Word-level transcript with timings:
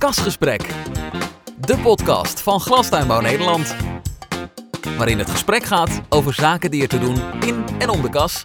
Kasgesprek, 0.00 0.62
de 1.58 1.78
podcast 1.82 2.40
van 2.40 2.60
Glastuinbouw 2.60 3.20
Nederland. 3.20 3.76
Waarin 4.96 5.18
het 5.18 5.30
gesprek 5.30 5.62
gaat 5.62 6.00
over 6.08 6.34
zaken 6.34 6.70
die 6.70 6.82
er 6.82 6.88
te 6.88 6.98
doen 6.98 7.16
in 7.40 7.64
en 7.78 7.88
om 7.88 8.02
de 8.02 8.08
kas. 8.08 8.42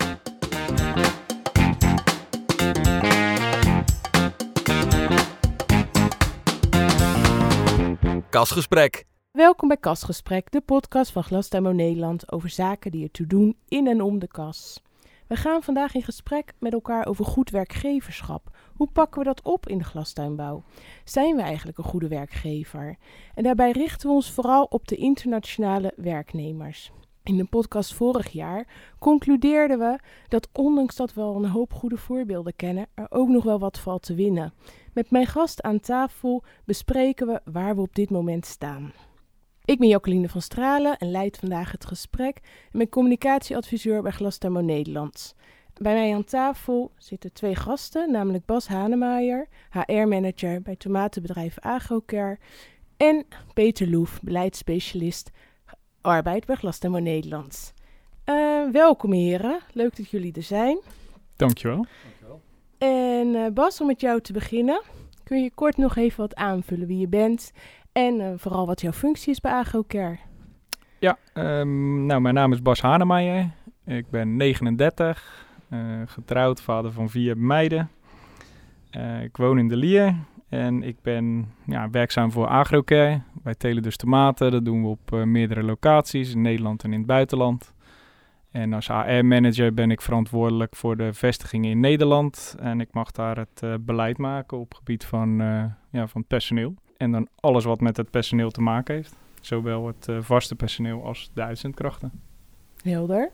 Kasgesprek. 8.29 9.05
Welkom 9.31 9.67
bij 9.67 9.77
Kasgesprek, 9.77 10.51
de 10.51 10.61
podcast 10.61 11.11
van 11.11 11.23
Glastuinbouw 11.23 11.73
Nederland 11.73 12.31
over 12.31 12.49
zaken 12.49 12.91
die 12.91 13.03
er 13.03 13.11
toe 13.11 13.27
doen 13.27 13.57
in 13.67 13.87
en 13.87 14.01
om 14.01 14.19
de 14.19 14.27
kas. 14.27 14.81
We 15.27 15.35
gaan 15.35 15.63
vandaag 15.63 15.95
in 15.95 16.03
gesprek 16.03 16.53
met 16.59 16.73
elkaar 16.73 17.05
over 17.05 17.25
goed 17.25 17.49
werkgeverschap. 17.49 18.49
Hoe 18.75 18.89
pakken 18.93 19.19
we 19.19 19.25
dat 19.25 19.41
op 19.41 19.67
in 19.67 19.77
de 19.77 19.83
glastuinbouw? 19.83 20.63
Zijn 21.03 21.35
we 21.35 21.41
eigenlijk 21.41 21.77
een 21.77 21.83
goede 21.83 22.07
werkgever? 22.07 22.97
En 23.33 23.43
daarbij 23.43 23.71
richten 23.71 24.07
we 24.07 24.15
ons 24.15 24.31
vooral 24.31 24.63
op 24.63 24.87
de 24.87 24.95
internationale 24.95 25.93
werknemers. 25.95 26.91
In 27.23 27.37
de 27.37 27.45
podcast 27.45 27.93
vorig 27.93 28.29
jaar 28.29 28.67
concludeerden 28.99 29.79
we 29.79 29.99
dat 30.27 30.49
ondanks 30.53 30.95
dat 30.95 31.13
we 31.13 31.21
al 31.21 31.35
een 31.35 31.49
hoop 31.49 31.73
goede 31.73 31.97
voorbeelden 31.97 32.55
kennen, 32.55 32.87
er 32.93 33.07
ook 33.09 33.29
nog 33.29 33.43
wel 33.43 33.59
wat 33.59 33.79
valt 33.79 34.01
te 34.01 34.15
winnen. 34.15 34.53
Met 34.93 35.11
mijn 35.11 35.27
gast 35.27 35.61
aan 35.61 35.79
tafel 35.79 36.43
bespreken 36.65 37.27
we 37.27 37.41
waar 37.51 37.75
we 37.75 37.81
op 37.81 37.95
dit 37.95 38.09
moment 38.09 38.45
staan. 38.45 38.93
Ik 39.65 39.79
ben 39.79 39.87
Jacqueline 39.87 40.29
van 40.29 40.41
Stralen 40.41 40.97
en 40.97 41.11
leid 41.11 41.37
vandaag 41.37 41.71
het 41.71 41.85
gesprek 41.85 42.39
en 42.71 42.79
ben 42.79 42.89
communicatieadviseur 42.89 44.01
bij 44.01 44.11
Glastuinbouw 44.11 44.61
Nederland. 44.61 45.35
Bij 45.73 45.93
mij 45.93 46.13
aan 46.13 46.23
tafel 46.23 46.91
zitten 46.97 47.33
twee 47.33 47.55
gasten, 47.55 48.11
namelijk 48.11 48.45
Bas 48.45 48.67
Hanemaier, 48.67 49.47
HR-manager 49.69 50.61
bij 50.61 50.75
tomatenbedrijf 50.75 51.59
Agrocare, 51.59 52.37
en 52.97 53.25
Peter 53.53 53.89
Loef, 53.89 54.19
beleidsspecialist 54.21 55.31
arbeid 56.01 56.45
bij 56.45 56.55
Glastuinbouw 56.55 57.01
Nederland. 57.01 57.73
Uh, 58.25 58.71
welkom 58.71 59.11
heren, 59.11 59.59
leuk 59.71 59.95
dat 59.97 60.09
jullie 60.09 60.33
er 60.33 60.43
zijn. 60.43 60.79
Dankjewel. 61.35 61.85
En 62.77 63.27
uh, 63.27 63.47
Bas, 63.53 63.81
om 63.81 63.87
met 63.87 64.01
jou 64.01 64.21
te 64.21 64.33
beginnen, 64.33 64.81
kun 65.23 65.43
je 65.43 65.51
kort 65.55 65.77
nog 65.77 65.95
even 65.95 66.19
wat 66.19 66.35
aanvullen 66.35 66.87
wie 66.87 66.99
je 66.99 67.07
bent 67.07 67.51
en 67.95 68.19
uh, 68.19 68.27
vooral 68.35 68.65
wat 68.65 68.81
jouw 68.81 68.91
functie 68.91 69.31
is 69.31 69.39
bij 69.39 69.51
Agrocare? 69.51 70.17
Ja, 70.99 71.17
um, 71.33 72.05
nou, 72.05 72.21
mijn 72.21 72.33
naam 72.33 72.51
is 72.51 72.61
Bas 72.61 72.81
Hanemaier. 72.81 73.51
Ik 73.85 74.09
ben 74.09 74.35
39, 74.35 75.45
uh, 75.69 75.79
getrouwd, 76.05 76.61
vader 76.61 76.91
van 76.91 77.09
vier 77.09 77.37
meiden. 77.37 77.89
Uh, 78.91 79.23
ik 79.23 79.37
woon 79.37 79.57
in 79.57 79.67
de 79.67 79.75
Lier 79.75 80.15
en 80.49 80.83
ik 80.83 81.01
ben 81.01 81.51
ja, 81.65 81.89
werkzaam 81.89 82.31
voor 82.31 82.47
Agrocare. 82.47 83.21
Wij 83.43 83.55
telen 83.55 83.83
dus 83.83 83.97
tomaten, 83.97 84.51
dat 84.51 84.65
doen 84.65 84.81
we 84.81 84.87
op 84.87 85.25
meerdere 85.25 85.63
locaties 85.63 86.33
in 86.33 86.41
Nederland 86.41 86.83
en 86.83 86.91
in 86.91 86.97
het 86.97 87.07
buitenland. 87.07 87.73
En 88.51 88.73
als 88.73 88.89
AR-manager 88.89 89.73
ben 89.73 89.91
ik 89.91 90.01
verantwoordelijk 90.01 90.75
voor 90.75 90.97
de 90.97 91.13
vestigingen 91.13 91.69
in 91.69 91.79
Nederland. 91.79 92.55
En 92.59 92.81
ik 92.81 92.93
mag 92.93 93.11
daar 93.11 93.37
het 93.37 93.85
beleid 93.85 94.17
maken 94.17 94.57
op 94.57 94.69
het 94.69 94.77
gebied 94.77 95.05
van, 95.05 95.37
ja, 95.91 96.07
van 96.07 96.25
personeel. 96.25 96.75
En 96.97 97.11
dan 97.11 97.27
alles 97.39 97.63
wat 97.63 97.81
met 97.81 97.97
het 97.97 98.09
personeel 98.09 98.51
te 98.51 98.61
maken 98.61 98.95
heeft. 98.95 99.15
Zowel 99.41 99.87
het 99.87 100.07
uh, 100.09 100.17
vaste 100.21 100.55
personeel 100.55 101.03
als 101.03 101.31
de 101.33 101.43
uitzendkrachten. 101.43 102.11
Helder. 102.81 103.31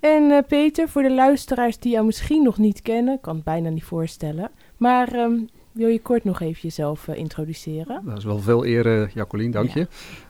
En 0.00 0.22
uh, 0.22 0.38
Peter, 0.48 0.88
voor 0.88 1.02
de 1.02 1.14
luisteraars 1.14 1.78
die 1.78 1.92
jou 1.92 2.06
misschien 2.06 2.42
nog 2.42 2.58
niet 2.58 2.82
kennen, 2.82 3.20
kan 3.20 3.34
het 3.34 3.44
bijna 3.44 3.68
niet 3.68 3.84
voorstellen. 3.84 4.50
Maar 4.76 5.14
um, 5.14 5.48
wil 5.72 5.88
je 5.88 6.00
kort 6.00 6.24
nog 6.24 6.40
even 6.40 6.60
jezelf 6.60 7.08
uh, 7.08 7.16
introduceren? 7.16 8.02
Dat 8.04 8.18
is 8.18 8.24
wel 8.24 8.38
veel 8.38 8.66
eer, 8.66 9.10
Jacqueline, 9.14 9.50
dank 9.50 9.70
ja. 9.70 9.86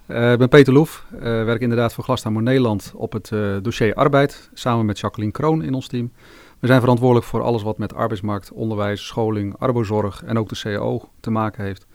je. 0.06 0.32
ik 0.32 0.38
ben 0.38 0.48
Peter 0.48 0.72
Loef, 0.72 1.06
werk 1.20 1.60
inderdaad 1.60 1.94
voor 1.94 2.04
Glastuinbouw 2.04 2.42
Nederland 2.42 2.92
op 2.96 3.12
het 3.12 3.32
dossier 3.62 3.94
arbeid, 3.94 4.50
samen 4.54 4.86
met 4.86 4.98
Jacqueline 4.98 5.32
Kroon 5.32 5.62
in 5.62 5.74
ons 5.74 5.88
team. 5.88 6.10
We 6.58 6.66
zijn 6.66 6.80
verantwoordelijk 6.80 7.26
voor 7.26 7.42
alles 7.42 7.62
wat 7.62 7.78
met 7.78 7.94
arbeidsmarkt, 7.94 8.52
onderwijs, 8.52 9.06
scholing, 9.06 9.56
arbozorg 9.58 10.24
en 10.24 10.38
ook 10.38 10.48
de 10.48 10.58
CAO 10.62 11.08
te 11.20 11.30
maken 11.30 11.64
heeft. 11.64 11.86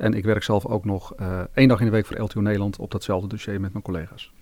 En 0.00 0.14
ik 0.14 0.24
werk 0.24 0.42
zelf 0.42 0.66
ook 0.66 0.84
nog 0.84 1.12
uh, 1.20 1.40
één 1.54 1.68
dag 1.68 1.78
in 1.78 1.84
de 1.84 1.92
week 1.92 2.06
voor 2.06 2.20
LTO 2.20 2.40
Nederland 2.40 2.78
op 2.78 2.90
datzelfde 2.90 3.28
dossier 3.28 3.60
met 3.60 3.72
mijn 3.72 3.84
collega's. 3.84 4.32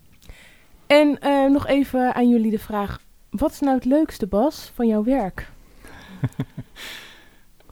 En 0.87 1.19
uh, 1.23 1.51
nog 1.51 1.67
even 1.67 2.15
aan 2.15 2.29
jullie 2.29 2.51
de 2.51 2.59
vraag: 2.59 3.01
wat 3.31 3.51
is 3.51 3.61
nou 3.61 3.75
het 3.75 3.85
leukste, 3.85 4.27
Bas, 4.27 4.73
van 4.75 4.87
jouw 4.87 5.05
werk? 5.05 5.49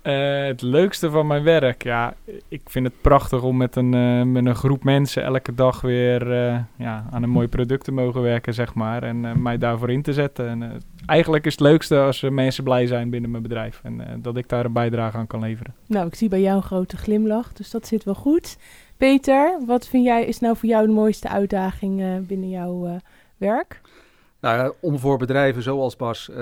uh, 0.07 0.47
het 0.47 0.63
leukste 0.63 1.11
van 1.11 1.27
mijn 1.27 1.43
werk? 1.43 1.83
Ja, 1.83 2.15
ik 2.49 2.61
vind 2.65 2.87
het 2.87 3.01
prachtig 3.01 3.43
om 3.43 3.57
met 3.57 3.77
een, 3.77 4.33
met 4.33 4.47
een 4.47 4.55
groep 4.55 4.85
mensen 4.85 5.23
elke 5.23 5.55
dag 5.55 5.81
weer 5.81 6.29
ja, 6.77 7.07
aan 7.11 7.23
een 7.23 7.31
mooi 7.31 7.49
product 7.49 7.85
te 7.85 7.93
mogen 7.93 8.23
werken, 8.23 8.55
zeg 8.55 8.75
maar. 8.75 9.03
En 9.03 9.43
mij 9.43 9.59
daarvoor 9.59 9.91
in 9.91 10.03
te 10.03 10.13
zetten. 10.13 10.49
En, 10.49 10.83
eigenlijk 11.07 11.47
is 11.47 11.53
het 11.53 11.61
leukste 11.61 11.99
als 11.99 12.21
mensen 12.21 12.65
blij 12.65 12.87
zijn 12.87 13.11
binnen 13.11 13.31
mijn 13.31 13.43
bedrijf. 13.43 13.81
En 13.83 14.21
dat 14.23 14.37
ik 14.37 14.49
daar 14.49 14.65
een 14.65 14.73
bijdrage 14.73 15.17
aan 15.17 15.27
kan 15.27 15.41
leveren. 15.41 15.75
Nou, 15.87 16.07
ik 16.07 16.15
zie 16.15 16.29
bij 16.29 16.41
jou 16.41 16.57
een 16.57 16.63
grote 16.63 16.97
glimlach, 16.97 17.53
dus 17.53 17.71
dat 17.71 17.87
zit 17.87 18.05
wel 18.05 18.15
goed. 18.15 18.57
Peter, 18.97 19.59
wat 19.67 19.89
vind 19.89 20.05
jij 20.05 20.25
is 20.25 20.41
nou 20.41 20.57
voor 20.57 20.69
jou 20.69 20.87
de 20.87 20.93
mooiste 20.93 21.29
uitdaging 21.29 22.27
binnen 22.27 22.49
jouw 22.49 23.01
werk? 23.37 23.81
Nou 24.47 24.73
om 24.81 24.99
voor 24.99 25.19
bedrijven 25.19 25.63
zoals 25.63 25.97
Bas 25.97 26.29
uh, 26.29 26.37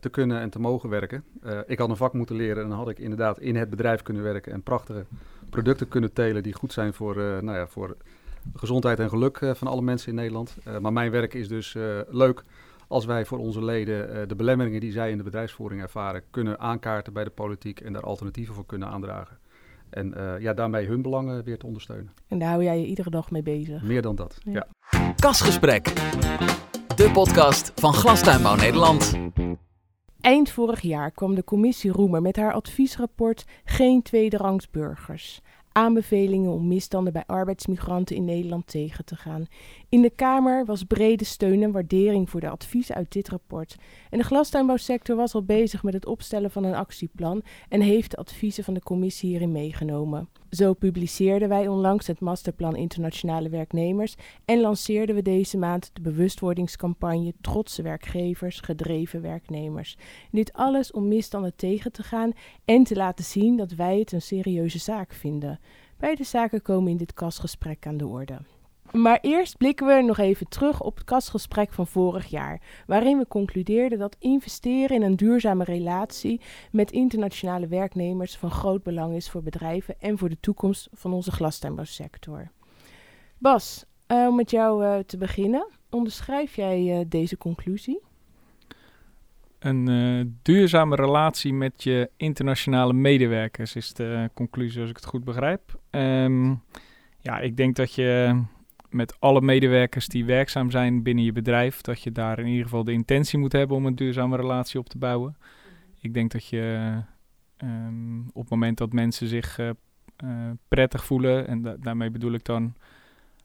te 0.00 0.08
kunnen 0.10 0.40
en 0.40 0.50
te 0.50 0.60
mogen 0.60 0.88
werken. 0.88 1.24
ik 1.66 1.78
had 1.78 1.90
een 1.90 1.96
vak 1.96 2.12
moeten 2.12 2.36
leren 2.36 2.62
en 2.62 2.68
dan 2.68 2.78
had 2.78 2.88
ik 2.88 2.98
inderdaad 2.98 3.38
in 3.38 3.56
het 3.56 3.70
bedrijf 3.70 4.02
kunnen 4.02 4.22
werken 4.22 4.52
en 4.52 4.62
prachtige 4.62 5.04
producten 5.50 5.88
kunnen 5.88 6.12
telen 6.12 6.42
die 6.42 6.52
goed 6.52 6.72
zijn 6.72 6.92
voor, 6.92 7.16
nou 7.16 7.56
ja, 7.56 7.66
voor 7.66 7.96
gezondheid 8.54 8.98
en 8.98 9.08
geluk 9.08 9.40
van 9.54 9.68
alle 9.68 9.82
mensen 9.82 10.08
in 10.08 10.14
Nederland. 10.14 10.56
maar 10.80 10.92
mijn 10.92 11.10
werk 11.10 11.34
is 11.34 11.48
dus 11.48 11.76
leuk 12.08 12.44
als 12.88 13.04
wij 13.04 13.24
voor 13.24 13.38
onze 13.38 13.64
leden 13.64 14.10
uh, 14.10 14.22
de 14.26 14.34
belemmeringen 14.34 14.80
die 14.80 14.92
zij 14.92 15.10
in 15.10 15.16
de 15.16 15.22
bedrijfsvoering 15.22 15.82
ervaren 15.82 16.22
kunnen 16.30 16.60
aankaarten 16.60 17.12
bij 17.12 17.24
de 17.24 17.30
politiek 17.30 17.80
en 17.80 17.92
daar 17.92 18.02
alternatieven 18.02 18.54
voor 18.54 18.66
kunnen 18.66 18.88
aandragen. 18.88 19.38
En 19.90 20.14
uh, 20.16 20.40
ja, 20.40 20.54
daarmee 20.54 20.86
hun 20.86 21.02
belangen 21.02 21.44
weer 21.44 21.58
te 21.58 21.66
ondersteunen. 21.66 22.12
En 22.28 22.38
daar 22.38 22.48
hou 22.48 22.62
jij 22.62 22.80
je 22.80 22.86
iedere 22.86 23.10
dag 23.10 23.30
mee 23.30 23.42
bezig? 23.42 23.82
Meer 23.82 24.02
dan 24.02 24.16
dat, 24.16 24.38
ja. 24.44 24.66
ja. 24.90 25.14
Kasgesprek, 25.16 25.92
de 26.96 27.10
podcast 27.10 27.72
van 27.74 27.92
Glastuinbouw 27.92 28.54
Nederland. 28.54 29.18
Eind 30.20 30.50
vorig 30.50 30.80
jaar 30.80 31.10
kwam 31.10 31.34
de 31.34 31.44
commissie 31.44 31.90
Roemer 31.90 32.22
met 32.22 32.36
haar 32.36 32.52
adviesrapport 32.52 33.44
Geen 33.64 34.02
tweederangs 34.02 34.70
burgers 34.70 35.40
aanbevelingen 35.78 36.50
om 36.50 36.68
misstanden 36.68 37.12
bij 37.12 37.24
arbeidsmigranten 37.26 38.16
in 38.16 38.24
Nederland 38.24 38.66
tegen 38.66 39.04
te 39.04 39.16
gaan. 39.16 39.46
In 39.90 40.02
de 40.02 40.10
Kamer 40.10 40.64
was 40.64 40.84
brede 40.84 41.24
steun 41.24 41.62
en 41.62 41.72
waardering 41.72 42.30
voor 42.30 42.40
de 42.40 42.48
adviezen 42.48 42.94
uit 42.94 43.12
dit 43.12 43.28
rapport. 43.28 43.76
En 44.10 44.18
de 44.18 44.24
glastuinbouwsector 44.24 45.16
was 45.16 45.34
al 45.34 45.42
bezig 45.42 45.82
met 45.82 45.94
het 45.94 46.06
opstellen 46.06 46.50
van 46.50 46.64
een 46.64 46.74
actieplan 46.74 47.42
en 47.68 47.80
heeft 47.80 48.10
de 48.10 48.16
adviezen 48.16 48.64
van 48.64 48.74
de 48.74 48.82
commissie 48.82 49.28
hierin 49.28 49.52
meegenomen. 49.52 50.28
Zo 50.50 50.74
publiceerden 50.74 51.48
wij 51.48 51.68
onlangs 51.68 52.06
het 52.06 52.20
Masterplan 52.20 52.76
Internationale 52.76 53.48
Werknemers 53.48 54.14
en 54.44 54.60
lanceerden 54.60 55.14
we 55.14 55.22
deze 55.22 55.58
maand 55.58 55.90
de 55.92 56.00
bewustwordingscampagne 56.00 57.34
Trotse 57.40 57.82
werkgevers, 57.82 58.60
gedreven 58.60 59.22
werknemers. 59.22 59.96
dit 60.30 60.52
alles 60.52 60.92
om 60.92 61.08
misstanden 61.08 61.56
tegen 61.56 61.92
te 61.92 62.02
gaan 62.02 62.32
en 62.64 62.84
te 62.84 62.94
laten 62.94 63.24
zien 63.24 63.56
dat 63.56 63.72
wij 63.72 63.98
het 63.98 64.12
een 64.12 64.22
serieuze 64.22 64.78
zaak 64.78 65.12
vinden. 65.12 65.60
Beide 65.98 66.24
zaken 66.24 66.62
komen 66.62 66.90
in 66.90 66.96
dit 66.96 67.14
kastgesprek 67.14 67.86
aan 67.86 67.96
de 67.96 68.06
orde. 68.06 68.38
Maar 68.92 69.18
eerst 69.20 69.56
blikken 69.56 69.86
we 69.86 70.02
nog 70.02 70.18
even 70.18 70.48
terug 70.48 70.80
op 70.80 70.94
het 70.94 71.04
kastgesprek 71.04 71.72
van 71.72 71.86
vorig 71.86 72.26
jaar, 72.26 72.60
waarin 72.86 73.18
we 73.18 73.26
concludeerden 73.26 73.98
dat 73.98 74.16
investeren 74.18 74.96
in 74.96 75.02
een 75.02 75.16
duurzame 75.16 75.64
relatie 75.64 76.40
met 76.70 76.90
internationale 76.90 77.66
werknemers 77.66 78.36
van 78.36 78.50
groot 78.50 78.82
belang 78.82 79.14
is 79.14 79.30
voor 79.30 79.42
bedrijven 79.42 79.94
en 80.00 80.18
voor 80.18 80.28
de 80.28 80.40
toekomst 80.40 80.88
van 80.92 81.12
onze 81.12 81.30
glastuinbouwsector. 81.30 82.50
Bas, 83.38 83.84
uh, 84.08 84.26
om 84.26 84.36
met 84.36 84.50
jou 84.50 84.84
uh, 84.84 84.98
te 84.98 85.16
beginnen, 85.16 85.68
onderschrijf 85.90 86.56
jij 86.56 86.98
uh, 86.98 87.04
deze 87.08 87.36
conclusie? 87.36 88.00
Een 89.58 90.38
duurzame 90.42 90.96
relatie 90.96 91.52
met 91.52 91.82
je 91.82 92.10
internationale 92.16 92.92
medewerkers 92.92 93.76
is 93.76 93.92
de 93.92 94.30
conclusie, 94.34 94.80
als 94.80 94.90
ik 94.90 94.96
het 94.96 95.04
goed 95.04 95.24
begrijp. 95.24 95.80
Um, 95.90 96.62
ja, 97.20 97.38
ik 97.38 97.56
denk 97.56 97.76
dat 97.76 97.94
je 97.94 98.40
met 98.90 99.20
alle 99.20 99.40
medewerkers 99.40 100.08
die 100.08 100.24
werkzaam 100.24 100.70
zijn 100.70 101.02
binnen 101.02 101.24
je 101.24 101.32
bedrijf, 101.32 101.80
dat 101.80 102.02
je 102.02 102.12
daar 102.12 102.38
in 102.38 102.46
ieder 102.46 102.64
geval 102.64 102.84
de 102.84 102.92
intentie 102.92 103.38
moet 103.38 103.52
hebben 103.52 103.76
om 103.76 103.86
een 103.86 103.94
duurzame 103.94 104.36
relatie 104.36 104.80
op 104.80 104.88
te 104.88 104.98
bouwen. 104.98 105.36
Ik 106.00 106.14
denk 106.14 106.30
dat 106.30 106.46
je 106.46 106.94
um, 107.64 108.26
op 108.32 108.40
het 108.40 108.50
moment 108.50 108.78
dat 108.78 108.92
mensen 108.92 109.26
zich 109.26 109.58
uh, 109.58 109.70
uh, 110.24 110.30
prettig 110.68 111.04
voelen, 111.04 111.46
en 111.48 111.62
da 111.62 111.76
daarmee 111.80 112.10
bedoel 112.10 112.32
ik 112.32 112.44
dan 112.44 112.74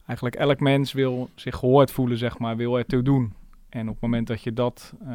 eigenlijk 0.06 0.36
elk 0.38 0.60
mens 0.60 0.94
wil 0.94 1.30
zich 1.36 1.56
gehoord 1.56 1.92
voelen, 1.92 2.18
zeg 2.18 2.38
maar, 2.38 2.58
wil 2.58 2.78
ertoe 2.78 3.02
doen. 3.02 3.34
En 3.70 3.88
op 3.88 3.94
het 3.94 4.02
moment 4.02 4.28
dat 4.28 4.42
je 4.42 4.54
dat 4.54 4.94
uh, 5.04 5.10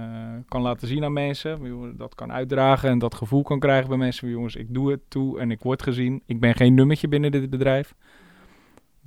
kan 0.49 0.63
laten 0.63 0.89
zien 0.89 1.05
aan 1.05 1.13
mensen, 1.13 1.97
dat 1.97 2.15
kan 2.15 2.33
uitdragen 2.33 2.91
en 2.91 2.99
dat 2.99 3.15
gevoel 3.15 3.43
kan 3.43 3.59
krijgen 3.59 3.89
bij 3.89 3.99
mensen, 3.99 4.29
jongens, 4.29 4.57
ik 4.57 4.75
doe 4.75 4.91
het 4.91 5.01
toe 5.09 5.41
en 5.41 5.51
ik 5.51 5.63
word 5.63 5.83
gezien. 5.83 6.23
Ik 6.27 6.41
ben 6.41 6.55
geen 6.55 6.75
nummertje 6.75 7.09
binnen 7.09 7.31
dit 7.31 7.51
bedrijf. 7.51 7.95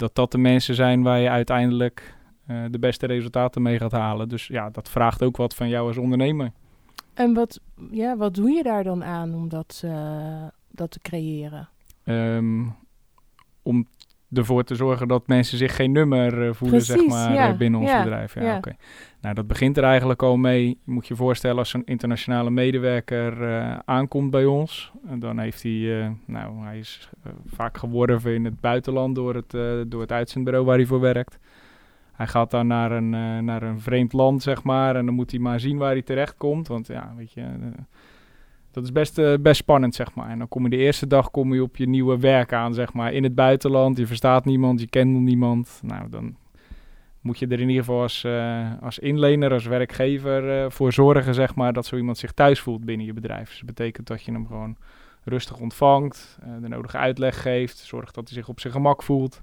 Dat 0.01 0.15
dat 0.15 0.31
de 0.31 0.37
mensen 0.37 0.75
zijn 0.75 1.03
waar 1.03 1.19
je 1.19 1.29
uiteindelijk 1.29 2.15
uh, 2.47 2.63
de 2.69 2.79
beste 2.79 3.05
resultaten 3.05 3.61
mee 3.61 3.77
gaat 3.77 3.91
halen. 3.91 4.29
Dus 4.29 4.47
ja, 4.47 4.69
dat 4.69 4.89
vraagt 4.89 5.23
ook 5.23 5.37
wat 5.37 5.55
van 5.55 5.69
jou 5.69 5.87
als 5.87 5.97
ondernemer. 5.97 6.51
En 7.13 7.33
wat, 7.33 7.59
ja, 7.91 8.17
wat 8.17 8.35
doe 8.35 8.49
je 8.51 8.63
daar 8.63 8.83
dan 8.83 9.03
aan 9.03 9.33
om 9.33 9.49
dat, 9.49 9.81
uh, 9.85 10.43
dat 10.69 10.91
te 10.91 10.99
creëren? 11.01 11.69
Um, 12.03 12.75
om 13.61 13.87
ervoor 14.33 14.63
te 14.63 14.75
zorgen 14.75 15.07
dat 15.07 15.27
mensen 15.27 15.57
zich 15.57 15.75
geen 15.75 15.91
nummer 15.91 16.45
uh, 16.45 16.53
voelen, 16.53 16.81
zeg 16.81 17.07
maar, 17.07 17.33
ja. 17.33 17.53
binnen 17.55 17.79
ons 17.79 17.89
ja, 17.89 18.03
bedrijf. 18.03 18.33
Ja, 18.33 18.41
ja. 18.41 18.57
oké. 18.57 18.75
Nou, 19.21 19.35
dat 19.35 19.47
begint 19.47 19.77
er 19.77 19.83
eigenlijk 19.83 20.23
al 20.23 20.37
mee. 20.37 20.67
Je 20.67 20.91
moet 20.91 21.07
je 21.07 21.15
voorstellen 21.15 21.57
als 21.57 21.73
een 21.73 21.85
internationale 21.85 22.49
medewerker 22.49 23.41
uh, 23.41 23.77
aankomt 23.85 24.31
bij 24.31 24.45
ons. 24.45 24.91
Dan 25.01 25.39
heeft 25.39 25.63
hij, 25.63 25.71
uh, 25.71 26.07
nou, 26.25 26.63
hij 26.63 26.79
is 26.79 27.09
vaak 27.45 27.77
geworven 27.77 28.33
in 28.33 28.45
het 28.45 28.59
buitenland 28.59 29.15
door 29.15 29.35
het, 29.35 29.51
door 29.91 30.01
het 30.01 30.11
uitzendbureau 30.11 30.65
waar 30.65 30.77
hij 30.77 30.85
voor 30.85 30.99
werkt. 30.99 31.39
Hij 32.11 32.27
gaat 32.27 32.51
dan 32.51 32.67
naar 32.67 32.91
een, 32.91 33.09
naar 33.45 33.63
een 33.63 33.79
vreemd 33.79 34.13
land, 34.13 34.43
zeg 34.43 34.63
maar. 34.63 34.95
En 34.95 35.05
dan 35.05 35.15
moet 35.15 35.31
hij 35.31 35.39
maar 35.39 35.59
zien 35.59 35.77
waar 35.77 35.91
hij 35.91 36.01
terecht 36.01 36.37
komt. 36.37 36.67
Want 36.67 36.87
ja, 36.87 37.13
weet 37.17 37.33
je 37.33 37.43
dat 38.71 38.83
is 38.83 38.91
best, 38.91 39.17
uh, 39.17 39.33
best 39.39 39.61
spannend, 39.61 39.95
zeg 39.95 40.15
maar. 40.15 40.29
En 40.29 40.37
dan 40.37 40.47
kom 40.47 40.63
je 40.63 40.69
de 40.69 40.77
eerste 40.77 41.07
dag 41.07 41.31
kom 41.31 41.53
je 41.53 41.63
op 41.63 41.77
je 41.77 41.87
nieuwe 41.87 42.19
werk 42.19 42.53
aan, 42.53 42.73
zeg 42.73 42.93
maar. 42.93 43.13
In 43.13 43.23
het 43.23 43.35
buitenland, 43.35 43.97
je 43.97 44.07
verstaat 44.07 44.45
niemand, 44.45 44.79
je 44.79 44.87
kent 44.87 45.19
niemand. 45.19 45.79
Nou, 45.83 46.09
dan 46.09 46.35
moet 47.21 47.39
je 47.39 47.45
er 47.47 47.59
in 47.59 47.69
ieder 47.69 47.83
geval 47.83 48.01
als, 48.01 48.23
uh, 48.23 48.71
als 48.81 48.99
inlener, 48.99 49.51
als 49.51 49.65
werkgever 49.65 50.63
uh, 50.63 50.69
voor 50.69 50.93
zorgen, 50.93 51.33
zeg 51.33 51.55
maar, 51.55 51.73
dat 51.73 51.85
zo 51.85 51.95
iemand 51.95 52.17
zich 52.17 52.31
thuis 52.31 52.59
voelt 52.59 52.85
binnen 52.85 53.05
je 53.05 53.13
bedrijf. 53.13 53.47
Dus 53.49 53.57
dat 53.57 53.65
betekent 53.65 54.07
dat 54.07 54.23
je 54.23 54.31
hem 54.31 54.47
gewoon 54.47 54.75
rustig 55.23 55.59
ontvangt, 55.59 56.39
de 56.61 56.67
nodige 56.67 56.97
uitleg 56.97 57.41
geeft, 57.41 57.77
zorgt 57.77 58.15
dat 58.15 58.23
hij 58.27 58.37
zich 58.37 58.47
op 58.47 58.59
zijn 58.59 58.73
gemak 58.73 59.03
voelt. 59.03 59.41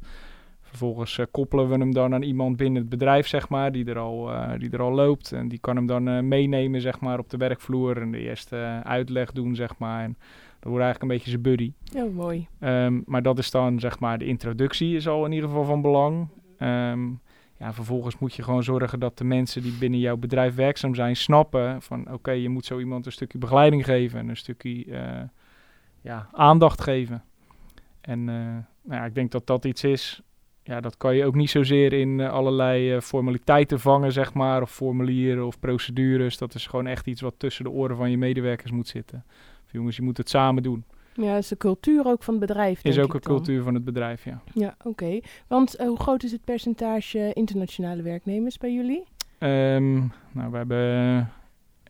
Vervolgens 0.69 1.19
uh, 1.19 1.27
koppelen 1.31 1.69
we 1.69 1.77
hem 1.77 1.93
dan 1.93 2.15
aan 2.15 2.23
iemand 2.23 2.57
binnen 2.57 2.81
het 2.81 2.91
bedrijf, 2.91 3.27
zeg 3.27 3.49
maar, 3.49 3.73
die 3.73 3.85
er 3.85 3.99
al, 3.99 4.33
uh, 4.33 4.53
die 4.59 4.71
er 4.71 4.83
al 4.83 4.93
loopt. 4.93 5.33
En 5.33 5.49
die 5.49 5.59
kan 5.59 5.77
hem 5.77 5.87
dan 5.87 6.09
uh, 6.09 6.21
meenemen, 6.21 6.81
zeg 6.81 7.01
maar, 7.01 7.19
op 7.19 7.31
de 7.31 7.37
werkvloer 7.37 8.01
en 8.01 8.11
de 8.11 8.19
eerste 8.19 8.81
uitleg 8.83 9.33
doen, 9.33 9.55
zeg 9.55 9.79
maar. 9.79 10.03
En 10.03 10.17
dat 10.59 10.71
wordt 10.71 10.85
eigenlijk 10.85 11.03
een 11.03 11.09
beetje 11.09 11.31
zijn 11.31 11.43
buddy. 11.43 11.73
Ja, 11.83 12.05
mooi. 12.05 12.47
Um, 12.61 13.03
maar 13.07 13.23
dat 13.23 13.39
is 13.39 13.51
dan, 13.51 13.81
zeg 13.81 13.99
maar, 13.99 14.19
de 14.19 14.25
introductie 14.25 14.97
is 14.97 15.09
al 15.09 15.25
in 15.25 15.33
ieder 15.33 15.49
geval 15.49 15.65
van 15.65 15.83
belang. 15.83 16.29
Um, 16.59 17.21
ja, 17.59 17.73
vervolgens 17.73 18.19
moet 18.19 18.35
je 18.35 18.43
gewoon 18.43 18.63
zorgen 18.63 19.01
dat 19.01 19.19
de 19.19 19.25
mensen 19.25 19.63
die 19.63 19.79
binnen 19.79 20.01
jouw 20.01 20.17
bedrijf 20.17 20.55
werkzaam 20.55 20.95
zijn, 20.95 21.17
snappen 21.17 21.83
van, 21.83 22.01
oké, 22.01 22.13
okay, 22.13 22.39
je 22.39 22.49
moet 22.49 22.65
zo 22.65 22.79
iemand 22.79 23.07
een 23.07 23.13
stukje 23.13 23.39
begeleiding 23.39 23.85
geven 23.85 24.19
en 24.19 24.29
een 24.29 24.37
stukje 24.37 24.87
ja, 26.01 26.29
aandacht 26.33 26.81
geven. 26.81 27.23
En 28.01 28.25
nou 28.25 28.65
ja, 29.01 29.05
ik 29.05 29.15
denk 29.15 29.31
dat 29.31 29.47
dat 29.47 29.65
iets 29.65 29.85
is 29.85 30.23
ja, 30.69 30.81
dat 30.81 30.97
kan 30.97 31.17
je 31.17 31.25
ook 31.25 31.35
niet 31.35 31.51
zozeer 31.51 31.93
in 31.93 32.19
uh, 32.19 32.31
allerlei 32.31 32.95
uh, 32.95 33.01
formaliteiten 33.01 33.81
vangen, 33.81 34.13
zeg 34.13 34.35
maar, 34.35 34.63
of 34.63 34.71
formulieren 34.71 35.47
of 35.47 35.59
procedures. 35.59 36.39
Dat 36.39 36.55
is 36.55 36.67
gewoon 36.67 36.87
echt 36.87 37.07
iets 37.07 37.21
wat 37.21 37.35
tussen 37.37 37.65
de 37.65 37.71
oren 37.71 37.97
van 37.97 38.11
je 38.11 38.19
medewerkers 38.19 38.71
moet 38.71 38.89
zitten. 38.89 39.25
Of, 39.65 39.73
jongens, 39.73 39.97
je 39.97 40.03
moet 40.03 40.17
het 40.17 40.29
samen 40.29 40.63
doen. 40.63 40.85
Ja, 41.15 41.37
is 41.37 41.49
de 41.49 41.57
cultuur 41.57 42.07
ook 42.07 42.23
van 42.23 42.35
het 42.35 42.47
bedrijf. 42.47 42.85
Is 42.85 42.99
ook 42.99 43.15
een 43.15 43.21
cultuur 43.21 43.63
van 43.63 43.75
het 43.75 43.85
bedrijf, 43.85 44.25
ja. 44.25 44.43
Ja, 44.55 44.77
oké. 44.85 45.21
Want 45.47 45.81
uh, 45.81 45.87
hoe 45.87 46.01
groot 46.01 46.23
is 46.23 46.33
het 46.33 46.45
percentage 46.45 47.33
internationale 47.33 48.03
werknemers 48.03 48.59
bij 48.59 48.73
jullie? 48.73 49.05
Um, 49.39 50.13
nou, 50.33 50.51
we 50.51 50.57
hebben, 50.57 51.19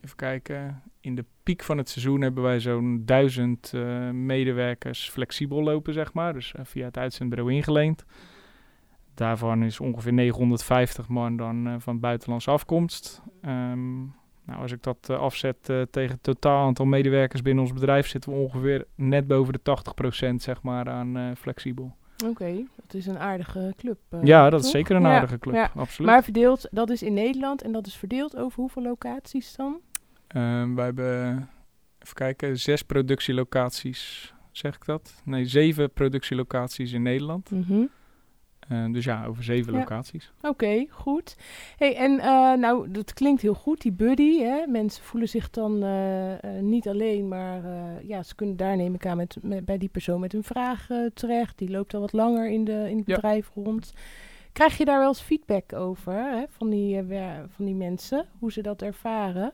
even 0.03 0.15
kijken, 0.15 0.81
in 1.01 1.15
de 1.15 1.25
piek 1.43 1.63
van 1.63 1.77
het 1.77 1.89
seizoen 1.89 2.21
hebben 2.21 2.43
wij 2.43 2.59
zo'n 2.59 3.01
duizend 3.05 3.73
medewerkers 4.13 5.09
flexibel 5.09 5.63
lopen, 5.63 5.93
zeg 5.93 6.13
maar. 6.13 6.33
Dus 6.33 6.53
via 6.63 6.85
het 6.85 6.97
uitzendbureau 6.97 7.53
ingeleend. 7.53 8.05
Daarvan 9.19 9.63
is 9.63 9.79
ongeveer 9.79 10.13
950 10.13 11.07
man 11.07 11.37
dan 11.37 11.67
uh, 11.67 11.73
van 11.77 11.99
buitenlandse 11.99 12.51
afkomst. 12.51 13.21
Um, 13.45 14.13
nou, 14.45 14.61
als 14.61 14.71
ik 14.71 14.83
dat 14.83 15.07
uh, 15.11 15.19
afzet 15.19 15.69
uh, 15.69 15.81
tegen 15.91 16.11
het 16.11 16.23
totaal 16.23 16.65
aantal 16.65 16.85
medewerkers 16.85 17.41
binnen 17.41 17.63
ons 17.63 17.73
bedrijf, 17.73 18.07
zitten 18.07 18.31
we 18.31 18.37
ongeveer 18.37 18.85
net 18.95 19.27
boven 19.27 19.53
de 19.53 19.59
80% 20.31 20.35
zeg 20.35 20.61
maar 20.61 20.89
aan 20.89 21.35
flexibel. 21.37 21.95
Oké, 22.23 22.29
okay, 22.29 22.67
dat 22.75 22.93
is 22.93 23.05
een 23.05 23.19
aardige 23.19 23.73
club. 23.77 23.97
ja, 24.21 24.49
dat 24.49 24.59
toch? 24.59 24.67
is 24.67 24.71
zeker 24.71 24.95
een 24.95 25.05
aardige 25.05 25.39
club, 25.39 25.55
ja. 25.55 25.71
absoluut. 25.75 26.11
Maar 26.11 26.23
verdeeld, 26.23 26.67
dat 26.71 26.89
is 26.89 27.03
in 27.03 27.13
Nederland 27.13 27.61
en 27.61 27.71
dat 27.71 27.87
is 27.87 27.95
verdeeld 27.95 28.37
over 28.37 28.59
hoeveel 28.59 28.83
locaties 28.83 29.55
dan? 29.55 29.79
Um, 30.35 30.75
wij 30.75 30.85
hebben, 30.85 31.49
even 31.99 32.13
kijken, 32.13 32.59
zes 32.59 32.83
productielocaties, 32.83 34.33
zeg 34.51 34.75
ik 34.75 34.85
dat? 34.85 35.21
Nee, 35.23 35.45
zeven 35.45 35.91
productielocaties 35.91 36.91
in 36.91 37.01
Nederland. 37.01 37.51
Mm 37.51 37.63
-hmm. 37.67 37.89
Uh, 38.71 38.93
dus 38.93 39.05
ja, 39.05 39.25
over 39.25 39.43
zeven 39.43 39.73
ja. 39.73 39.79
locaties. 39.79 40.31
Oké, 40.37 40.47
okay, 40.47 40.87
goed. 40.91 41.35
Hey, 41.77 41.95
en 41.95 42.11
uh, 42.11 42.53
nou, 42.53 42.91
dat 42.91 43.13
klinkt 43.13 43.41
heel 43.41 43.53
goed, 43.53 43.81
die 43.81 43.91
buddy. 43.91 44.39
Hè? 44.39 44.67
Mensen 44.67 45.03
voelen 45.03 45.29
zich 45.29 45.49
dan 45.49 45.83
uh, 45.83 46.33
niet 46.61 46.87
alleen, 46.87 47.27
maar 47.27 47.61
ja, 48.03 48.23
ze 48.23 48.35
kunnen 48.35 48.57
daar 48.57 48.75
neem 48.75 48.93
ik 48.93 49.05
aan 49.05 49.17
met, 49.17 49.37
met 49.41 49.65
bij 49.65 49.77
die 49.77 49.89
persoon 49.89 50.19
met 50.19 50.31
hun 50.31 50.43
vraag 50.43 50.87
terecht. 51.13 51.57
Die 51.57 51.69
loopt 51.69 51.93
al 51.93 51.99
wat 51.99 52.13
langer 52.13 52.49
in, 52.49 52.65
de, 52.65 52.87
in 52.89 52.97
het 52.97 53.07
ja. 53.07 53.15
bedrijf 53.15 53.51
rond. 53.55 53.93
Krijg 54.51 54.77
je 54.77 54.85
daar 54.85 54.99
wel 54.99 55.07
eens 55.07 55.21
feedback 55.21 55.73
over 55.73 56.13
hè? 56.13 56.43
Van, 56.49 56.69
die, 56.69 57.03
van 57.55 57.65
die 57.65 57.75
mensen, 57.75 58.25
hoe 58.39 58.51
ze 58.51 58.61
dat 58.61 58.81
ervaren? 58.81 59.51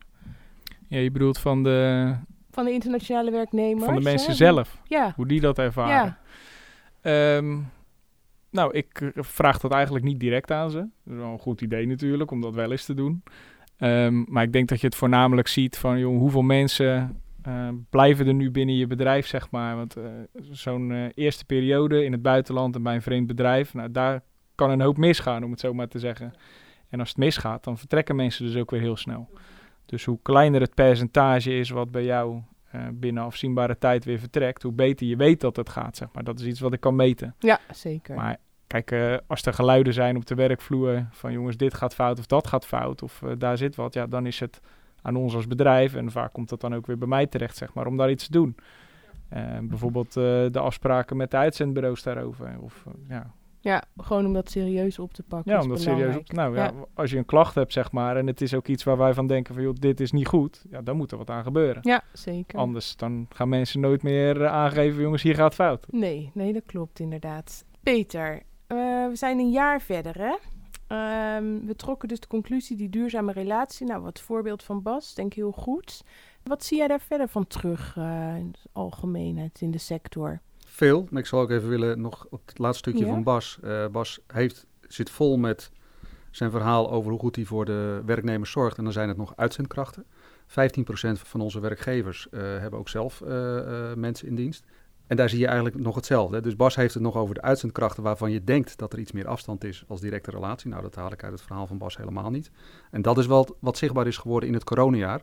Ja, 0.88 0.98
je 0.98 1.12
bedoelt 1.12 1.38
van 1.38 1.64
de... 1.64 2.12
Van 2.52 2.66
de 2.66 2.72
internationale 2.72 3.32
werknemers? 3.32 3.86
Van 3.86 3.96
de 3.96 4.02
mensen 4.02 4.30
hè? 4.30 4.36
zelf, 4.36 4.82
ja. 4.88 5.14
hoe 5.16 5.28
die 5.28 5.42
dat 5.42 5.60
ervaren. 5.60 6.18
Ja. 7.04 7.36
Um, 7.38 7.74
nou, 8.56 8.74
ik 8.74 9.02
eh, 9.02 9.10
vraag 9.24 9.60
dat 9.60 9.72
eigenlijk 9.72 10.06
niet 10.06 10.20
direct 10.20 10.52
aan 10.52 10.72
ze. 10.72 10.78
Dat 10.78 11.14
is 11.14 11.20
wel 11.20 11.32
een 11.32 11.40
goed 11.40 11.62
idee 11.62 11.88
natuurlijk, 11.88 12.32
om 12.32 12.42
dat 12.42 12.54
wel 12.54 12.72
eens 12.72 12.86
te 12.86 12.94
doen. 12.94 13.24
Um, 13.80 14.26
maar 14.30 14.44
ik 14.44 14.54
denk 14.54 14.68
dat 14.68 14.82
je 14.82 14.88
het 14.88 14.96
voornamelijk 14.96 15.48
ziet 15.48 15.78
van 15.78 16.00
joh, 16.00 16.18
hoeveel 16.18 16.42
mensen 16.42 17.22
uh, 17.48 17.70
blijven 17.90 18.28
er 18.28 18.34
nu 18.34 18.52
binnen 18.52 18.76
je 18.76 18.88
bedrijf, 18.88 19.28
zeg 19.28 19.52
maar. 19.52 19.76
Want 19.76 19.98
uh, 19.98 20.04
zo'n 20.52 20.90
uh, 20.90 21.06
eerste 21.14 21.46
periode 21.46 22.04
in 22.04 22.12
het 22.12 22.22
buitenland 22.22 22.76
en 22.76 22.84
bij 22.84 22.96
een 22.96 23.02
vreemd 23.02 23.28
bedrijf, 23.28 23.74
nou, 23.74 23.92
daar 23.92 24.24
kan 24.56 24.70
een 24.70 24.82
hoop 24.82 24.98
misgaan, 24.98 25.44
om 25.44 25.52
het 25.52 25.60
zo 25.60 25.74
maar 25.74 25.88
te 25.88 26.00
zeggen. 26.00 26.34
En 26.90 27.00
als 27.00 27.10
het 27.10 27.18
misgaat, 27.18 27.64
dan 27.64 27.78
vertrekken 27.78 28.16
mensen 28.16 28.46
dus 28.46 28.56
ook 28.56 28.72
weer 28.72 28.82
heel 28.82 28.98
snel. 28.98 29.30
Dus 29.86 30.06
hoe 30.06 30.20
kleiner 30.22 30.62
het 30.62 30.74
percentage 30.74 31.58
is 31.58 31.70
wat 31.70 31.92
bij 31.92 32.04
jou 32.04 32.42
binnen 32.92 33.24
afzienbare 33.24 33.78
tijd 33.78 34.06
weer 34.06 34.20
vertrekt, 34.20 34.64
hoe 34.64 34.72
beter 34.72 35.08
je 35.08 35.16
weet 35.16 35.42
dat 35.42 35.56
het 35.56 35.70
gaat, 35.70 35.98
zeg 35.98 36.08
maar. 36.14 36.24
Dat 36.24 36.40
is 36.40 36.46
iets 36.46 36.60
wat 36.60 36.74
ik 36.74 36.80
kan 36.80 36.96
meten. 36.96 37.36
Ja, 37.40 37.60
zeker. 37.72 38.16
Maar 38.16 38.38
Kijk, 38.68 38.92
uh, 38.92 39.16
als 39.28 39.42
er 39.42 39.54
geluiden 39.54 39.94
zijn 39.94 40.16
op 40.16 40.26
de 40.26 40.36
werkvloer 40.36 41.06
van 41.12 41.32
jongens, 41.32 41.58
dit 41.58 41.74
gaat 41.74 41.94
fout 41.94 42.20
of 42.20 42.26
dat 42.26 42.48
gaat 42.48 42.66
fout 42.66 43.04
of 43.04 43.22
uh, 43.22 43.32
daar 43.38 43.58
zit 43.58 43.76
wat, 43.76 43.94
ja, 43.94 44.08
dan 44.08 44.26
is 44.26 44.40
het 44.40 44.62
aan 45.02 45.16
ons 45.16 45.36
als 45.36 45.48
bedrijf 45.48 45.96
en 45.96 46.12
vaak 46.12 46.34
komt 46.34 46.50
dat 46.50 46.62
dan 46.62 46.76
ook 46.76 46.86
weer 46.86 46.98
bij 46.98 47.08
mij 47.08 47.28
terecht, 47.28 47.58
zeg 47.58 47.74
maar, 47.74 47.88
om 47.88 47.98
daar 47.98 48.10
iets 48.10 48.26
te 48.26 48.32
doen. 48.32 48.56
Uh, 49.34 49.58
bijvoorbeeld 49.62 50.14
de 50.14 50.60
afspraken 50.60 51.18
met 51.18 51.32
de 51.32 51.38
uitzendbureaus 51.38 52.04
daarover. 52.04 52.56
Of, 52.60 52.86
ja. 53.10 53.34
ja, 53.60 53.84
gewoon 53.98 54.26
om 54.26 54.34
dat 54.34 54.50
serieus 54.50 55.00
op 55.00 55.14
te 55.14 55.24
pakken. 55.24 55.52
Ja, 55.52 55.62
om 55.62 55.70
dat 55.70 55.82
serieus 55.82 56.16
op 56.16 56.32
Nou 56.32 56.56
ja. 56.56 56.64
ja. 56.64 56.74
als 56.94 57.12
je 57.12 57.18
een 57.18 57.26
klacht 57.26 57.56
hebt, 57.56 57.74
zeg 57.74 57.92
maar, 57.92 58.18
en 58.18 58.28
het 58.28 58.42
is 58.42 58.54
ook 58.54 58.68
iets 58.68 58.84
waar 58.84 58.98
wij 58.98 59.14
van 59.14 59.28
denken 59.28 59.54
van, 59.54 59.64
joh, 59.64 59.76
dit 59.80 60.00
is 60.00 60.12
niet 60.12 60.28
goed, 60.28 60.66
ja, 60.70 60.82
dan 60.82 60.98
moet 60.98 61.12
er 61.12 61.18
wat 61.18 61.30
aan 61.30 61.44
gebeuren. 61.44 61.82
Ja, 61.82 62.04
zeker. 62.14 62.60
Anders 62.60 62.96
dan 62.96 63.26
gaan 63.30 63.50
mensen 63.50 63.80
nooit 63.80 64.04
meer 64.04 64.48
aangeven, 64.48 65.02
jongens, 65.02 65.24
hier 65.24 65.36
gaat 65.36 65.56
fout. 65.56 65.88
Nee, 65.90 66.32
nee, 66.34 66.54
dat 66.54 66.66
klopt 66.66 67.00
inderdaad. 67.00 67.66
Peter, 67.84 68.42
we 68.68 69.12
zijn 69.14 69.40
een 69.40 69.52
jaar 69.52 69.82
verder, 69.82 70.18
hè? 70.18 70.36
Um, 70.88 71.66
we 71.66 71.76
trokken 71.76 72.08
dus 72.08 72.20
de 72.20 72.28
conclusie, 72.28 72.78
die 72.78 72.90
duurzame 72.90 73.32
relatie. 73.32 73.88
Nou, 73.88 74.02
wat 74.02 74.20
voorbeeld 74.20 74.64
van 74.64 74.82
Bas, 74.82 75.14
denk 75.14 75.28
ik 75.28 75.36
heel 75.36 75.52
goed. 75.52 76.04
Wat 76.44 76.64
zie 76.64 76.78
jij 76.78 76.88
daar 76.88 77.02
verder 77.02 77.28
van 77.28 77.48
terug 77.48 77.96
uh, 77.98 78.36
in 78.38 78.52
de 78.52 78.70
algemeenheid 78.72 79.62
in 79.62 79.72
de 79.72 79.78
sector? 79.78 80.40
Veel, 80.66 81.08
maar 81.10 81.22
ik 81.22 81.28
zou 81.28 81.44
ook 81.44 81.50
even 81.50 81.70
willen 81.70 82.02
nog 82.02 82.28
op 82.30 82.42
het 82.46 82.60
laatste 82.60 82.90
stukje 82.90 83.06
ja? 83.06 83.14
van 83.14 83.24
Bas. 83.24 83.60
Uh, 83.64 83.88
Bas 83.88 84.20
heeft, 84.28 84.66
zit 84.82 85.10
vol 85.10 85.38
met 85.38 85.72
zijn 86.32 86.52
verhaal 86.52 86.92
over 86.92 87.12
hoe 87.12 87.20
goed 87.20 87.36
hij 87.36 87.46
voor 87.46 87.66
de 87.66 88.02
werknemers 88.06 88.52
zorgt. 88.52 88.78
En 88.78 88.84
dan 88.84 88.94
zijn 88.94 89.08
het 89.08 89.18
nog 89.18 89.34
uitzendkrachten. 89.36 90.06
15% 90.48 90.52
van 91.12 91.42
onze 91.42 91.60
werkgevers 91.60 92.28
hebben 92.32 92.80
ook 92.80 92.90
zelf 92.90 93.24
mensen 93.96 94.28
in 94.28 94.36
dienst. 94.36 94.66
En 95.08 95.16
daar 95.16 95.30
zie 95.30 95.40
je 95.40 95.46
eigenlijk 95.46 95.78
nog 95.80 95.96
hetzelfde. 95.96 96.42
Dus 96.42 96.56
Bas 96.56 96.76
heeft 96.76 96.94
het 96.94 97.04
nog 97.04 97.16
over 97.16 97.36
de 97.36 97.42
uitzendkrachten 97.42 98.04
waarvan 98.04 98.32
je 98.32 98.44
denkt 98.44 98.78
dat 98.78 98.94
er 98.94 99.00
iets 99.00 99.12
meer 99.12 99.28
afstand 99.28 99.64
is 99.64 99.84
als 99.88 100.02
directe 100.02 100.32
relatie. 100.32 100.70
Nou, 100.70 100.82
dat 100.82 100.96
haal 100.96 101.12
ik 101.12 101.24
uit 101.24 101.32
het 101.32 101.42
verhaal 101.42 101.68
van 101.68 101.78
Bas 101.78 101.98
helemaal 101.98 102.30
niet. 102.30 102.52
En 102.92 103.02
dat 103.02 103.18
is 103.18 103.26
wat 103.60 103.78
zichtbaar 103.78 104.08
is 104.08 104.18
geworden 104.18 104.50
in 104.50 104.56
het 104.56 104.64
coronajaar. 104.64 105.22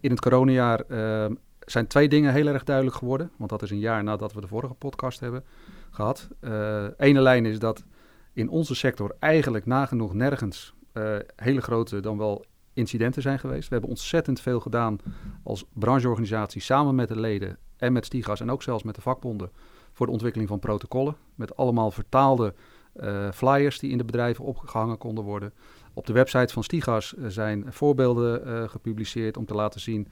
In 0.00 0.10
het 0.10 0.20
coronajaar 0.20 0.82
uh, 0.88 1.26
zijn 1.58 1.86
twee 1.86 2.08
dingen 2.08 2.32
heel 2.32 2.46
erg 2.46 2.64
duidelijk 2.64 2.96
geworden. 2.96 3.30
Want 3.36 3.50
dat 3.50 3.62
is 3.62 3.70
een 3.70 3.78
jaar 3.78 4.04
nadat 4.04 4.32
we 4.32 4.40
de 4.40 4.46
vorige 4.46 4.74
podcast 4.74 5.20
hebben 5.20 5.44
gehad. 5.90 6.28
Uh, 6.40 6.84
ene 6.96 7.20
lijn 7.20 7.46
is 7.46 7.58
dat 7.58 7.84
in 8.32 8.48
onze 8.48 8.74
sector 8.74 9.16
eigenlijk 9.18 9.66
nagenoeg 9.66 10.14
nergens 10.14 10.74
uh, 10.92 11.16
hele 11.36 11.60
grote 11.60 12.00
dan 12.00 12.18
wel 12.18 12.44
incidenten 12.72 13.22
zijn 13.22 13.38
geweest. 13.38 13.68
We 13.68 13.72
hebben 13.72 13.90
ontzettend 13.90 14.40
veel 14.40 14.60
gedaan 14.60 14.98
als 15.42 15.64
brancheorganisatie 15.72 16.60
samen 16.60 16.94
met 16.94 17.08
de 17.08 17.20
leden 17.20 17.58
en 17.78 17.92
met 17.92 18.04
Stigas 18.04 18.40
en 18.40 18.50
ook 18.50 18.62
zelfs 18.62 18.82
met 18.82 18.94
de 18.94 19.00
vakbonden 19.00 19.50
voor 19.92 20.06
de 20.06 20.12
ontwikkeling 20.12 20.48
van 20.48 20.58
protocollen. 20.58 21.16
Met 21.34 21.56
allemaal 21.56 21.90
vertaalde 21.90 22.54
uh, 23.00 23.30
flyers 23.30 23.78
die 23.78 23.90
in 23.90 23.98
de 23.98 24.04
bedrijven 24.04 24.44
opgehangen 24.44 24.98
konden 24.98 25.24
worden. 25.24 25.52
Op 25.92 26.06
de 26.06 26.12
website 26.12 26.52
van 26.52 26.64
Stigas 26.64 27.14
zijn 27.26 27.64
voorbeelden 27.68 28.48
uh, 28.48 28.68
gepubliceerd 28.68 29.36
om 29.36 29.46
te 29.46 29.54
laten 29.54 29.80
zien 29.80 30.08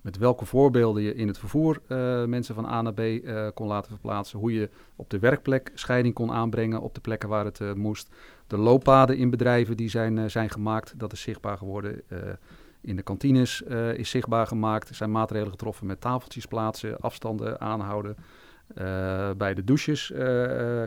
met 0.00 0.18
welke 0.18 0.44
voorbeelden 0.44 1.02
je 1.02 1.14
in 1.14 1.26
het 1.26 1.38
vervoer 1.38 1.80
mensen 2.28 2.54
van 2.54 2.66
A 2.66 2.82
naar 2.82 2.94
B 2.94 3.00
kon 3.54 3.66
laten 3.66 3.90
verplaatsen. 3.90 4.38
Hoe 4.38 4.52
je 4.52 4.70
op 4.96 5.10
de 5.10 5.18
werkplek 5.18 5.70
scheiding 5.74 6.14
kon 6.14 6.32
aanbrengen 6.32 6.80
op 6.80 6.94
de 6.94 7.00
plekken 7.00 7.28
waar 7.28 7.44
het 7.44 7.74
moest. 7.74 8.08
De 8.46 8.56
looppaden 8.56 9.16
in 9.16 9.30
bedrijven 9.30 9.76
die 9.76 9.88
zijn, 9.88 10.30
zijn 10.30 10.50
gemaakt, 10.50 10.94
dat 10.96 11.12
is 11.12 11.20
zichtbaar 11.20 11.58
geworden. 11.58 12.02
In 12.80 12.96
de 12.96 13.02
kantines 13.02 13.62
is 13.94 14.10
zichtbaar 14.10 14.46
gemaakt. 14.46 14.88
Er 14.88 14.94
zijn 14.94 15.10
maatregelen 15.10 15.52
getroffen 15.52 15.86
met 15.86 16.00
tafeltjes 16.00 16.46
plaatsen, 16.46 17.00
afstanden 17.00 17.60
aanhouden. 17.60 18.16
bij 19.36 19.54
de 19.54 19.64
douches, 19.64 20.12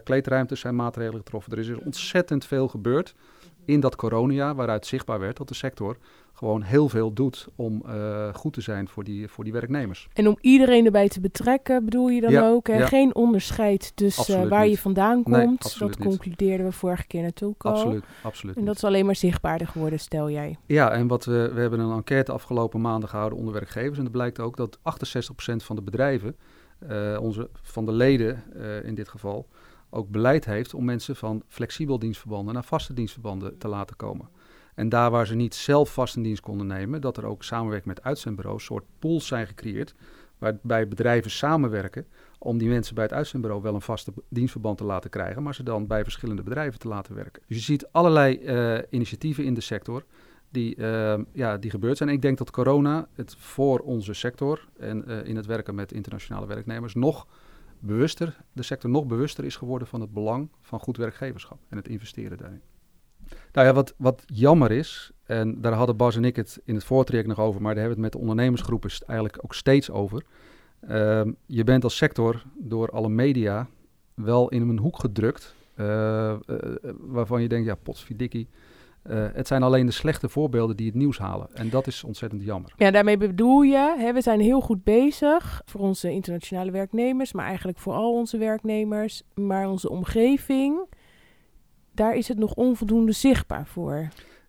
kleedruimtes 0.03 0.60
zijn 0.60 0.75
maatregelen 0.75 1.19
getroffen. 1.19 1.51
Er 1.51 1.60
is 1.60 1.74
ontzettend 1.74 2.45
veel 2.45 2.67
gebeurd 2.67 3.15
in 3.65 3.80
dat 3.80 3.96
coronajaar, 3.96 4.56
waaruit 4.56 4.86
zichtbaar 4.86 5.20
werd 5.20 5.38
dat 5.38 5.48
de 5.48 5.53
sector 5.53 5.98
gewoon 6.41 6.62
heel 6.62 6.89
veel 6.89 7.13
doet 7.13 7.48
om 7.56 7.84
uh, 7.86 8.34
goed 8.34 8.53
te 8.53 8.62
zijn 8.62 8.88
voor 8.88 9.03
die, 9.03 9.27
voor 9.27 9.44
die 9.44 9.53
werknemers. 9.53 10.08
En 10.13 10.27
om 10.27 10.38
iedereen 10.41 10.86
erbij 10.86 11.08
te 11.08 11.20
betrekken, 11.20 11.86
bedoel 11.86 12.10
je 12.10 12.22
dan 12.22 12.36
ook? 12.36 12.68
Hè? 12.68 12.77
Ja. 12.77 12.88
Geen 12.88 13.15
onderscheid 13.15 13.91
tussen 13.96 14.44
uh, 14.44 14.50
waar 14.50 14.63
niet. 14.63 14.75
je 14.75 14.82
vandaan 14.82 15.24
komt. 15.24 15.80
Nee, 15.80 15.89
dat 15.89 15.98
concludeerden 15.98 16.65
we 16.65 16.72
vorige 16.72 17.08
keer 17.08 17.22
natuurlijk 17.22 17.65
al. 17.65 17.72
Absoluut, 17.72 18.03
absoluut. 18.24 18.56
En 18.58 18.65
dat 18.65 18.75
is 18.75 18.84
alleen 18.84 19.06
maar 19.06 19.15
zichtbaarder 19.15 19.68
geworden, 19.68 20.00
stel 20.00 20.30
jij. 20.30 20.58
Ja, 20.65 20.91
en 20.91 21.08
wat 21.08 21.25
we, 21.25 21.51
we 21.53 21.62
hebben 21.62 21.80
een 21.80 21.96
enquête 21.96 22.32
afgelopen 22.32 22.82
maanden 22.82 23.10
gehouden 23.10 23.38
onder 23.39 23.53
werkgevers. 23.53 23.98
En 23.98 24.03
dat 24.03 24.13
blijkt 24.13 24.39
ook 24.39 24.58
dat 24.58 24.77
68% 24.77 24.82
van 25.56 25.75
de 25.75 25.82
bedrijven, 25.82 26.36
uh, 26.89 27.18
onze, 27.22 27.50
van 27.62 27.86
de 27.86 27.91
leden 27.91 28.44
in 28.84 28.96
dit 28.96 29.10
geval, 29.10 29.48
ook 29.91 30.10
beleid 30.10 30.45
heeft 30.45 30.74
om 30.74 30.86
mensen 30.86 31.15
van 31.15 31.43
flexibel 31.48 32.00
dienstverbanden 32.00 32.53
naar 32.53 32.63
vaste 32.63 32.93
dienstverbanden 32.93 33.57
te 33.57 33.67
laten 33.67 33.95
komen. 33.95 34.29
En 34.75 34.89
daar 34.89 35.12
waar 35.12 35.27
ze 35.27 35.36
niet 35.36 35.55
zelf 35.55 35.93
vast 35.93 36.15
in 36.15 36.24
dienst 36.24 36.41
konden 36.41 36.67
nemen, 36.67 37.01
dat 37.01 37.17
er 37.17 37.25
ook 37.25 37.43
samenwerking 37.43 37.95
met 37.95 38.03
uitzendbureaus, 38.03 38.63
soort 38.63 38.83
pools 39.00 39.27
zijn 39.27 39.48
gecreëerd, 39.48 39.95
waarbij 40.38 40.88
bedrijven 40.88 41.31
samenwerken 41.31 42.05
om 42.38 42.57
die 42.57 42.69
mensen 42.69 42.95
bij 42.95 43.03
het 43.03 43.13
uitzendbureau 43.13 43.63
wel 43.63 43.74
een 43.74 43.81
vaste 43.81 44.13
dienstverband 44.29 44.77
te 44.77 44.83
laten 44.83 45.10
krijgen, 45.10 45.43
maar 45.43 45.55
ze 45.55 45.63
dan 45.63 45.88
bij 45.88 46.03
verschillende 46.03 46.43
bedrijven 46.43 46.79
te 46.79 46.88
laten 46.88 47.15
werken. 47.15 47.41
Dus 47.48 47.57
je 47.57 47.63
ziet 47.63 47.88
allerlei 47.91 48.39
uh, 48.39 48.79
initiatieven 48.89 49.43
in 49.43 49.53
de 49.53 49.62
sector 49.62 50.05
die, 50.50 50.77
uh, 50.77 51.19
ja, 51.31 51.57
die 51.57 51.71
gebeurd 51.71 51.98
zijn. 51.98 52.10
En 52.10 52.15
ik 52.15 52.21
denk 52.21 52.38
dat 52.38 52.51
corona 52.51 53.07
het 53.13 53.36
voor 53.38 53.79
onze 53.79 54.13
sector 54.13 54.67
en 54.79 55.03
uh, 55.07 55.25
in 55.25 55.36
het 55.36 55.45
werken 55.45 55.75
met 55.75 55.91
internationale 55.91 56.48
werknemers 56.48 56.93
nog 56.95 57.27
bewuster, 57.81 58.38
de 58.53 58.63
sector 58.63 58.89
nog 58.89 59.05
bewuster 59.05 59.43
is 59.45 59.55
geworden 59.55 59.88
van 59.88 60.01
het 60.01 60.13
belang 60.13 60.50
van 60.61 60.79
goed 60.79 60.97
werkgeverschap 60.97 61.59
en 61.69 61.77
het 61.77 61.88
investeren 61.88 62.38
daarin. 62.38 62.61
Nou 63.51 63.67
ja, 63.67 63.73
wat, 63.73 63.93
wat 63.97 64.23
jammer 64.25 64.71
is, 64.71 65.11
en 65.25 65.61
daar 65.61 65.73
hadden 65.73 65.97
Bas 65.97 66.15
en 66.15 66.25
ik 66.25 66.35
het 66.35 66.61
in 66.65 66.75
het 66.75 66.83
voortraject 66.83 67.27
nog 67.27 67.39
over, 67.39 67.61
maar 67.61 67.73
daar 67.73 67.83
hebben 67.83 68.00
we 68.00 68.05
het 68.05 68.13
met 68.13 68.21
de 68.21 68.29
ondernemersgroepen 68.29 68.91
eigenlijk 69.07 69.43
ook 69.43 69.53
steeds 69.53 69.89
over. 69.89 70.23
Uh, 70.89 71.21
je 71.45 71.63
bent 71.63 71.83
als 71.83 71.97
sector 71.97 72.43
door 72.57 72.89
alle 72.89 73.09
media 73.09 73.67
wel 74.13 74.50
in 74.50 74.69
een 74.69 74.79
hoek 74.79 75.00
gedrukt, 75.00 75.55
uh, 75.75 75.85
uh, 76.47 76.57
waarvan 77.00 77.41
je 77.41 77.47
denkt, 77.47 77.65
ja, 77.65 77.75
potsvidikkie. 77.75 78.47
Uh, 79.10 79.25
het 79.34 79.48
zijn 79.48 79.63
alleen 79.63 79.86
de 79.86 79.91
slechte 79.91 80.29
voorbeelden 80.29 80.75
die 80.75 80.86
het 80.86 80.96
nieuws 80.96 81.17
halen. 81.17 81.48
En 81.53 81.70
dat 81.70 81.88
is 81.88 82.03
ontzettend 82.03 82.43
jammer. 82.43 82.74
Ja, 82.77 82.91
daarmee 82.91 83.17
bedoel 83.17 83.62
je, 83.62 83.96
hè, 83.98 84.13
we 84.13 84.22
zijn 84.22 84.39
heel 84.39 84.62
goed 84.62 84.84
bezig 84.84 85.62
voor 85.65 85.81
onze 85.81 86.12
internationale 86.12 86.72
werknemers, 86.72 87.34
maar 87.34 87.46
eigenlijk 87.46 87.77
voor 87.77 87.93
al 87.93 88.13
onze 88.13 88.38
werknemers. 88.38 89.24
Maar 89.34 89.70
onze 89.70 89.89
omgeving, 89.89 90.79
daar 91.91 92.15
is 92.15 92.27
het 92.27 92.38
nog 92.38 92.53
onvoldoende 92.53 93.12
zichtbaar 93.12 93.65
voor. 93.67 94.08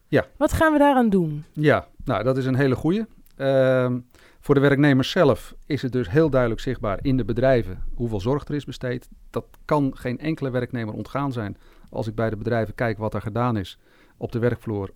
Ja. 0.08 0.26
Wat 0.36 0.52
gaan 0.52 0.72
we 0.72 0.78
daaraan 0.78 1.10
doen? 1.10 1.44
Ja, 1.52 1.86
nou, 2.04 2.24
dat 2.24 2.36
is 2.36 2.46
een 2.46 2.56
hele 2.56 2.74
goede. 2.74 3.06
Uh, 3.36 3.94
voor 4.40 4.54
de 4.54 4.60
werknemers 4.60 5.10
zelf 5.10 5.54
is 5.66 5.82
het 5.82 5.92
dus 5.92 6.10
heel 6.10 6.30
duidelijk 6.30 6.60
zichtbaar 6.60 6.98
in 7.02 7.16
de 7.16 7.24
bedrijven 7.24 7.82
hoeveel 7.94 8.20
zorg 8.20 8.48
er 8.48 8.54
is 8.54 8.64
besteed. 8.64 9.08
Dat 9.30 9.44
kan 9.64 9.96
geen 9.96 10.18
enkele 10.18 10.50
werknemer 10.50 10.94
ontgaan 10.94 11.32
zijn 11.32 11.56
als 11.90 12.06
ik 12.06 12.14
bij 12.14 12.30
de 12.30 12.36
bedrijven 12.36 12.74
kijk 12.74 12.98
wat 12.98 13.14
er 13.14 13.20
gedaan 13.20 13.56
is 13.56 13.78
op 14.22 14.32
de 14.32 14.38
werkvloer, 14.38 14.90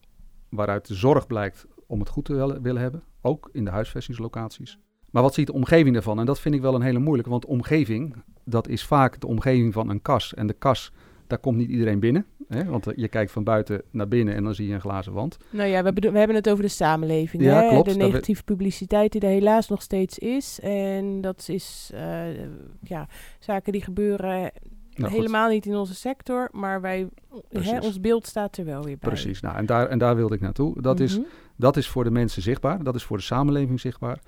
waaruit 0.48 0.86
de 0.86 0.94
zorg 0.94 1.26
blijkt 1.26 1.66
om 1.86 2.00
het 2.00 2.08
goed 2.08 2.24
te 2.24 2.58
willen 2.62 2.82
hebben, 2.82 3.02
ook 3.20 3.48
in 3.52 3.64
de 3.64 3.70
huisvestingslocaties. 3.70 4.78
Maar 5.10 5.22
wat 5.22 5.34
ziet 5.34 5.46
de 5.46 5.52
omgeving 5.52 5.94
daarvan? 5.94 6.18
En 6.18 6.26
dat 6.26 6.40
vind 6.40 6.54
ik 6.54 6.60
wel 6.60 6.74
een 6.74 6.82
hele 6.82 6.98
moeilijke, 6.98 7.30
want 7.30 7.46
omgeving, 7.46 8.14
dat 8.44 8.68
is 8.68 8.84
vaak 8.84 9.20
de 9.20 9.26
omgeving 9.26 9.72
van 9.72 9.90
een 9.90 10.02
kas. 10.02 10.34
En 10.34 10.46
de 10.46 10.52
kas, 10.52 10.92
daar 11.26 11.38
komt 11.38 11.56
niet 11.56 11.70
iedereen 11.70 12.00
binnen. 12.00 12.26
Hè? 12.48 12.64
Want 12.64 12.86
je 12.96 13.08
kijkt 13.08 13.30
van 13.30 13.44
buiten 13.44 13.82
naar 13.90 14.08
binnen 14.08 14.34
en 14.34 14.44
dan 14.44 14.54
zie 14.54 14.68
je 14.68 14.74
een 14.74 14.80
glazen 14.80 15.12
wand. 15.12 15.36
Nou 15.50 15.68
ja, 15.68 15.82
we, 15.82 15.92
we 15.92 16.18
hebben 16.18 16.36
het 16.36 16.48
over 16.48 16.62
de 16.62 16.70
samenleving. 16.70 17.42
Ja, 17.42 17.62
hè? 17.62 17.68
klopt. 17.68 17.90
De 17.90 17.96
negatieve 17.96 18.44
publiciteit 18.44 19.12
die 19.12 19.20
er 19.20 19.28
helaas 19.28 19.68
nog 19.68 19.82
steeds 19.82 20.18
is. 20.18 20.60
En 20.60 21.20
dat 21.20 21.48
is 21.48 21.90
uh, 21.94 22.00
ja, 22.80 23.08
zaken 23.38 23.72
die 23.72 23.82
gebeuren 23.82 24.52
nou, 24.96 25.12
helemaal 25.12 25.44
goed. 25.44 25.52
niet 25.52 25.66
in 25.66 25.76
onze 25.76 25.94
sector, 25.94 26.48
maar 26.52 26.80
wij, 26.80 27.08
hè, 27.48 27.78
ons 27.78 28.00
beeld 28.00 28.26
staat 28.26 28.56
er 28.56 28.64
wel 28.64 28.82
weer 28.82 28.98
bij. 28.98 29.10
Precies, 29.10 29.40
nou, 29.40 29.56
en, 29.56 29.66
daar, 29.66 29.86
en 29.88 29.98
daar 29.98 30.16
wilde 30.16 30.34
ik 30.34 30.40
naartoe. 30.40 30.82
Dat, 30.82 30.98
mm 30.98 31.06
-hmm. 31.06 31.24
is, 31.24 31.30
dat 31.56 31.76
is 31.76 31.88
voor 31.88 32.04
de 32.04 32.10
mensen 32.10 32.42
zichtbaar, 32.42 32.82
dat 32.82 32.94
is 32.94 33.04
voor 33.04 33.16
de 33.16 33.22
samenleving 33.22 33.80
zichtbaar. 33.80 34.18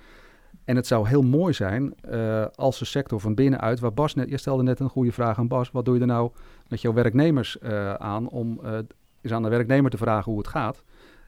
En 0.65 0.77
het 0.77 0.87
zou 0.87 1.09
heel 1.09 1.23
mooi 1.23 1.53
zijn 1.53 1.95
uh, 2.11 2.47
als 2.55 2.79
de 2.79 2.85
sector 2.85 3.21
van 3.21 3.35
binnenuit, 3.35 3.81
waar 3.81 3.93
Bas 3.93 4.15
net, 4.15 4.29
je 4.29 4.37
stelde 4.37 4.63
net 4.63 4.81
een 4.81 4.89
goede 4.89 5.13
vraag 5.13 5.39
aan 5.39 5.49
Bas, 5.49 5.71
wat 5.71 5.85
doe 5.85 5.95
je 5.95 6.01
er 6.01 6.07
nou 6.07 6.31
met 6.69 6.81
jouw 6.81 6.93
werknemers 6.93 7.57
uh, 7.63 7.95
aan 7.95 8.29
om 8.29 8.61
uh, 8.65 8.79
eens 9.21 9.33
aan 9.33 9.43
de 9.43 9.49
werknemer 9.49 9.91
te 9.91 9.97
vragen 9.97 10.33
hoe 10.33 10.41
het 10.41 10.51
gaat. 10.51 10.83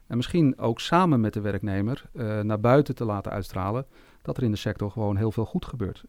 En 0.07 0.17
misschien 0.17 0.59
ook 0.59 0.79
samen 0.79 1.21
met 1.21 1.33
de 1.33 1.41
werknemer 1.41 2.09
naar 2.41 2.59
buiten 2.59 2.95
te 2.95 3.05
laten 3.05 3.31
uitstralen 3.31 3.85
dat 4.21 4.37
er 4.37 4.43
in 4.43 4.51
de 4.51 4.57
sector 4.57 4.91
gewoon 4.91 5.17
heel 5.17 5.31
veel 5.31 5.45
goed 5.45 5.65
gebeurt. 5.65 6.03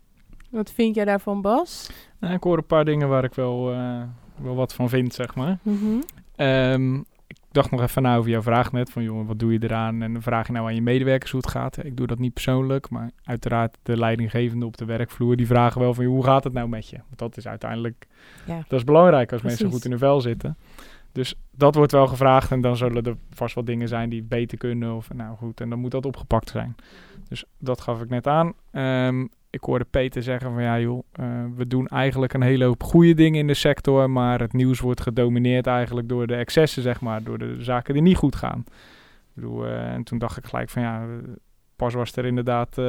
Wat 0.52 0.72
vind 0.72 0.94
jij 0.94 1.04
daarvan, 1.04 1.40
Bas? 1.40 1.90
Nou, 2.18 2.34
ik 2.34 2.42
hoor 2.42 2.56
een 2.56 2.66
paar 2.66 2.84
dingen 2.84 3.08
waar 3.08 3.24
ik 3.24 3.34
wel, 3.34 3.72
uh, 3.72 4.02
wel 4.42 4.54
wat 4.54 4.74
van 4.74 4.88
vind, 4.88 5.14
zeg 5.14 5.34
maar. 5.34 5.58
Mm 5.62 5.78
-hmm. 5.78 6.02
um, 6.46 7.04
ik 7.26 7.36
dacht 7.50 7.70
nog 7.70 7.82
even 7.82 8.02
na 8.02 8.16
over 8.16 8.30
jouw 8.30 8.42
vraag 8.42 8.72
net, 8.72 8.90
van 8.90 9.02
jongen, 9.02 9.26
wat 9.26 9.38
doe 9.38 9.52
je 9.52 9.58
eraan? 9.62 10.02
En 10.02 10.12
dan 10.12 10.22
vraag 10.22 10.46
je 10.46 10.52
nou 10.52 10.66
aan 10.66 10.74
je 10.74 10.82
medewerkers 10.82 11.30
hoe 11.30 11.40
het 11.40 11.50
gaat. 11.50 11.84
Ik 11.84 11.96
doe 11.96 12.06
dat 12.06 12.18
niet 12.18 12.32
persoonlijk, 12.32 12.90
maar 12.90 13.10
uiteraard 13.24 13.78
de 13.82 13.96
leidinggevende 13.96 14.66
op 14.66 14.76
de 14.76 14.84
werkvloer, 14.84 15.36
die 15.36 15.46
vragen 15.46 15.80
wel 15.80 15.94
van, 15.94 16.04
hoe 16.04 16.24
gaat 16.24 16.44
het 16.44 16.52
nou 16.52 16.68
met 16.68 16.88
je? 16.88 16.96
Want 16.96 17.18
dat 17.18 17.36
is 17.36 17.46
uiteindelijk, 17.46 18.06
ja. 18.46 18.56
dat 18.68 18.78
is 18.78 18.84
belangrijk 18.84 19.32
als 19.32 19.40
Precies. 19.40 19.60
mensen 19.60 19.76
goed 19.76 19.84
in 19.84 19.90
hun 19.90 20.00
vel 20.00 20.20
zitten. 20.20 20.56
Dus 21.12 21.34
dat 21.50 21.74
wordt 21.74 21.92
wel 21.92 22.06
gevraagd 22.06 22.50
en 22.50 22.60
dan 22.60 22.76
zullen 22.76 23.02
er 23.02 23.16
vast 23.30 23.54
wat 23.54 23.66
dingen 23.66 23.88
zijn 23.88 24.08
die 24.08 24.22
beter 24.22 24.58
kunnen. 24.58 24.96
Of 24.96 25.12
nou 25.14 25.36
goed, 25.36 25.60
en 25.60 25.68
dan 25.68 25.78
moet 25.78 25.90
dat 25.90 26.06
opgepakt 26.06 26.50
zijn. 26.50 26.76
Dus 27.28 27.44
dat 27.58 27.80
gaf 27.80 28.02
ik 28.02 28.08
net 28.08 28.26
aan. 28.26 28.52
Um, 28.72 29.28
ik 29.52 29.64
hoorde 29.64 29.84
Peter 29.84 30.22
zeggen 30.22 30.52
van 30.52 30.62
ja 30.62 30.80
joh, 30.80 31.02
uh, 31.20 31.26
we 31.56 31.66
doen 31.66 31.86
eigenlijk 31.86 32.32
een 32.32 32.42
hele 32.42 32.64
hoop 32.64 32.82
goede 32.82 33.14
dingen 33.14 33.40
in 33.40 33.46
de 33.46 33.54
sector, 33.54 34.10
maar 34.10 34.40
het 34.40 34.52
nieuws 34.52 34.80
wordt 34.80 35.00
gedomineerd 35.00 35.66
eigenlijk 35.66 36.08
door 36.08 36.26
de 36.26 36.34
excessen, 36.34 36.82
zeg 36.82 37.00
maar, 37.00 37.22
door 37.22 37.38
de 37.38 37.56
zaken 37.58 37.94
die 37.94 38.02
niet 38.02 38.16
goed 38.16 38.36
gaan. 38.36 38.64
Ik 38.66 39.34
bedoel, 39.34 39.66
uh, 39.66 39.92
en 39.92 40.04
toen 40.04 40.18
dacht 40.18 40.36
ik 40.36 40.44
gelijk 40.44 40.70
van 40.70 40.82
ja, 40.82 41.06
pas 41.76 41.94
was 41.94 42.16
er 42.16 42.24
inderdaad 42.24 42.68
uh, 42.68 42.84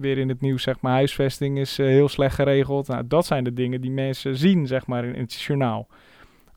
weer 0.00 0.18
in 0.18 0.28
het 0.28 0.40
nieuws, 0.40 0.62
zeg 0.62 0.80
maar, 0.80 0.92
huisvesting 0.92 1.58
is 1.58 1.76
heel 1.76 2.08
slecht 2.08 2.34
geregeld. 2.34 2.88
Nou, 2.88 3.06
dat 3.06 3.26
zijn 3.26 3.44
de 3.44 3.52
dingen 3.52 3.80
die 3.80 3.90
mensen 3.90 4.36
zien, 4.36 4.66
zeg 4.66 4.86
maar, 4.86 5.04
in, 5.04 5.14
in 5.14 5.22
het 5.22 5.40
journaal. 5.40 5.88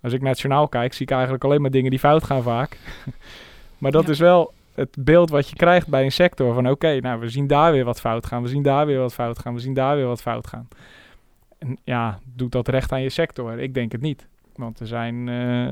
Als 0.02 0.14
ik 0.14 0.22
naar 0.22 0.32
het 0.32 0.42
journaal 0.42 0.68
kijk, 0.68 0.94
zie 0.94 1.06
ik 1.06 1.12
eigenlijk 1.12 1.44
alleen 1.44 1.62
maar 1.62 1.72
dingen 1.72 1.90
die 1.90 2.00
fout 2.00 2.24
gaan 2.24 2.44
vaak. 2.44 2.78
maar 3.78 3.92
dat 3.92 4.06
ja. 4.06 4.10
is 4.10 4.20
wel 4.20 4.54
het 4.76 4.98
beeld 5.00 5.30
wat 5.30 5.50
je 5.50 5.56
krijgt 5.56 5.88
bij 5.88 6.04
een 6.04 6.12
sector 6.12 6.54
van 6.54 6.64
oké, 6.64 6.74
okay, 6.74 6.98
nou 6.98 7.20
we 7.20 7.30
zien 7.30 7.48
daar 7.48 7.72
weer 7.72 7.86
wat 7.86 8.00
fout 8.00 8.26
gaan, 8.26 8.42
we 8.42 8.48
zien 8.48 8.64
daar 8.64 8.86
weer 8.86 9.00
wat 9.00 9.14
fout 9.14 9.40
gaan, 9.40 9.54
we 9.54 9.60
zien 9.60 9.74
daar 9.74 9.96
weer 9.96 10.08
wat 10.08 10.22
fout 10.22 10.48
gaan. 10.48 10.68
En 11.58 11.78
ja, 11.84 12.20
doet 12.34 12.52
dat 12.52 12.68
recht 12.68 12.92
aan 12.92 13.02
je 13.02 13.10
sector? 13.10 13.60
Ik 13.60 13.74
denk 13.74 13.92
het 13.92 14.02
niet. 14.02 14.28
Want 14.56 14.80
er 14.80 14.88
zijn, 14.88 15.28
uh, 15.28 15.68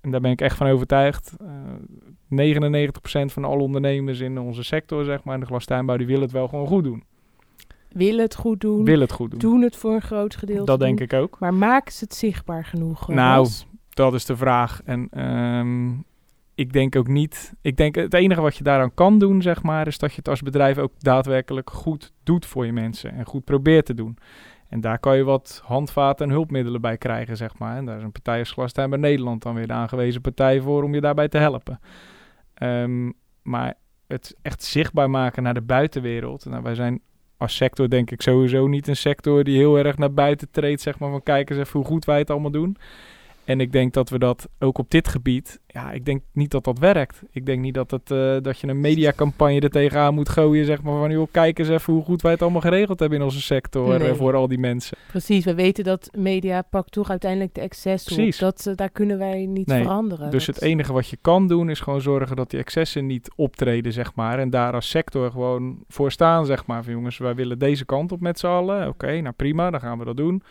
en 0.00 0.10
daar 0.10 0.20
ben 0.20 0.30
ik 0.30 0.40
echt 0.40 0.56
van 0.56 0.66
overtuigd, 0.66 1.36
uh, 1.42 1.48
99% 2.28 3.32
van 3.32 3.44
alle 3.44 3.62
ondernemers 3.62 4.20
in 4.20 4.38
onze 4.38 4.62
sector, 4.62 5.04
zeg 5.04 5.24
maar, 5.24 5.34
in 5.34 5.40
de 5.40 5.46
glastuinbouw, 5.46 5.96
die 5.96 6.06
willen 6.06 6.22
het 6.22 6.32
wel 6.32 6.48
gewoon 6.48 6.66
goed 6.66 6.84
doen. 6.84 7.04
Willen 7.92 8.22
het 8.22 8.34
goed 8.34 8.60
doen. 8.60 8.84
Willen 8.84 9.00
het 9.00 9.12
goed 9.12 9.30
doen. 9.30 9.38
Doen 9.38 9.62
het 9.62 9.76
voor 9.76 9.94
een 9.94 10.02
groot 10.02 10.36
gedeelte. 10.36 10.64
Dat 10.64 10.80
denk 10.80 10.98
doen. 10.98 11.06
ik 11.06 11.12
ook. 11.12 11.38
Maar 11.38 11.54
maken 11.54 11.92
ze 11.92 12.04
het 12.04 12.14
zichtbaar 12.14 12.64
genoeg? 12.64 13.08
Nou, 13.08 13.48
dat 13.88 14.14
is 14.14 14.24
de 14.24 14.36
vraag. 14.36 14.80
En 14.84 15.24
um, 15.24 16.04
ik 16.60 16.72
denk 16.72 16.96
ook 16.96 17.08
niet. 17.08 17.54
Ik 17.62 17.76
denk 17.76 17.94
het 17.94 18.14
enige 18.14 18.40
wat 18.40 18.56
je 18.56 18.64
daaraan 18.64 18.94
kan 18.94 19.18
doen, 19.18 19.42
zeg 19.42 19.62
maar, 19.62 19.86
is 19.86 19.98
dat 19.98 20.10
je 20.10 20.16
het 20.16 20.28
als 20.28 20.42
bedrijf 20.42 20.78
ook 20.78 20.92
daadwerkelijk 20.98 21.70
goed 21.70 22.12
doet 22.22 22.46
voor 22.46 22.66
je 22.66 22.72
mensen 22.72 23.12
en 23.12 23.24
goed 23.24 23.44
probeert 23.44 23.86
te 23.86 23.94
doen. 23.94 24.18
En 24.68 24.80
daar 24.80 24.98
kan 24.98 25.16
je 25.16 25.24
wat 25.24 25.62
handvaten 25.64 26.26
en 26.26 26.32
hulpmiddelen 26.32 26.80
bij 26.80 26.96
krijgen, 26.96 27.36
zeg 27.36 27.58
maar. 27.58 27.76
En 27.76 27.84
daar 27.84 27.96
is 27.96 28.02
een 28.02 28.12
partij 28.12 28.44
als 28.54 28.72
bij 28.72 28.86
Nederland 28.86 29.42
dan 29.42 29.54
weer 29.54 29.66
de 29.66 29.72
aangewezen 29.72 30.20
partij 30.20 30.60
voor 30.60 30.82
om 30.82 30.94
je 30.94 31.00
daarbij 31.00 31.28
te 31.28 31.38
helpen. 31.38 31.80
Um, 32.62 33.12
Maar 33.42 33.74
het 34.06 34.36
echt 34.42 34.62
zichtbaar 34.62 35.10
maken 35.10 35.42
naar 35.42 35.54
de 35.54 35.62
buitenwereld. 35.62 36.44
Nou, 36.44 36.62
wij 36.62 36.74
zijn 36.74 37.00
als 37.36 37.56
sector 37.56 37.88
denk 37.88 38.10
ik 38.10 38.22
sowieso 38.22 38.66
niet 38.66 38.88
een 38.88 38.96
sector 38.96 39.44
die 39.44 39.56
heel 39.56 39.78
erg 39.78 39.96
naar 39.96 40.12
buiten 40.12 40.50
treedt. 40.50 40.80
Zeg 40.80 40.98
maar 40.98 41.10
van 41.10 41.22
kijk 41.22 41.50
eens 41.50 41.58
even 41.58 41.80
hoe 41.80 41.88
goed 41.88 42.04
wij 42.04 42.18
het 42.18 42.30
allemaal 42.30 42.50
doen. 42.50 42.76
En 43.50 43.60
ik 43.60 43.72
denk 43.72 43.92
dat 43.92 44.08
we 44.08 44.18
dat 44.18 44.48
ook 44.58 44.78
op 44.78 44.90
dit 44.90 45.08
gebied, 45.08 45.60
ja, 45.66 45.92
ik 45.92 46.04
denk 46.04 46.22
niet 46.32 46.50
dat 46.50 46.64
dat 46.64 46.78
werkt. 46.78 47.22
Ik 47.30 47.46
denk 47.46 47.60
niet 47.60 47.74
dat, 47.74 47.90
het, 47.90 48.10
eh, 48.10 48.36
dat 48.42 48.58
je 48.58 48.66
een 48.66 48.80
mediacampagne 48.80 49.60
er 49.60 49.70
tegenaan 49.70 50.14
moet 50.14 50.28
gooien, 50.28 50.64
zeg 50.64 50.82
maar 50.82 50.98
van, 50.98 51.10
joh, 51.10 51.26
kijk 51.30 51.58
eens 51.58 51.68
even 51.68 51.92
hoe 51.92 52.02
goed 52.04 52.22
wij 52.22 52.32
het 52.32 52.42
allemaal 52.42 52.60
geregeld 52.60 53.00
hebben 53.00 53.18
in 53.18 53.24
onze 53.24 53.40
sector 53.42 53.98
Nee. 53.98 54.08
eh, 54.08 54.14
voor 54.14 54.34
al 54.34 54.48
die 54.48 54.58
mensen. 54.58 54.96
Precies, 55.08 55.44
we 55.44 55.54
weten 55.54 55.84
dat 55.84 56.10
media 56.18 56.62
pakt 56.62 56.92
toch 56.92 57.10
uiteindelijk 57.10 57.54
de 57.54 57.60
excessen 57.60 58.24
op. 58.26 58.38
Dat, 58.38 58.66
eh, 58.66 58.74
daar 58.76 58.90
kunnen 58.90 59.18
wij 59.18 59.46
niet 59.46 59.66
Nee, 59.66 59.82
veranderen. 59.82 60.30
Dus 60.30 60.46
Dat- 60.46 60.54
het 60.54 60.64
enige 60.64 60.92
wat 60.92 61.08
je 61.08 61.18
kan 61.20 61.48
doen 61.48 61.70
is 61.70 61.80
gewoon 61.80 62.00
zorgen 62.00 62.36
dat 62.36 62.50
die 62.50 62.58
excessen 62.60 63.06
niet 63.06 63.30
optreden, 63.36 63.92
zeg 63.92 64.14
maar. 64.14 64.38
En 64.38 64.50
daar 64.50 64.72
als 64.74 64.88
sector 64.90 65.30
gewoon 65.30 65.84
voor 65.88 66.12
staan, 66.12 66.46
zeg 66.46 66.66
maar. 66.66 66.84
Van 66.84 66.92
jongens, 66.92 67.18
wij 67.18 67.34
willen 67.34 67.58
deze 67.58 67.84
kant 67.84 68.12
op 68.12 68.20
met 68.20 68.38
z'n 68.38 68.46
allen. 68.46 68.88
Oké, 68.88 69.20
nou 69.20 69.34
prima, 69.36 69.70
dan 69.70 69.80
gaan 69.80 69.98
we 69.98 70.04
dat 70.04 70.16
doen. 70.16 70.42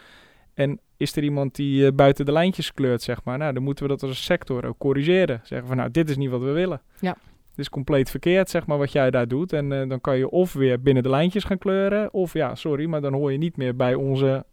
En 0.53 0.79
is 1.00 1.15
er 1.15 1.24
iemand 1.24 1.56
die 1.56 1.86
eh, 1.86 1.91
buiten 1.94 2.25
de 2.25 2.32
lijntjes 2.32 2.74
kleurt, 2.74 3.01
zeg 3.01 3.24
maar. 3.24 3.38
Nou, 3.38 3.53
dan 3.53 3.63
moeten 3.63 3.84
we 3.84 3.89
dat 3.89 4.03
als 4.03 4.24
sector 4.24 4.65
ook 4.65 4.77
corrigeren. 4.77 5.41
Zeggen 5.44 5.68
van, 5.68 5.77
nou, 5.77 5.91
dit 5.91 6.10
is 6.10 6.18
niet 6.18 6.29
wat 6.29 6.41
we 6.41 6.51
willen. 6.51 6.82
Ja. 7.00 7.18
Het 7.50 7.60
is 7.60 7.70
compleet 7.70 8.10
verkeerd, 8.10 8.50
zeg 8.50 8.65
maar, 8.65 8.77
wat 8.77 8.91
jij 8.91 9.12
daar 9.12 9.27
doet. 9.27 9.53
En 9.53 9.72
eh, 9.72 9.89
dan 9.89 10.01
kan 10.01 10.18
je 10.18 10.29
of 10.29 10.53
weer 10.53 10.82
binnen 10.82 11.03
de 11.03 11.10
lijntjes 11.10 11.44
gaan 11.44 11.58
kleuren. 11.58 12.13
Of 12.13 12.34
ja, 12.34 12.56
sorry, 12.56 12.86
maar 12.86 13.01
dan 13.01 13.13
hoor 13.13 13.32
je 13.32 13.38
niet 13.38 13.58
meer 13.58 13.75
bij 13.75 13.94
onze 13.94 14.46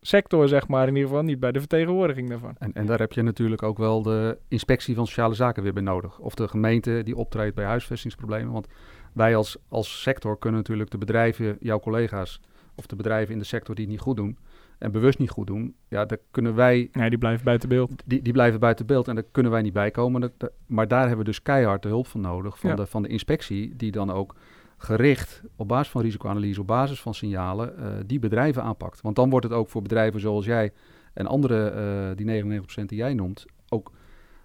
sector, 0.00 0.48
zeg 0.48 0.68
maar. 0.68 0.88
In 0.88 0.94
ieder 0.94 1.08
geval 1.08 1.24
niet 1.24 1.40
bij 1.40 1.52
de 1.52 1.58
vertegenwoordiging 1.58 2.28
daarvan. 2.28 2.54
En, 2.58 2.72
en 2.72 2.86
daar 2.86 2.98
heb 2.98 3.12
je 3.12 3.22
natuurlijk 3.22 3.62
ook 3.62 3.78
wel 3.78 4.02
de 4.02 4.38
inspectie 4.48 4.94
van 4.94 5.06
sociale 5.06 5.34
zaken 5.34 5.62
weer 5.62 5.72
bij 5.72 5.82
nodig. 5.82 6.18
Of 6.18 6.34
de 6.34 6.48
gemeente 6.48 7.00
die 7.04 7.16
optreedt 7.16 7.54
bij 7.54 7.64
huisvestingsproblemen. 7.64 8.52
Want 8.52 8.66
wij 9.12 9.36
als, 9.36 9.56
als 9.68 10.02
sector 10.02 10.38
kunnen 10.38 10.60
natuurlijk 10.60 10.90
de 10.90 10.98
bedrijven, 10.98 11.56
jouw 11.60 11.80
collega's, 11.80 12.40
of 12.74 12.86
de 12.86 12.96
bedrijven 12.96 13.32
in 13.32 13.38
de 13.38 13.44
sector 13.44 13.74
die 13.74 13.84
het 13.84 13.92
niet 13.92 14.02
goed 14.02 14.16
doen 14.16 14.38
en 14.80 14.92
bewust 14.92 15.18
niet 15.18 15.30
goed 15.30 15.46
doen, 15.46 15.74
ja, 15.88 16.04
daar 16.04 16.18
kunnen 16.30 16.54
wij, 16.54 16.88
Nee, 16.92 17.08
die 17.10 17.18
blijft 17.18 17.44
buiten 17.44 17.68
beeld. 17.68 18.02
die, 18.06 18.22
die 18.22 18.32
blijven 18.32 18.60
buiten 18.60 18.86
beeld 18.86 19.08
en 19.08 19.14
daar 19.14 19.24
kunnen 19.32 19.52
wij 19.52 19.62
niet 19.62 19.72
bij 19.72 19.90
komen. 19.90 20.32
Maar 20.66 20.88
daar 20.88 21.00
hebben 21.00 21.18
we 21.18 21.24
dus 21.24 21.42
keihard 21.42 21.82
de 21.82 21.88
hulp 21.88 22.06
van 22.06 22.20
nodig 22.20 22.58
van, 22.58 22.70
Ja. 22.70 22.76
de, 22.76 22.86
van 22.86 23.02
de 23.02 23.08
inspectie, 23.08 23.76
die 23.76 23.90
dan 23.90 24.10
ook 24.10 24.34
gericht 24.76 25.42
op 25.56 25.68
basis 25.68 25.90
van 25.90 26.02
risicoanalyse, 26.02 26.60
op 26.60 26.66
basis 26.66 27.00
van 27.00 27.14
signalen, 27.14 27.78
eh, 27.78 27.86
die 28.06 28.18
bedrijven 28.18 28.62
aanpakt. 28.62 29.00
Want 29.00 29.16
dan 29.16 29.30
wordt 29.30 29.46
het 29.46 29.54
ook 29.54 29.68
voor 29.68 29.82
bedrijven 29.82 30.20
zoals 30.20 30.44
jij 30.44 30.72
en 31.12 31.26
andere, 31.26 31.68
eh 31.68 32.16
die 32.16 32.26
99% 32.26 32.88
die 32.88 32.98
jij 32.98 33.14
noemt, 33.14 33.44
ook, 33.68 33.92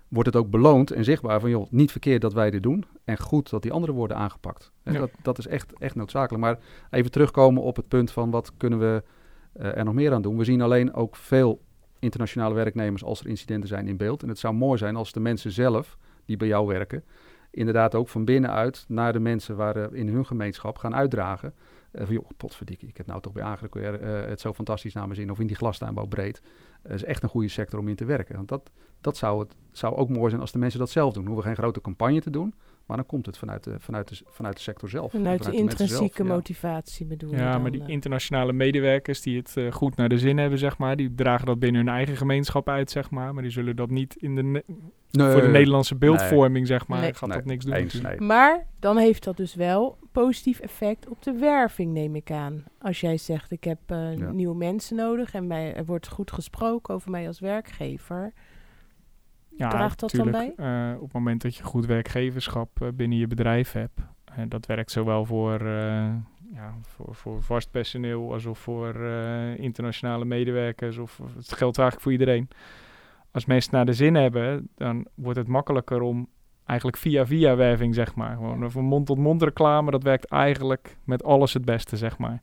wordt 0.08 0.28
het 0.34 0.38
ook 0.38 0.50
beloond 0.50 0.92
en 0.92 1.04
zichtbaar 1.04 1.40
van, 1.40 1.50
joh, 1.50 1.66
niet 1.72 1.92
verkeerd 1.92 2.22
dat 2.22 2.34
wij 2.34 2.50
dit 2.52 2.64
doen 2.64 2.86
en 3.04 3.18
goed 3.20 3.50
dat 3.50 3.62
die 3.62 3.72
anderen 3.72 3.96
worden 3.96 4.18
aangepakt. 4.18 4.72
En 4.84 4.94
Ja. 4.94 5.00
dat, 5.00 5.10
dat 5.22 5.38
is 5.38 5.48
echt, 5.48 5.74
echt 5.80 5.96
noodzakelijk. 5.96 6.44
Maar 6.44 6.58
even 6.90 7.12
terugkomen 7.12 7.62
op 7.64 7.76
het 7.76 7.88
punt 7.88 8.12
van 8.12 8.30
wat 8.30 8.52
kunnen 8.58 8.80
we 8.80 9.04
er 9.58 9.86
nog 9.86 9.94
meer 9.94 10.14
aan 10.14 10.22
doen. 10.22 10.38
We 10.38 10.44
zien 10.44 10.62
alleen 10.62 10.94
ook 10.94 11.16
veel 11.16 11.62
internationale 12.00 12.54
werknemers 12.54 13.04
als 13.04 13.20
er 13.20 13.28
incidenten 13.28 13.70
zijn 13.70 13.88
in 13.88 13.98
beeld. 13.98 14.24
En 14.24 14.30
het 14.30 14.40
zou 14.40 14.54
mooi 14.54 14.78
zijn 14.78 14.96
als 14.96 15.12
de 15.12 15.20
mensen 15.20 15.52
zelf, 15.52 15.98
die 16.26 16.38
bij 16.38 16.48
jou 16.48 16.68
werken, 16.68 17.04
inderdaad 17.52 17.96
ook 17.96 18.10
van 18.10 18.26
binnenuit 18.26 18.86
naar 18.88 19.14
de 19.14 19.20
mensen 19.20 19.56
waar 19.56 19.76
eh, 19.76 20.00
in 20.00 20.08
hun 20.08 20.26
gemeenschap 20.26 20.78
gaan 20.78 20.96
uitdragen. 20.96 21.54
Eh 21.92 22.06
van 22.06 22.14
joh, 22.14 22.30
potverdikkie, 22.38 22.88
ik 22.88 22.98
heb 22.98 23.06
nou 23.06 23.22
toch 23.22 23.34
bij 23.34 23.44
Agric 23.44 23.74
weer 23.74 24.02
eh, 24.02 24.30
het 24.30 24.40
zo 24.40 24.54
fantastisch 24.54 24.94
naar 24.94 25.04
mijn 25.04 25.16
zin. 25.16 25.32
Of 25.32 25.40
in 25.40 25.48
die 25.48 25.56
glastuinbouw 25.56 26.06
breed. 26.06 26.42
Het 26.82 26.94
is 26.94 27.04
echt 27.04 27.24
een 27.24 27.30
goede 27.30 27.48
sector 27.48 27.80
om 27.80 27.88
in 27.88 27.96
te 27.96 28.06
werken. 28.06 28.36
Want 28.36 28.48
dat, 28.48 28.72
dat 29.02 29.18
zou, 29.18 29.40
het, 29.40 29.56
zou 29.72 29.96
ook 29.96 30.10
mooi 30.10 30.30
zijn 30.30 30.42
als 30.42 30.52
de 30.52 30.60
mensen 30.60 30.80
dat 30.80 30.90
zelf 30.90 31.14
doen. 31.14 31.24
We 31.24 31.30
hoeven 31.30 31.48
geen 31.48 31.56
grote 31.56 31.82
campagne 31.82 32.22
te 32.22 32.30
doen. 32.30 32.54
Maar 32.86 32.98
dan 32.98 33.06
komt 33.06 33.26
het 33.26 33.38
vanuit 33.38 33.64
de, 33.64 33.76
vanuit 33.80 34.08
de, 34.08 34.16
vanuit 34.30 34.56
de 34.56 34.62
sector 34.62 34.90
zelf. 34.90 35.12
Vanuit 35.12 35.44
de 35.44 35.52
intrinsieke 35.52 36.16
zelf, 36.16 36.28
ja. 36.30 36.34
motivatie 36.36 37.06
bedoel 37.06 37.32
je 37.32 37.38
Ja, 37.38 37.52
dan, 37.52 37.62
maar 37.62 37.72
die 37.72 37.82
eh. 37.82 37.88
internationale 37.88 38.54
medewerkers 38.54 39.22
die 39.22 39.38
het 39.38 39.58
eh, 39.58 39.72
goed 39.72 39.96
naar 39.96 40.10
de 40.10 40.18
zin 40.18 40.38
hebben, 40.38 40.60
zeg 40.60 40.78
maar, 40.78 40.96
die 40.96 41.16
dragen 41.16 41.46
dat 41.46 41.60
binnen 41.60 41.86
hun 41.86 41.94
eigen 41.96 42.18
gemeenschap 42.18 42.70
uit, 42.70 42.92
zeg 42.92 43.10
maar. 43.10 43.34
Maar 43.34 43.44
die 43.44 43.52
zullen 43.52 43.76
dat 43.76 43.90
niet 43.90 44.16
in 44.16 44.36
de 44.36 44.44
ne- 44.44 44.64
Nee, 45.12 45.32
voor 45.32 45.42
de 45.42 45.48
Nederlandse 45.48 45.96
beeldvorming, 45.96 46.68
zeg 46.68 46.88
maar, 46.88 47.00
Nee. 47.00 47.14
gaat 47.14 47.30
nee, 47.30 47.38
dat 47.38 47.48
niks 47.48 47.66
doen. 47.66 47.74
eens, 47.74 47.94
natuurlijk. 47.94 48.20
nee. 48.20 48.28
Maar 48.28 48.66
dan 48.80 48.98
heeft 48.98 49.24
dat 49.24 49.38
dus 49.38 49.56
wel 49.56 49.98
positief 50.12 50.60
effect 50.60 51.08
op 51.10 51.24
de 51.24 51.32
werving, 51.32 51.94
neem 51.94 52.16
ik 52.16 52.32
aan. 52.32 52.64
Als 52.82 53.00
jij 53.00 53.18
zegt, 53.18 53.52
ik 53.52 53.64
heb 53.64 53.80
eh, 53.86 54.18
Ja. 54.18 54.32
nieuwe 54.32 54.56
mensen 54.56 54.96
nodig 54.96 55.34
en 55.34 55.48
mij, 55.48 55.74
er 55.74 55.86
wordt 55.86 56.08
goed 56.08 56.32
gesproken 56.32 56.94
over 56.94 57.12
mij 57.12 57.28
als 57.28 57.40
werkgever. 57.40 58.34
Ja, 59.58 59.70
Draagt 59.70 60.00
dat 60.00 60.12
dan 60.12 60.34
eh, 60.34 60.94
op 60.96 61.04
het 61.04 61.14
moment 61.14 61.42
dat 61.42 61.56
je 61.56 61.64
goed 61.64 61.86
werkgeverschap 61.86 62.82
eh, 62.82 62.88
binnen 62.96 63.18
je 63.18 63.28
bedrijf 63.28 63.72
hebt, 63.72 64.00
en 64.36 64.50
dat 64.50 64.66
werkt 64.66 64.92
zowel 64.92 65.26
voor, 65.26 65.60
eh, 65.60 66.14
ja, 66.54 66.74
voor, 66.82 67.16
voor 67.16 67.44
vast 67.44 67.72
personeel 67.72 68.34
als 68.34 68.48
voor 68.52 68.96
eh, 68.96 69.58
internationale 69.58 70.26
medewerkers, 70.26 70.98
of, 70.98 71.22
het 71.36 71.54
geldt 71.54 71.78
eigenlijk 71.78 72.02
voor 72.02 72.12
iedereen. 72.12 72.50
Als 73.32 73.46
mensen 73.46 73.74
naar 73.74 73.86
de 73.86 73.94
zin 73.94 74.16
hebben, 74.16 74.70
dan 74.76 75.08
wordt 75.16 75.40
het 75.40 75.48
makkelijker 75.48 76.02
om 76.02 76.28
eigenlijk 76.66 76.98
via 76.98 77.26
via 77.26 77.56
werving, 77.56 77.96
zeg 77.96 78.16
maar. 78.16 78.36
Gewoon 78.36 78.72
van 78.72 78.84
mond-tot-mond 78.84 79.44
reclame, 79.44 79.92
dat 79.92 80.04
werkt 80.04 80.26
eigenlijk 80.26 80.98
met 81.04 81.24
alles 81.24 81.54
het 81.54 81.66
beste, 81.66 81.98
zeg 81.98 82.18
maar. 82.18 82.42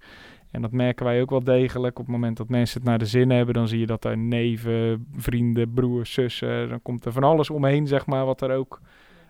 En 0.53 0.63
dat 0.63 0.73
merken 0.73 1.05
wij 1.05 1.21
ook 1.21 1.31
wel 1.31 1.45
degelijk. 1.45 1.99
Op 1.99 2.05
het 2.05 2.15
moment 2.15 2.37
dat 2.37 2.49
mensen 2.49 2.81
het 2.81 2.89
naar 2.89 2.99
de 2.99 3.07
zin 3.07 3.31
hebben, 3.31 3.55
dan 3.55 3.69
zie 3.69 3.79
je 3.79 3.87
dat 3.87 4.05
er 4.05 4.19
neven, 4.19 5.07
vrienden, 5.17 5.73
broers, 5.73 6.13
zussen, 6.13 6.69
dan 6.69 6.83
komt 6.83 7.05
er 7.05 7.13
van 7.13 7.25
alles 7.25 7.51
omheen, 7.51 7.87
zeg 7.87 8.07
maar, 8.07 8.25
wat 8.25 8.41
er 8.41 8.57
ook 8.57 8.81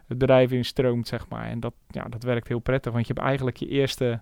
het 0.07 0.19
bedrijf 0.19 0.53
in 0.53 0.65
stroomt, 0.65 1.09
zeg 1.09 1.29
maar. 1.29 1.45
En 1.45 1.61
dat, 1.61 1.75
ja, 1.89 2.05
dat 2.05 2.23
werkt 2.23 2.49
heel 2.49 2.59
prettig, 2.59 2.93
want 2.93 3.07
je 3.07 3.13
hebt 3.13 3.27
eigenlijk 3.27 3.57
je 3.57 3.69
eerste 3.69 4.21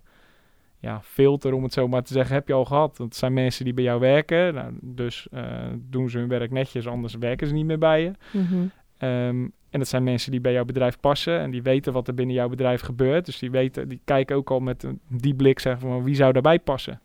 ja, 0.78 1.00
filter, 1.02 1.52
om 1.52 1.62
het 1.62 1.72
zo 1.72 1.88
maar 1.88 2.02
te 2.02 2.12
zeggen, 2.12 2.34
heb 2.34 2.48
je 2.48 2.54
al 2.54 2.64
gehad. 2.64 2.96
Dat 2.96 3.16
zijn 3.16 3.32
mensen 3.32 3.64
die 3.64 3.74
bij 3.74 3.84
jou 3.84 4.00
werken, 4.00 4.54
nou, 4.54 4.72
dus 4.80 5.28
eh, 5.30 5.44
doen 5.76 6.10
ze 6.10 6.18
hun 6.18 6.28
werk 6.28 6.50
netjes, 6.50 6.86
anders 6.86 7.14
werken 7.14 7.46
ze 7.46 7.54
niet 7.54 7.66
meer 7.66 7.78
bij 7.78 8.02
je. 8.02 8.12
Mhm. 8.32 8.66
Ehm, 8.98 9.48
en 9.70 9.78
dat 9.78 9.88
zijn 9.88 10.02
mensen 10.02 10.30
die 10.30 10.40
bij 10.40 10.52
jouw 10.52 10.64
bedrijf 10.64 11.00
passen 11.00 11.38
en 11.40 11.50
die 11.50 11.62
weten 11.62 11.92
wat 11.92 12.08
er 12.08 12.14
binnen 12.14 12.34
jouw 12.34 12.48
bedrijf 12.48 12.80
gebeurt. 12.80 13.26
Dus 13.26 13.38
die 13.38 13.50
weten, 13.50 13.88
die 13.88 14.00
kijken 14.04 14.36
ook 14.36 14.50
al 14.50 14.60
met 14.60 14.82
een- 14.82 15.00
die 15.08 15.34
blik, 15.34 15.58
zeg 15.60 15.80
maar, 15.80 16.02
wie 16.04 16.14
zou 16.14 16.32
daarbij 16.32 16.58
passen. 16.58 17.00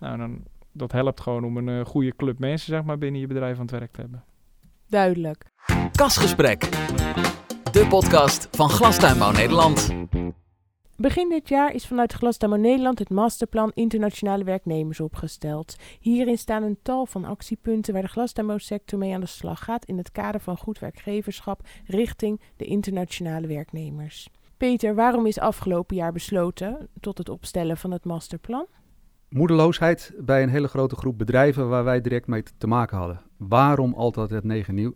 Nou, 0.00 0.18
dan, 0.18 0.42
dat 0.72 0.92
helpt 0.92 1.20
gewoon 1.20 1.44
om 1.44 1.56
een 1.56 1.68
eh, 1.80 1.84
goede 1.86 2.12
club 2.16 2.38
mensen, 2.38 2.68
zeg 2.68 2.82
maar, 2.84 2.98
binnen 2.98 3.20
je 3.20 3.26
bedrijf 3.26 3.54
aan 3.54 3.62
het 3.62 3.70
werk 3.70 3.92
te 3.92 4.00
hebben. 4.00 4.24
Duidelijk. 4.88 5.44
Kasgesprek. 5.92 6.60
De 7.72 7.86
podcast 7.88 8.48
van 8.50 8.68
Glastuinbouw 8.68 9.32
Nederland. 9.32 9.94
Begin 10.96 11.28
dit 11.28 11.48
jaar 11.48 11.74
is 11.74 11.86
vanuit 11.86 12.12
Glastuinbouw 12.12 12.60
Nederland 12.60 12.98
het 12.98 13.10
masterplan 13.10 13.70
Internationale 13.74 14.44
Werknemers 14.44 15.00
opgesteld. 15.00 15.76
Hierin 16.00 16.38
staan 16.38 16.62
een 16.62 16.78
tal 16.82 17.06
van 17.06 17.24
actiepunten 17.24 17.92
waar 17.92 18.02
de 18.02 18.08
glastuinbouwsector 18.08 18.98
mee 18.98 19.14
aan 19.14 19.20
de 19.20 19.26
slag 19.26 19.64
gaat 19.64 19.84
in 19.84 19.98
het 19.98 20.12
kader 20.12 20.40
van 20.40 20.56
goed 20.56 20.78
werkgeverschap 20.78 21.60
richting 21.86 22.40
de 22.56 22.64
internationale 22.64 23.46
werknemers. 23.46 24.28
Peter, 24.56 24.94
waarom 24.94 25.26
is 25.26 25.38
afgelopen 25.38 25.96
jaar 25.96 26.12
besloten 26.12 26.88
tot 27.00 27.18
het 27.18 27.28
opstellen 27.28 27.76
van 27.76 27.90
het 27.90 28.04
masterplan? 28.04 28.66
Moedeloosheid 29.28 30.14
bij 30.18 30.42
een 30.42 30.48
hele 30.48 30.68
grote 30.68 30.96
groep 30.96 31.18
bedrijven 31.18 31.68
waar 31.68 31.84
wij 31.84 32.00
direct 32.00 32.26
mee 32.26 32.42
te- 32.58 32.66
maken 32.66 32.96
hadden. 32.96 33.20
Waarom 33.36 33.94
altijd 33.94 34.30
het 34.30 34.44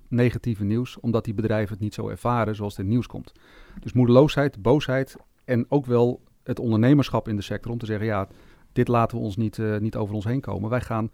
negatieve 0.09 0.65
nieuws? 0.65 1.01
Omdat 1.01 1.25
die 1.25 1.35
bedrijven 1.35 1.73
het 1.73 1.83
niet 1.83 1.95
zo 1.95 2.09
ervaren 2.09 2.55
zoals 2.55 2.77
het 2.77 2.87
nieuws 2.87 3.07
komt. 3.07 3.33
Dus 3.81 3.93
moedeloosheid, 3.93 4.63
boosheid 4.63 5.17
en 5.49 5.67
ook 5.69 5.87
wel 5.87 6.21
het 6.43 6.59
ondernemerschap 6.59 7.29
in 7.29 7.37
de 7.37 7.43
sector 7.43 7.73
om 7.73 7.79
te 7.79 7.87
zeggen, 7.87 8.07
ja, 8.07 8.29
dit 8.73 8.89
laten 8.89 9.19
we 9.19 9.25
ons 9.25 9.37
niet, 9.37 9.59
eh, 9.59 9.77
niet 9.77 9.97
over 9.97 10.15
ons 10.15 10.25
heen 10.25 10.41
komen. 10.41 10.71
Wij 10.71 10.81
gaan 10.81 11.11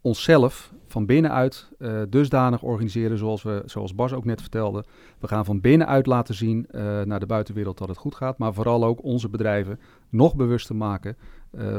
onszelf 0.00 0.72
van 0.86 1.06
binnenuit 1.06 1.70
eh, 1.78 2.02
dusdanig 2.08 2.62
organiseren 2.62 3.18
zoals, 3.18 3.42
we, 3.42 3.62
zoals 3.66 3.94
Bas 3.94 4.12
ook 4.12 4.24
net 4.24 4.40
vertelde. 4.40 4.84
We 5.18 5.28
gaan 5.28 5.44
van 5.44 5.60
binnenuit 5.60 6.06
laten 6.06 6.34
zien 6.34 6.66
eh, 6.66 7.02
naar 7.02 7.20
de 7.20 7.26
buitenwereld 7.26 7.78
dat 7.78 7.88
het 7.88 7.96
goed 7.96 8.14
gaat, 8.14 8.38
maar 8.38 8.54
vooral 8.54 8.84
ook 8.84 9.02
onze 9.02 9.28
bedrijven 9.28 9.80
nog 10.08 10.36
bewuster 10.36 10.76
maken 10.76 11.16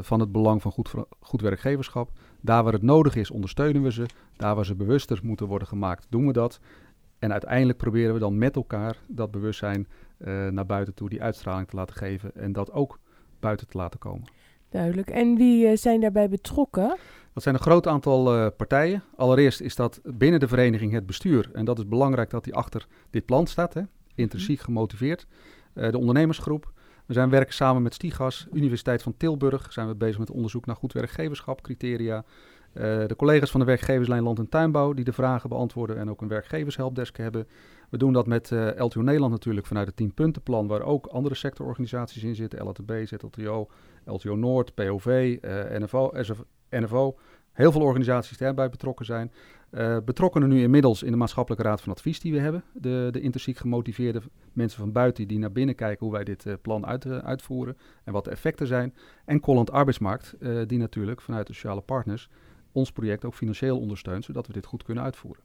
van 0.01 0.19
het 0.19 0.31
belang 0.31 0.61
van 0.61 0.71
goed, 0.71 0.91
goed 1.19 1.41
werkgeverschap. 1.41 2.11
Daar 2.41 2.63
waar 2.63 2.73
het 2.73 2.81
nodig 2.81 3.15
is, 3.15 3.31
ondersteunen 3.31 3.83
we 3.83 3.91
ze. 3.91 4.05
Daar 4.37 4.55
waar 4.55 4.65
ze 4.65 4.75
bewuster 4.75 5.19
moeten 5.23 5.47
worden 5.47 5.67
gemaakt, 5.67 6.07
doen 6.09 6.27
we 6.27 6.33
dat. 6.33 6.59
En 7.19 7.31
uiteindelijk 7.31 7.77
proberen 7.77 8.13
we 8.13 8.19
dan 8.19 8.37
met 8.37 8.55
elkaar 8.55 8.97
dat 9.07 9.31
bewustzijn 9.31 9.87
eh, 10.17 10.47
naar 10.47 10.65
buiten 10.65 10.93
toe, 10.93 11.09
die 11.09 11.21
uitstraling 11.21 11.67
te 11.67 11.75
laten 11.75 11.95
geven 11.95 12.35
en 12.35 12.51
dat 12.51 12.71
ook 12.71 12.99
buiten 13.39 13.67
te 13.67 13.77
laten 13.77 13.99
komen. 13.99 14.27
Duidelijk. 14.73 15.09
En 15.09 15.35
wie 15.35 15.67
eh, 15.67 15.77
zijn 15.77 16.01
daarbij 16.01 16.29
betrokken? 16.29 16.97
Dat 17.33 17.43
zijn 17.43 17.55
een 17.55 17.61
groot 17.61 17.87
aantal 17.87 18.35
eh, 18.35 18.47
partijen. 18.57 19.03
Allereerst 19.15 19.61
is 19.61 19.75
dat 19.75 20.01
binnen 20.03 20.39
de 20.39 20.47
vereniging 20.47 20.91
het 20.91 21.05
bestuur. 21.05 21.49
En 21.53 21.65
dat 21.65 21.77
is 21.77 21.87
belangrijk 21.87 22.29
dat 22.29 22.43
die 22.43 22.55
achter 22.55 22.87
dit 23.09 23.25
plan 23.25 23.47
staat, 23.47 23.73
hè? 23.73 23.81
intrinsiek 24.15 24.59
gemotiveerd. 24.59 25.27
Eh, 25.73 25.91
de 25.91 25.97
ondernemersgroep. 25.97 26.71
We 27.05 27.13
zijn 27.13 27.29
werken 27.29 27.53
samen 27.53 27.81
met 27.81 27.93
Stigas, 27.93 28.47
Universiteit 28.51 29.03
van 29.03 29.17
Tilburg. 29.17 29.73
Zijn 29.73 29.87
we 29.87 29.95
bezig 29.95 30.19
met 30.19 30.31
onderzoek 30.31 30.65
naar 30.65 30.75
goed 30.75 30.93
werkgeverschap, 30.93 31.61
criteria. 31.61 32.23
De 32.73 33.13
collega's 33.17 33.51
van 33.51 33.59
de 33.59 33.65
werkgeverslijn 33.65 34.23
Land 34.23 34.39
en 34.39 34.49
Tuinbouw 34.49 34.93
die 34.93 35.05
de 35.05 35.13
vragen 35.13 35.49
beantwoorden 35.49 35.97
en 35.97 36.09
ook 36.09 36.21
een 36.21 36.27
werkgevershelpdesk 36.27 37.17
hebben. 37.17 37.47
We 37.93 37.99
doen 37.99 38.13
dat 38.13 38.27
met 38.27 38.51
uh, 38.51 38.69
LTO 38.75 39.01
Nederland 39.01 39.31
natuurlijk 39.31 39.67
vanuit 39.67 39.87
het 39.87 40.03
10-puntenplan, 40.03 40.67
waar 40.67 40.81
ook 40.81 41.05
andere 41.05 41.35
sectororganisaties 41.35 42.23
in 42.23 42.35
zitten. 42.35 42.63
LATB, 42.65 42.91
ZLTO, 43.05 43.67
LTO 44.05 44.35
Noord, 44.35 44.73
POV, 44.73 45.37
NFO, 45.79 46.11
SF, 46.21 46.43
NFO. 46.69 47.17
Heel 47.51 47.71
veel 47.71 47.81
organisaties 47.81 48.37
die 48.37 48.47
erbij 48.47 48.69
betrokken 48.69 49.05
zijn. 49.05 49.31
Uh, 49.71 49.97
betrokkenen 50.05 50.49
nu 50.49 50.61
inmiddels 50.61 51.03
in 51.03 51.11
de 51.11 51.17
maatschappelijke 51.17 51.67
raad 51.67 51.81
van 51.81 51.91
advies 51.91 52.19
die 52.19 52.33
we 52.33 52.39
hebben. 52.39 52.63
De, 52.73 53.07
de 53.11 53.21
intrinsiek 53.21 53.57
gemotiveerde 53.57 54.21
mensen 54.53 54.79
van 54.79 54.91
buiten 54.91 55.27
die 55.27 55.39
naar 55.39 55.51
binnen 55.51 55.75
kijken 55.75 56.05
hoe 56.05 56.15
wij 56.15 56.23
dit 56.23 56.45
plan 56.61 56.85
uit, 56.85 57.05
uitvoeren 57.05 57.77
en 58.03 58.13
wat 58.13 58.23
de 58.23 58.31
effecten 58.31 58.67
zijn. 58.67 58.95
En 59.25 59.39
Colland 59.39 59.71
Arbeidsmarkt, 59.71 60.35
die 60.67 60.77
natuurlijk 60.77 61.21
vanuit 61.21 61.47
de 61.47 61.53
sociale 61.53 61.81
partners 61.81 62.29
ons 62.73 62.91
project 62.91 63.25
ook 63.25 63.33
financieel 63.33 63.79
ondersteunt, 63.79 64.23
zodat 64.23 64.47
we 64.47 64.53
dit 64.53 64.65
goed 64.65 64.83
kunnen 64.83 65.03
uitvoeren. 65.03 65.43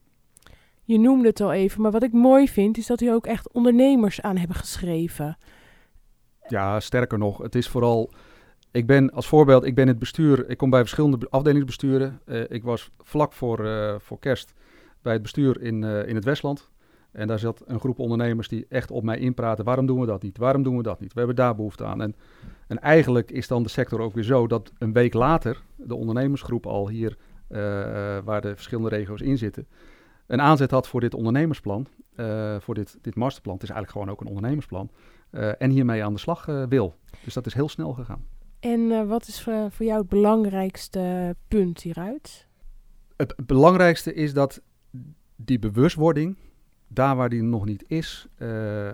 Je 0.85 0.99
noemde 0.99 1.29
het 1.29 1.41
al 1.41 1.53
even, 1.53 1.83
maar 1.83 1.91
wat 1.91 2.03
ik 2.03 2.12
mooi 2.12 2.49
vind 2.49 2.79
is 2.79 2.87
dat 2.87 3.01
u 3.01 3.09
ook 3.09 3.27
echt 3.27 3.53
ondernemers 3.53 4.21
aan 4.21 4.37
hebben 4.37 4.57
geschreven. 4.57 5.38
Ja, 6.49 6.81
sterker 6.81 7.19
nog, 7.19 7.38
het 7.38 7.55
is 7.55 7.69
vooral 7.69 8.11
ik 8.71 8.87
ben 8.87 9.11
als 9.12 9.29
voorbeeld, 9.29 9.64
ik 9.64 9.75
ben 9.75 9.88
het 9.88 9.99
bestuur, 9.99 10.51
ik 10.51 10.57
kom 10.57 10.71
bij 10.71 10.81
verschillende 10.81 11.27
afdelingsbesturen. 11.31 12.21
Uh, 12.27 12.43
ik 12.49 12.62
was 12.62 12.91
vlak 12.99 13.33
voor, 13.33 13.64
uh, 13.64 13.95
voor 13.99 14.19
kerst 14.19 14.53
bij 15.03 15.12
het 15.12 15.23
bestuur 15.23 15.61
in, 15.62 15.83
uh, 15.83 16.09
in 16.09 16.14
het 16.14 16.25
Westland. 16.25 16.71
En 17.18 17.26
daar 17.26 17.38
zat 17.38 17.62
een 17.66 17.81
groep 17.81 17.98
ondernemers 17.98 18.48
die 18.48 18.66
echt 18.68 18.90
op 18.90 19.02
mij 19.02 19.18
inpraten. 19.18 19.64
Waarom 19.64 19.87
doen 19.87 20.00
we 20.00 20.07
dat 20.07 20.22
niet? 20.22 20.38
Waarom 20.38 20.62
doen 20.62 20.76
we 20.76 20.83
dat 20.83 21.00
niet? 21.00 21.12
We 21.12 21.18
hebben 21.18 21.37
daar 21.37 21.54
behoefte 21.54 21.85
aan. 21.85 22.02
En, 22.02 22.14
en 22.66 22.78
eigenlijk 22.81 23.31
is 23.31 23.48
dan 23.48 23.62
de 23.62 23.68
sector 23.68 24.00
ook 24.00 24.14
weer 24.14 24.24
zo 24.24 24.46
dat 24.46 24.72
een 24.78 24.92
week 24.92 25.14
later 25.14 25.62
de 25.76 25.94
ondernemersgroep 25.94 26.66
al 26.66 26.88
hier, 26.88 27.16
waar 28.24 28.40
de 28.40 28.52
verschillende 28.54 28.88
regio's 28.88 29.20
in 29.20 29.38
zitten, 29.38 29.66
een 30.26 30.40
aanzet 30.40 30.70
had 30.70 30.88
voor 30.88 31.00
dit 31.00 31.14
ondernemersplan. 31.14 31.87
voor 32.59 32.74
dit, 32.74 32.98
dit 33.00 33.14
masterplan. 33.14 33.54
Het 33.54 33.62
is 33.62 33.70
eigenlijk 33.70 33.90
gewoon 33.98 34.14
ook 34.14 34.20
een 34.20 34.37
ondernemersplan. 34.37 34.90
en 35.59 35.70
hiermee 35.70 36.04
aan 36.04 36.12
de 36.12 36.20
slag 36.20 36.44
wil. 36.68 36.94
Dus 37.24 37.35
dat 37.35 37.46
is 37.46 37.54
heel 37.54 37.68
snel 37.68 37.92
gegaan. 37.92 38.24
En 38.61 38.81
uh, 38.81 39.09
wat 39.09 39.28
is 39.28 39.42
voor, 39.42 39.70
voor 39.70 39.87
jou 39.87 39.98
het 39.98 40.09
belangrijkste 40.09 41.37
punt 41.48 41.81
hieruit? 41.81 42.46
Het 43.16 43.35
belangrijkste 43.46 44.14
is 44.14 44.33
dat 44.33 44.62
die 45.37 45.59
bewustwording, 45.59 46.37
daar 46.88 47.16
waar 47.16 47.29
die 47.29 47.42
nog 47.42 47.64
niet 47.64 47.85
is, 47.87 48.27
uh, 48.38 48.48
uh, 48.48 48.92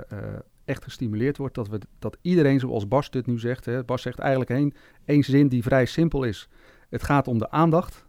echt 0.64 0.84
gestimuleerd 0.84 1.36
wordt. 1.36 1.54
Dat, 1.54 1.68
we, 1.68 1.78
dat 1.98 2.16
iedereen, 2.20 2.60
zoals 2.60 2.88
Bas 2.88 3.10
dit 3.10 3.26
nu 3.26 3.38
zegt, 3.38 3.64
hè, 3.64 3.84
Bas 3.84 4.02
zegt 4.02 4.18
eigenlijk 4.18 4.50
één, 4.50 4.74
één 5.04 5.22
zin 5.22 5.48
die 5.48 5.62
vrij 5.62 5.86
simpel 5.86 6.22
is. 6.22 6.48
Het 6.88 7.02
gaat 7.02 7.28
om 7.28 7.38
de 7.38 7.50
aandacht, 7.50 8.06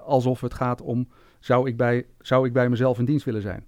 alsof 0.00 0.40
het 0.40 0.54
gaat 0.54 0.80
om, 0.80 1.08
zou 1.40 1.68
ik, 1.68 1.76
bij, 1.76 2.06
zou 2.20 2.46
ik 2.46 2.52
bij 2.52 2.68
mezelf 2.68 2.98
in 2.98 3.04
dienst 3.04 3.24
willen 3.24 3.42
zijn? 3.42 3.66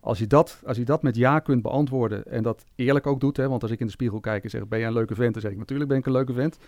Als 0.00 0.18
je, 0.18 0.26
dat, 0.26 0.62
als 0.66 0.76
je 0.76 0.84
dat 0.84 1.02
met 1.02 1.16
ja 1.16 1.38
kunt 1.38 1.62
beantwoorden 1.62 2.24
en 2.24 2.42
dat 2.42 2.64
eerlijk 2.74 3.06
ook 3.06 3.20
doet, 3.20 3.36
hè, 3.36 3.48
want 3.48 3.62
als 3.62 3.70
ik 3.70 3.80
in 3.80 3.86
de 3.86 3.92
spiegel 3.92 4.20
kijk 4.20 4.44
en 4.44 4.50
zeg, 4.50 4.68
ben 4.68 4.78
jij 4.78 4.88
een 4.88 4.94
leuke 4.94 5.14
vent? 5.14 5.32
Dan 5.32 5.42
zeg 5.42 5.50
ik, 5.50 5.58
natuurlijk 5.58 5.88
ben 5.88 5.98
ik 5.98 6.06
een 6.06 6.12
leuke 6.12 6.32
vent. 6.32 6.58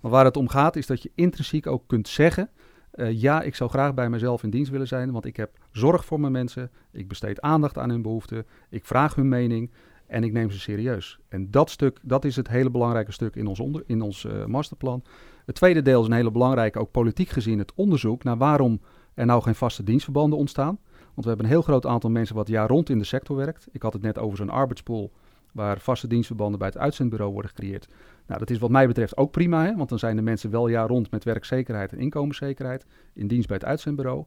Maar 0.00 0.10
waar 0.10 0.24
het 0.24 0.36
om 0.36 0.48
gaat 0.48 0.76
is 0.76 0.86
dat 0.86 1.02
je 1.02 1.10
intrinsiek 1.14 1.66
ook 1.66 1.82
kunt 1.86 2.08
zeggen, 2.08 2.50
uh, 2.94 3.20
ja, 3.20 3.42
ik 3.42 3.54
zou 3.54 3.70
graag 3.70 3.94
bij 3.94 4.10
mezelf 4.10 4.42
in 4.42 4.50
dienst 4.50 4.70
willen 4.70 4.86
zijn, 4.86 5.12
want 5.12 5.24
ik 5.24 5.36
heb 5.36 5.50
zorg 5.70 6.04
voor 6.04 6.20
mijn 6.20 6.32
mensen, 6.32 6.70
ik 6.92 7.08
besteed 7.08 7.40
aandacht 7.40 7.78
aan 7.78 7.90
hun 7.90 8.02
behoeften, 8.02 8.46
ik 8.70 8.84
vraag 8.84 9.14
hun 9.14 9.28
mening 9.28 9.70
en 10.06 10.24
ik 10.24 10.32
neem 10.32 10.50
ze 10.50 10.58
serieus. 10.58 11.18
En 11.28 11.50
dat 11.50 11.70
stuk, 11.70 11.98
dat 12.02 12.24
is 12.24 12.36
het 12.36 12.48
hele 12.48 12.70
belangrijke 12.70 13.12
stuk 13.12 13.36
in 13.36 13.46
ons, 13.46 13.60
onder, 13.60 13.82
in 13.86 14.02
ons 14.02 14.24
uh, 14.24 14.44
masterplan. 14.44 15.02
Het 15.46 15.54
tweede 15.54 15.82
deel 15.82 16.00
is 16.00 16.06
een 16.06 16.12
hele 16.12 16.30
belangrijke, 16.30 16.78
ook 16.78 16.90
politiek 16.90 17.28
gezien, 17.28 17.58
het 17.58 17.74
onderzoek 17.74 18.24
naar 18.24 18.36
waarom 18.36 18.80
er 19.14 19.26
nou 19.26 19.42
geen 19.42 19.54
vaste 19.54 19.82
dienstverbanden 19.82 20.38
ontstaan. 20.38 20.78
Want 20.98 21.22
we 21.22 21.28
hebben 21.28 21.44
een 21.44 21.52
heel 21.52 21.62
groot 21.62 21.86
aantal 21.86 22.10
mensen 22.10 22.34
wat 22.34 22.48
jaar 22.48 22.68
rond 22.68 22.90
in 22.90 22.98
de 22.98 23.04
sector 23.04 23.36
werkt. 23.36 23.68
Ik 23.72 23.82
had 23.82 23.92
het 23.92 24.02
net 24.02 24.18
over 24.18 24.36
zo'n 24.36 24.50
arbeidspool 24.50 25.12
waar 25.52 25.80
vaste 25.80 26.06
dienstverbanden 26.06 26.58
bij 26.58 26.68
het 26.68 26.78
uitzendbureau 26.78 27.32
worden 27.32 27.50
gecreëerd. 27.50 27.88
Nou, 28.26 28.38
dat 28.38 28.50
is 28.50 28.58
wat 28.58 28.70
mij 28.70 28.86
betreft 28.86 29.16
ook 29.16 29.30
prima, 29.30 29.64
hè? 29.64 29.76
want 29.76 29.88
dan 29.88 29.98
zijn 29.98 30.16
de 30.16 30.22
mensen 30.22 30.50
wel 30.50 30.68
jaar 30.68 30.88
rond 30.88 31.10
met 31.10 31.24
werkzekerheid 31.24 31.92
en 31.92 31.98
inkomenszekerheid 31.98 32.86
in 33.14 33.26
dienst 33.26 33.48
bij 33.48 33.56
het 33.56 33.66
uitzendbureau. 33.66 34.24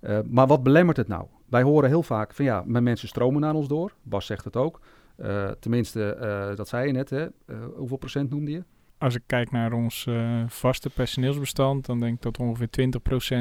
Uh, 0.00 0.18
maar 0.30 0.46
wat 0.46 0.62
belemmert 0.62 0.96
het 0.96 1.08
nou? 1.08 1.26
Wij 1.46 1.62
horen 1.62 1.88
heel 1.88 2.02
vaak 2.02 2.34
van 2.34 2.44
ja, 2.44 2.62
mijn 2.66 2.84
mensen 2.84 3.08
stromen 3.08 3.40
naar 3.40 3.54
ons 3.54 3.68
door. 3.68 3.94
Bas 4.02 4.26
zegt 4.26 4.44
het 4.44 4.56
ook. 4.56 4.80
Uh, 5.16 5.50
tenminste, 5.60 6.18
uh, 6.20 6.56
dat 6.56 6.68
zei 6.68 6.86
je 6.86 6.92
net, 6.92 7.10
hè? 7.10 7.26
hoeveel 7.74 7.96
procent 7.96 8.30
noemde 8.30 8.50
je? 8.50 8.62
Als 8.98 9.14
ik 9.14 9.22
kijk 9.26 9.50
naar 9.50 9.72
ons 9.72 10.06
uh, 10.08 10.42
vaste 10.46 10.90
personeelsbestand, 10.90 11.86
dan 11.86 12.00
denk 12.00 12.14
ik 12.14 12.22
dat 12.22 12.38
ongeveer 12.38 12.68
20% 12.70 13.36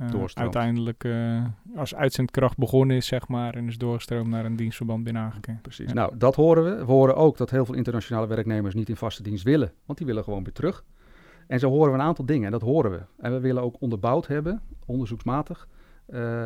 uh, 0.00 0.24
uiteindelijk 0.34 1.04
uh, 1.04 1.44
als 1.76 1.94
uitzendkracht 1.94 2.56
begonnen 2.56 2.96
is, 2.96 3.06
zeg 3.06 3.28
maar, 3.28 3.54
en 3.54 3.66
is 3.66 3.78
doorgestroomd 3.78 4.28
naar 4.28 4.44
een 4.44 4.56
dienstverband 4.56 5.04
binnen 5.04 5.22
aangekeken. 5.22 5.60
Precies. 5.60 5.88
Ja. 5.88 5.94
Nou, 5.94 6.16
dat 6.16 6.34
horen 6.34 6.64
we. 6.64 6.84
We 6.84 6.92
horen 6.92 7.16
ook 7.16 7.36
dat 7.36 7.50
heel 7.50 7.64
veel 7.64 7.74
internationale 7.74 8.26
werknemers 8.26 8.74
niet 8.74 8.88
in 8.88 8.96
vaste 8.96 9.22
dienst 9.22 9.44
willen, 9.44 9.72
want 9.86 9.98
die 9.98 10.06
willen 10.06 10.24
gewoon 10.24 10.44
weer 10.44 10.52
terug. 10.52 10.84
En 11.46 11.58
zo 11.58 11.68
horen 11.68 11.92
we 11.92 11.98
een 11.98 12.04
aantal 12.04 12.26
dingen, 12.26 12.44
en 12.44 12.52
dat 12.52 12.62
horen 12.62 12.90
we. 12.90 13.00
En 13.16 13.32
we 13.32 13.40
willen 13.40 13.62
ook 13.62 13.76
onderbouwd 13.80 14.26
hebben, 14.26 14.62
onderzoeksmatig, 14.86 15.68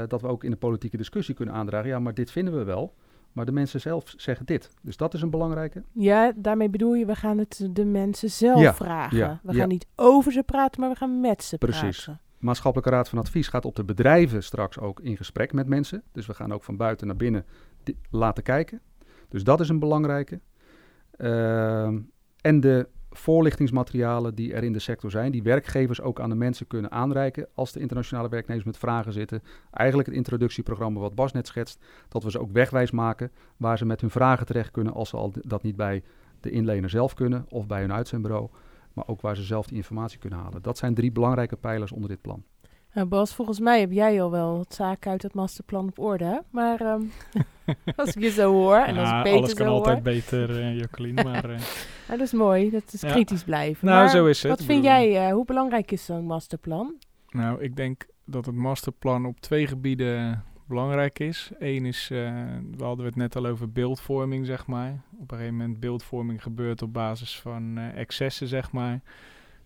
dat 0.09 0.21
we 0.21 0.27
ook 0.27 0.44
in 0.44 0.51
de 0.51 0.57
politieke 0.57 0.97
discussie 0.97 1.35
kunnen 1.35 1.55
aandragen. 1.55 1.88
Ja, 1.88 1.99
maar 1.99 2.14
dit 2.14 2.31
vinden 2.31 2.59
we 2.59 2.64
wel. 2.64 2.94
Maar 3.32 3.46
de 3.46 3.52
mensen 3.52 3.80
zelf 3.80 4.14
zeggen 4.16 4.46
dit. 4.46 4.70
Dus 4.82 4.96
dat 4.96 5.14
is 5.14 5.22
een 5.22 5.30
belangrijke. 5.30 5.82
Ja, 5.92 6.32
daarmee 6.36 6.68
bedoel 6.68 6.94
je, 6.94 7.06
we 7.06 7.14
gaan 7.14 7.38
het 7.38 7.68
de 7.70 7.84
mensen 7.84 8.30
zelf 8.30 8.76
vragen. 8.76 9.40
we 9.42 9.54
gaan 9.54 9.68
niet 9.68 9.86
over 9.96 10.32
ze 10.32 10.42
praten, 10.42 10.80
maar 10.80 10.90
we 10.90 10.96
gaan 10.96 11.20
met 11.20 11.42
ze 11.42 11.58
Precies. 11.58 11.80
praten. 11.80 12.02
Precies. 12.02 12.26
Maatschappelijke 12.38 12.92
Raad 12.92 13.08
van 13.08 13.18
Advies 13.18 13.48
gaat 13.48 13.64
op 13.64 13.76
de 13.76 13.84
bedrijven 13.84 14.42
straks 14.42 14.78
ook 14.78 15.00
in 15.00 15.16
gesprek 15.16 15.52
met 15.52 15.66
mensen. 15.66 16.02
Dus 16.12 16.26
we 16.26 16.34
gaan 16.34 16.52
ook 16.52 16.64
van 16.64 16.76
buiten 16.76 17.06
naar 17.06 17.16
binnen 17.16 17.44
laten 18.10 18.42
kijken. 18.42 18.80
Dus 19.28 19.44
dat 19.44 19.60
is 19.60 19.68
een 19.68 19.78
belangrijke. 19.78 20.40
Uh, 21.16 21.88
en 22.40 22.60
de 22.60 22.88
voorlichtingsmaterialen 23.11 24.35
die 24.35 24.53
er 24.53 24.64
in 24.64 24.73
de 24.73 24.79
sector 24.79 25.11
zijn, 25.11 25.33
die 25.33 25.42
werkgevers 25.42 26.01
ook 26.01 26.21
aan 26.21 26.29
de 26.29 26.35
mensen 26.35 26.66
kunnen 26.66 26.90
aanreiken 26.90 27.49
als 27.55 27.73
de 27.73 27.81
internationale 27.81 28.29
werknemers 28.29 28.66
met 28.66 28.79
vragen 28.79 29.12
zitten. 29.12 29.42
Eigenlijk 29.71 30.09
het 30.09 30.18
introductieprogramma 30.18 31.01
wat 31.01 31.14
Bas 31.14 31.33
net 31.33 31.47
schetst, 31.47 31.85
dat 32.09 32.23
we 32.23 32.31
ze 32.31 32.40
ook 32.40 32.53
wegwijs 32.53 32.90
maken 32.90 33.31
waar 33.57 33.79
ze 33.79 33.85
met 33.85 34.01
hun 34.01 34.11
vragen 34.11 34.47
terecht 34.47 34.71
kunnen 34.71 34.92
als 34.92 35.09
ze 35.09 35.16
al 35.16 35.33
dat 35.40 35.62
niet 35.62 35.77
bij 35.77 36.03
de 36.40 36.51
inlener 36.51 36.90
zelf 36.90 37.14
kunnen 37.14 37.47
of 37.49 37.66
bij 37.66 37.81
hun 37.81 37.92
uitzendbureau, 37.92 38.49
maar 38.92 39.07
ook 39.07 39.21
waar 39.21 39.37
ze 39.37 39.42
zelf 39.42 39.66
die 39.66 39.77
informatie 39.77 40.18
kunnen 40.18 40.38
halen. 40.38 40.62
Dat 40.62 40.79
zijn 40.79 40.94
drie 40.94 41.12
belangrijke 41.12 41.57
pijlers 41.57 41.92
onder 41.92 42.09
dit 42.09 42.21
plan. 42.21 42.44
Nou 42.92 43.07
Bas, 43.09 43.35
volgens 43.35 43.61
mij 43.61 43.81
heb 43.81 43.92
jij 43.92 44.22
al 44.22 44.31
wel 44.31 44.59
het 44.59 44.74
zaken 44.74 45.11
uit 45.11 45.22
het 45.22 45.35
masterplan 45.35 45.88
op 45.88 45.98
orde, 45.98 46.24
hè? 46.24 46.38
Maar 46.51 46.81
um, 46.81 47.12
als 47.96 48.16
ik 48.16 48.22
je 48.22 48.31
zo 48.31 48.53
hoor 48.53 48.77
en 48.77 48.94
ja, 48.94 49.01
als 49.01 49.11
ik 49.11 49.22
beter 49.22 49.38
alles 49.38 49.55
kan 49.55 49.66
zo 49.66 49.72
altijd 49.72 49.94
hoor. 49.94 50.03
beter, 50.03 50.51
uh, 50.51 50.79
Jacqueline, 50.79 51.22
maar... 51.29 51.51
Uh, 51.51 51.57
nou, 52.07 52.18
dat 52.18 52.20
is 52.20 52.33
mooi, 52.33 52.70
dat 52.70 52.92
is 52.92 53.01
Ja. 53.01 53.11
kritisch 53.11 53.44
blijven. 53.44 53.87
Nou, 53.87 53.98
maar 53.98 54.11
zo 54.11 54.27
is 54.27 54.42
het. 54.42 54.51
Wat 54.51 54.64
vind 54.64 54.85
jij, 54.85 55.27
uh, 55.29 55.33
hoe 55.33 55.44
belangrijk 55.44 55.90
is 55.90 56.05
zo'n 56.05 56.24
masterplan? 56.24 56.94
Nou, 57.29 57.62
ik 57.62 57.77
denk 57.77 58.07
dat 58.24 58.46
het 58.46 58.55
masterplan 58.55 59.27
op 59.27 59.40
twee 59.40 59.66
gebieden 59.66 60.44
belangrijk 60.68 61.18
is. 61.18 61.51
Eén 61.59 61.87
is, 61.87 62.11
eh, 62.11 62.18
we 62.77 62.85
hadden 62.85 63.07
het 63.07 63.16
net 63.16 63.37
al 63.37 63.46
over 63.46 63.72
beeldvorming, 63.72 64.46
zeg 64.46 64.66
maar. 64.66 65.03
Op 65.18 65.31
een 65.31 65.37
gegeven 65.37 65.57
moment 65.57 65.81
beeldvorming 65.81 66.42
gebeurt 66.42 66.83
op 66.83 66.92
basis 66.92 67.40
van 67.40 67.79
eh, 67.79 67.96
excessen, 67.96 68.48
zeg 68.48 68.72
maar. 68.72 69.01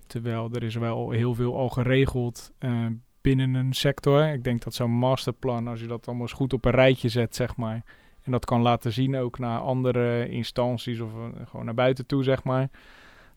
Terwijl 0.06 0.50
er 0.52 0.62
is 0.62 0.74
wel 0.74 1.10
heel 1.10 1.34
veel 1.34 1.56
al 1.56 1.68
geregeld 1.68 2.52
eh, 2.58 2.86
binnen 3.22 3.54
een 3.54 3.72
sector. 3.72 4.32
Ik 4.32 4.44
denk 4.44 4.62
dat 4.62 4.74
zo'n 4.74 4.90
masterplan, 4.90 5.68
als 5.68 5.80
je 5.80 5.86
dat 5.86 6.06
allemaal 6.06 6.26
eens 6.26 6.36
goed 6.36 6.52
op 6.52 6.64
een 6.64 6.72
rijtje 6.72 7.08
zet, 7.08 7.34
zeg 7.36 7.56
maar. 7.56 7.82
En 8.22 8.32
dat 8.32 8.44
kan 8.44 8.62
laten 8.62 8.92
zien 8.92 9.16
ook 9.16 9.38
naar 9.38 9.60
andere 9.60 10.28
instanties 10.28 11.00
of 11.00 11.10
eh, 11.10 11.46
gewoon 11.46 11.64
naar 11.64 11.74
buiten 11.74 12.06
toe, 12.06 12.22
zeg 12.22 12.44
maar. 12.44 12.68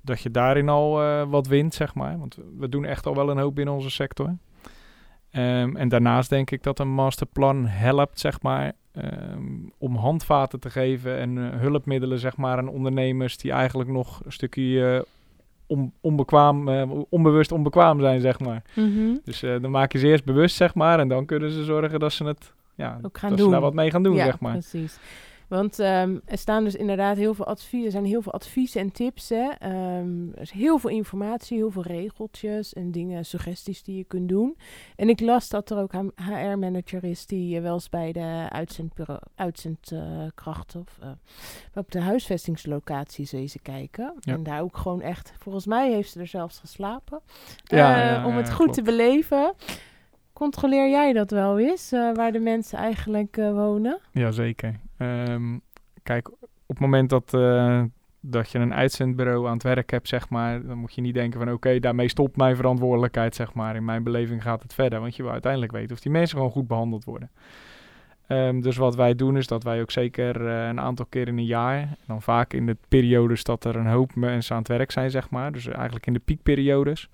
Dat 0.02 0.22
je 0.22 0.32
daarin 0.32 0.70
al 0.70 1.02
eh, 1.02 1.30
wat 1.30 1.48
wint, 1.48 1.74
zeg 1.74 1.96
maar. 1.96 2.20
Want 2.20 2.38
we 2.58 2.70
doen 2.70 2.86
echt 2.86 3.06
al 3.06 3.16
wel 3.16 3.30
een 3.30 3.38
hoop 3.38 3.56
binnen 3.56 3.74
onze 3.74 3.90
sector. 3.90 4.36
Ehm, 5.36 5.76
en 5.76 5.90
daarnaast 5.90 6.30
denk 6.30 6.52
ik 6.52 6.64
dat 6.64 6.80
een 6.80 6.94
masterplan 6.94 7.66
helpt, 7.66 8.20
zeg 8.20 8.42
maar, 8.42 8.74
ehm, 8.92 9.44
om 9.78 9.96
handvaten 9.96 10.60
te 10.60 10.70
geven 10.70 11.18
en 11.18 11.38
eh, 11.38 11.60
hulpmiddelen, 11.60 12.20
zeg 12.20 12.38
maar, 12.38 12.58
aan 12.58 12.68
ondernemers 12.68 13.38
die 13.38 13.52
eigenlijk 13.52 13.90
nog 13.90 14.22
een 14.26 14.32
stukje 14.32 14.96
eh, 14.96 15.02
on- 15.68 15.94
onbekwaam, 16.02 16.68
eh, 16.70 16.92
onbewust 17.10 17.52
onbekwaam 17.52 18.00
zijn, 18.00 18.22
zeg 18.22 18.40
maar. 18.40 18.62
Dus 19.24 19.44
eh, 19.44 19.62
dan 19.62 19.72
maak 19.72 19.92
je 19.92 19.98
ze 19.98 20.08
eerst 20.08 20.26
bewust, 20.26 20.56
zeg 20.56 20.76
maar, 20.76 21.00
en 21.00 21.08
dan 21.08 21.26
kunnen 21.26 21.52
ze 21.52 21.64
zorgen 21.64 22.00
dat 22.00 22.14
ze 22.14 22.24
het, 22.24 22.54
ja, 22.76 23.00
Ook 23.02 23.18
gaan 23.18 23.30
dat 23.30 23.38
doen. 23.38 23.48
ze 23.48 23.54
daar 23.54 23.62
wat 23.64 23.74
mee 23.74 23.92
gaan 23.92 24.04
doen, 24.04 24.16
ja, 24.16 24.26
zeg 24.26 24.40
maar. 24.40 24.52
precies. 24.52 25.00
Want 25.48 25.80
ehm, 25.80 26.18
er 26.26 26.38
staan 26.38 26.64
dus 26.64 26.76
inderdaad 26.76 27.18
heel 27.18 27.34
veel 27.34 27.46
adviezen. 27.46 27.86
Er 27.86 27.92
zijn 27.92 28.06
heel 28.06 28.22
veel 28.22 28.34
adviezen 28.34 28.82
en 28.82 28.92
tips. 28.92 29.30
Hè? 29.30 29.50
Ehm, 29.60 30.30
er 30.34 30.42
is 30.42 30.52
heel 30.52 30.78
veel 30.78 30.90
informatie, 30.90 31.58
heel 31.58 31.72
veel 31.72 31.84
regeltjes 31.84 32.74
en 32.74 32.92
dingen, 32.92 33.26
suggesties 33.26 33.84
die 33.84 33.98
je 33.98 34.04
kunt 34.04 34.30
doen. 34.30 34.58
En 34.96 35.10
ik 35.10 35.20
las 35.20 35.50
dat 35.50 35.70
er 35.70 35.78
ook 35.78 35.94
een 35.94 36.12
HR-manager 36.16 37.04
is 37.04 37.26
die 37.26 37.62
wel 37.62 37.74
eens 37.74 37.90
bij 37.90 38.12
de 38.12 38.46
uitzendbureau, 38.50 39.22
uitzendkracht 39.36 40.76
of 40.76 40.98
uh, 41.04 41.10
op 41.74 41.92
de 41.92 42.00
huisvestingslocaties 42.00 43.32
wezen 43.32 43.62
kijken. 43.62 44.14
En 44.22 44.44
daar 44.44 44.62
ook 44.62 44.78
gewoon 44.78 45.02
echt, 45.02 45.34
volgens 45.38 45.66
mij 45.66 45.92
heeft 45.92 46.12
ze 46.12 46.20
er 46.20 46.28
zelfs 46.28 46.60
geslapen. 46.60 47.22
Ja, 47.64 48.20
uh, 48.20 48.26
om 48.26 48.36
het 48.36 48.54
goed 48.54 48.74
te 48.74 48.82
beleven. 48.82 49.54
Controleer 50.36 50.90
jij 50.90 51.14
dat 51.14 51.32
wel 51.32 51.60
eens, 51.60 51.94
uh, 51.94 52.16
waar 52.16 52.32
de 52.32 52.40
mensen 52.40 52.78
eigenlijk 52.78 53.38
uh, 53.38 53.52
wonen? 53.52 54.00
Jazeker. 54.12 54.80
Um, 54.98 55.62
kijk, 56.04 56.30
op 56.42 56.50
het 56.68 56.80
moment 56.80 57.10
dat, 57.10 57.34
uh, 57.34 57.84
dat 58.20 58.52
je 58.52 58.60
een 58.60 58.74
uitzendbureau 58.74 59.48
aan 59.48 59.54
het 59.54 59.64
werk 59.64 59.92
hebt, 59.92 60.08
zeg 60.08 60.30
maar, 60.30 60.66
dan 60.66 60.78
moet 60.78 60.94
je 60.94 61.02
niet 61.02 61.14
denken 61.14 61.40
van 61.40 61.52
oké, 61.52 61.80
daarmee 61.80 62.08
stopt 62.08 62.38
mijn 62.38 62.56
verantwoordelijkheid, 62.56 63.36
zeg 63.36 63.54
maar. 63.54 63.76
In 63.76 63.86
mijn 63.86 64.04
beleving 64.04 64.42
gaat 64.42 64.64
het 64.64 64.74
verder, 64.74 65.00
want 65.00 65.16
je 65.16 65.24
wil 65.24 65.32
uiteindelijk 65.32 65.72
weten 65.72 65.96
of 65.96 66.02
die 66.02 66.12
mensen 66.12 66.38
gewoon 66.38 66.52
goed 66.52 66.68
behandeld 66.68 67.04
worden. 67.04 67.32
Um, 68.28 68.62
dus 68.62 68.78
wat 68.78 68.96
wij 68.96 69.16
doen 69.16 69.38
is 69.38 69.48
dat 69.48 69.64
wij 69.64 69.82
ook 69.82 69.92
zeker 69.92 70.42
een 70.42 70.80
aantal 70.80 71.06
keer 71.10 71.28
in 71.28 71.38
een 71.38 71.46
jaar, 71.46 71.98
dan 72.08 72.22
vaak 72.22 72.54
in 72.54 72.66
de 72.66 72.78
periodes 72.88 73.44
dat 73.44 73.66
er 73.66 73.76
een 73.76 73.88
hoop 73.88 74.16
mensen 74.16 74.56
aan 74.56 74.62
het 74.62 74.72
werk 74.72 74.92
zijn, 74.92 75.12
zeg 75.12 75.30
maar, 75.30 75.52
dus 75.52 75.68
eigenlijk 75.68 76.06
in 76.06 76.14
de 76.14 76.22
piekperiodes, 76.26 77.10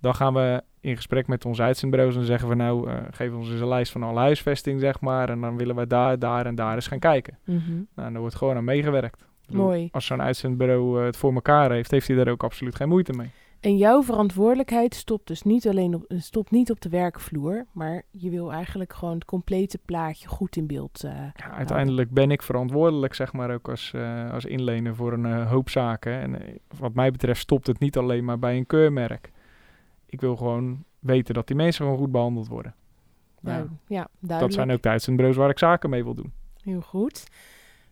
dan 0.00 0.14
gaan 0.14 0.34
we 0.34 0.62
in 0.80 0.96
gesprek 0.96 1.26
met 1.26 1.44
onze 1.44 1.62
uitzendbureaus 1.62 2.16
en 2.16 2.24
zeggen 2.24 2.48
we 2.48 2.54
nou, 2.54 2.90
uh, 2.90 2.96
geef 3.10 3.32
ons 3.32 3.50
eens 3.50 3.60
een 3.60 3.68
lijst 3.68 3.92
van 3.92 4.02
alle 4.02 4.18
huisvesting, 4.18 4.80
zeg 4.80 5.00
maar. 5.00 5.28
En 5.28 5.40
dan 5.40 5.56
willen 5.56 5.76
we 5.76 5.86
daar, 5.86 6.18
daar 6.18 6.46
en 6.46 6.54
daar 6.54 6.74
eens 6.74 6.86
gaan 6.86 6.98
kijken. 6.98 7.38
Mm 7.44 7.62
-hmm. 7.66 7.86
Nou, 7.94 8.06
en 8.06 8.12
daar 8.12 8.20
wordt 8.20 8.36
gewoon 8.36 8.56
aan 8.56 8.64
meegewerkt. 8.64 9.26
Mooi. 9.48 9.88
Als 9.92 10.06
zo'n 10.06 10.22
uitzendbureau 10.22 10.98
uh, 10.98 11.04
het 11.04 11.16
voor 11.16 11.34
elkaar 11.34 11.70
heeft, 11.70 11.90
heeft 11.90 12.06
hij 12.06 12.16
daar 12.16 12.28
ook 12.28 12.44
absoluut 12.44 12.74
geen 12.74 12.88
moeite 12.88 13.12
mee. 13.12 13.30
En 13.60 13.76
jouw 13.76 14.02
verantwoordelijkheid 14.02 14.94
stopt 14.94 15.26
dus 15.26 15.42
niet 15.42 15.68
alleen 15.68 15.94
op, 15.94 16.04
stopt 16.08 16.50
niet 16.50 16.70
op 16.70 16.80
de 16.80 16.88
werkvloer, 16.88 17.66
maar 17.72 18.02
je 18.10 18.30
wil 18.30 18.52
eigenlijk 18.52 18.92
gewoon 18.92 19.14
het 19.14 19.24
complete 19.24 19.78
plaatje 19.84 20.28
goed 20.28 20.56
in 20.56 20.66
beeld. 20.66 21.04
Uh, 21.04 21.10
ja, 21.34 21.50
uiteindelijk 21.50 22.10
ben 22.10 22.30
ik 22.30 22.42
verantwoordelijk, 22.42 23.14
zeg 23.14 23.32
maar, 23.32 23.54
ook 23.54 23.68
als, 23.68 23.92
uh, 23.96 24.32
als 24.32 24.44
inlener 24.44 24.94
voor 24.94 25.12
een 25.12 25.26
uh, 25.26 25.50
hoop 25.50 25.68
zaken. 25.68 26.20
En 26.20 26.60
wat 26.78 26.94
mij 26.94 27.10
betreft 27.10 27.40
stopt 27.40 27.66
het 27.66 27.78
niet 27.78 27.96
alleen 27.96 28.24
maar 28.24 28.38
bij 28.38 28.56
een 28.56 28.66
keurmerk 28.66 29.30
ik 30.10 30.20
wil 30.20 30.36
gewoon 30.36 30.84
weten 30.98 31.34
dat 31.34 31.46
die 31.46 31.56
mensen 31.56 31.84
gewoon 31.84 32.00
goed 32.00 32.12
behandeld 32.12 32.48
worden. 32.48 32.74
Nou, 33.40 33.68
ja, 33.86 34.08
duidelijk. 34.18 34.40
Dat 34.40 34.52
zijn 34.52 34.70
ook 34.70 34.82
de 34.82 34.88
uitzendbureaus 34.88 35.36
waar 35.36 35.50
ik 35.50 35.58
zaken 35.58 35.90
mee 35.90 36.04
wil 36.04 36.14
doen. 36.14 36.32
Heel 36.62 36.80
goed. 36.80 37.26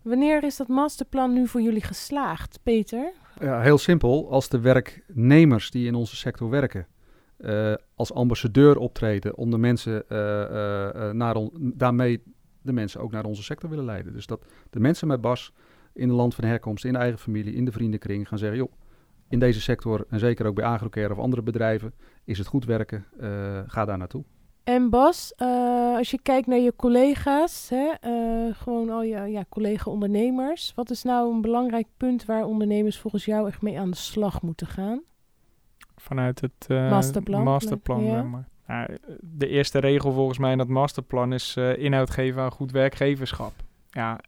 Wanneer 0.03 0.45
is 0.45 0.57
dat 0.57 0.69
masterplan 0.69 1.33
nu 1.33 1.47
voor 1.47 1.61
jullie 1.61 1.83
geslaagd, 1.83 2.59
Peter? 2.63 3.13
Ja, 3.41 3.61
heel 3.61 3.79
simpel. 3.79 4.31
Als 4.31 4.49
de 4.49 4.61
werknemers 4.61 5.71
die 5.71 5.87
in 5.87 5.95
onze 5.95 6.17
sector 6.17 6.51
werken 6.51 6.87
uh, 7.39 7.75
als 7.95 8.13
ambassadeur 8.13 8.79
optreden 8.79 9.37
om 9.37 9.51
de 9.51 9.59
mensen 9.59 10.05
uh, 10.09 10.19
uh, 10.19 11.11
naar 11.11 11.37
on, 11.37 11.51
daarmee 11.75 12.23
de 12.63 12.73
mensen 12.73 13.01
ook 13.01 13.11
naar 13.11 13.25
onze 13.25 13.43
sector 13.43 13.71
willen 13.71 13.85
leiden. 13.85 14.13
Dus 14.13 14.27
dat 14.27 14.45
de 14.71 14.81
mensen 14.81 15.09
met 15.09 15.21
Bas 15.21 15.53
in 15.93 16.09
het 16.09 16.17
land 16.17 16.35
van 16.35 16.45
herkomst, 16.45 16.85
in 16.85 16.93
de 16.93 16.99
eigen 16.99 17.19
familie, 17.19 17.55
in 17.55 17.65
de 17.65 17.73
vriendenkring 17.73 18.29
gaan 18.29 18.39
zeggen, 18.39 18.59
joh, 18.59 18.73
in 19.29 19.39
deze 19.39 19.61
sector 19.61 20.07
en 20.09 20.19
zeker 20.19 20.47
ook 20.47 20.55
bij 20.55 20.65
agrocare 20.65 21.13
of 21.13 21.19
andere 21.19 21.43
bedrijven 21.43 21.93
is 22.25 22.39
het 22.39 22.47
goed 22.47 22.65
werken. 22.65 23.05
Uh, 23.21 23.61
ga 23.67 23.85
daar 23.85 23.99
naartoe. 23.99 24.25
En 24.65 24.91
Bas, 24.91 25.33
uh, 25.37 25.97
als 25.97 26.11
je 26.11 26.19
kijkt 26.23 26.47
naar 26.47 26.59
je 26.59 26.77
collega's, 26.77 27.69
hè, 27.69 27.91
uh, 28.11 28.55
gewoon 28.55 28.91
al 28.91 29.03
je 29.03 29.17
ja, 29.19 29.45
collega-ondernemers, 29.49 30.73
wat 30.75 30.91
is 30.91 31.03
nou 31.03 31.35
een 31.35 31.41
belangrijk 31.41 31.87
punt 31.97 32.25
waar 32.25 32.45
ondernemers 32.45 32.99
volgens 32.99 33.25
jou 33.25 33.49
echt 33.49 33.63
mee 33.63 33.81
aan 33.81 33.91
de 33.91 33.97
slag 33.97 34.43
moeten 34.43 34.67
gaan? 34.67 35.03
Vanuit 35.97 36.41
het 36.41 36.69
masterplan. 36.69 37.43
masterplan 37.43 38.05
ja. 38.05 38.23
maar. 38.23 38.49
Nou, 38.67 38.97
de 39.21 39.49
eerste 39.49 39.79
regel 39.79 40.13
volgens 40.13 40.39
mij 40.39 40.53
in 40.53 40.59
dat 40.59 40.69
masterplan 40.69 41.33
is 41.33 41.57
inhoud 41.57 42.11
geven 42.11 42.43
aan 42.43 42.51
goed 42.51 42.71
werkgeverschap. 42.71 43.53
Ja, 43.91 44.21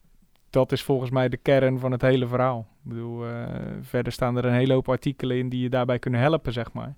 dat 0.49 0.71
is 0.71 0.83
volgens 0.83 1.09
mij 1.09 1.29
de 1.29 1.37
kern 1.37 1.79
van 1.79 1.91
het 1.91 2.01
hele 2.01 2.27
verhaal. 2.27 2.67
Ik 2.83 2.89
bedoel, 2.89 3.27
uh, 3.27 3.45
verder 3.81 4.11
staan 4.11 4.37
er 4.37 4.45
een 4.45 4.53
hele 4.53 4.73
hoop 4.73 4.89
artikelen 4.89 5.37
in 5.37 5.49
die 5.49 5.61
je 5.61 5.69
daarbij 5.69 5.99
kunnen 5.99 6.19
helpen, 6.19 6.53
zeg 6.53 6.73
maar. 6.73 6.95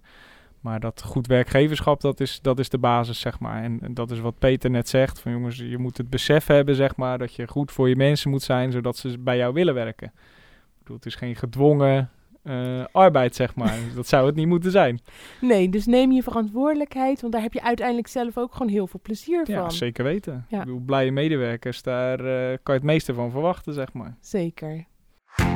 Maar 0.60 0.80
dat 0.80 1.02
goed 1.02 1.28
werkgeverschap, 1.28 2.02
dat 2.02 2.20
is, 2.20 2.42
dat 2.42 2.60
is 2.60 2.70
de 2.70 2.78
basis, 2.78 3.20
zeg 3.20 3.40
maar. 3.40 3.64
En, 3.64 3.80
en, 3.82 3.94
dat 3.94 4.12
is 4.12 4.20
wat 4.20 4.40
Peter 4.40 4.70
net 4.70 4.90
zegt. 4.90 5.20
Van 5.20 5.32
jongens, 5.32 5.58
je 5.58 5.78
moet 5.78 5.98
het 5.98 6.10
besef 6.10 6.46
hebben, 6.46 6.76
zeg 6.76 6.96
maar, 6.96 7.18
dat 7.18 7.34
je 7.34 7.48
goed 7.48 7.72
voor 7.72 7.90
je 7.90 7.96
mensen 7.96 8.30
moet 8.30 8.42
zijn, 8.42 8.72
zodat 8.72 8.98
ze 8.98 9.20
bij 9.20 9.38
jou 9.38 9.54
willen 9.54 9.74
werken. 9.74 10.08
Ik 10.08 10.80
bedoel, 10.80 10.96
het 10.96 11.06
is 11.06 11.16
geen 11.16 11.36
gedwongen 11.36 12.10
uh, 12.44 12.86
arbeid, 12.92 13.36
zeg 13.36 13.56
maar. 13.56 13.78
dat 13.96 14.08
zou 14.08 14.26
het 14.26 14.36
niet 14.36 14.48
moeten 14.48 14.72
zijn. 14.72 15.00
Nee, 15.42 15.70
dus 15.70 15.86
neem 15.86 16.12
je 16.12 16.24
verantwoordelijkheid, 16.24 17.22
want 17.22 17.34
daar 17.34 17.42
heb 17.42 17.54
je 17.54 17.64
uiteindelijk 17.64 18.08
zelf 18.08 18.38
ook 18.38 18.54
gewoon 18.54 18.72
heel 18.72 18.88
veel 18.88 19.00
plezier 19.04 19.46
van. 19.46 19.54
Ja, 19.54 19.70
zeker 19.70 20.04
weten. 20.04 20.46
Ja. 20.50 20.60
Ik 20.60 20.66
bedoel, 20.66 20.80
blije 20.80 21.12
medewerkers, 21.12 21.82
daar 21.82 22.20
uh, 22.20 22.58
kan 22.64 22.76
je 22.76 22.82
het 22.82 22.84
meeste 22.84 23.14
van 23.14 23.32
verwachten, 23.32 23.74
zeg 23.74 23.94
maar. 23.94 24.18
Zeker. 24.20 24.86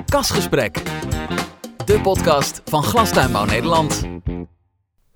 Kasgesprek, 0.05 0.73
de 1.85 1.99
podcast 2.03 2.61
van 2.65 2.83
Glastuinbouw 2.83 3.45
Nederland. 3.45 4.07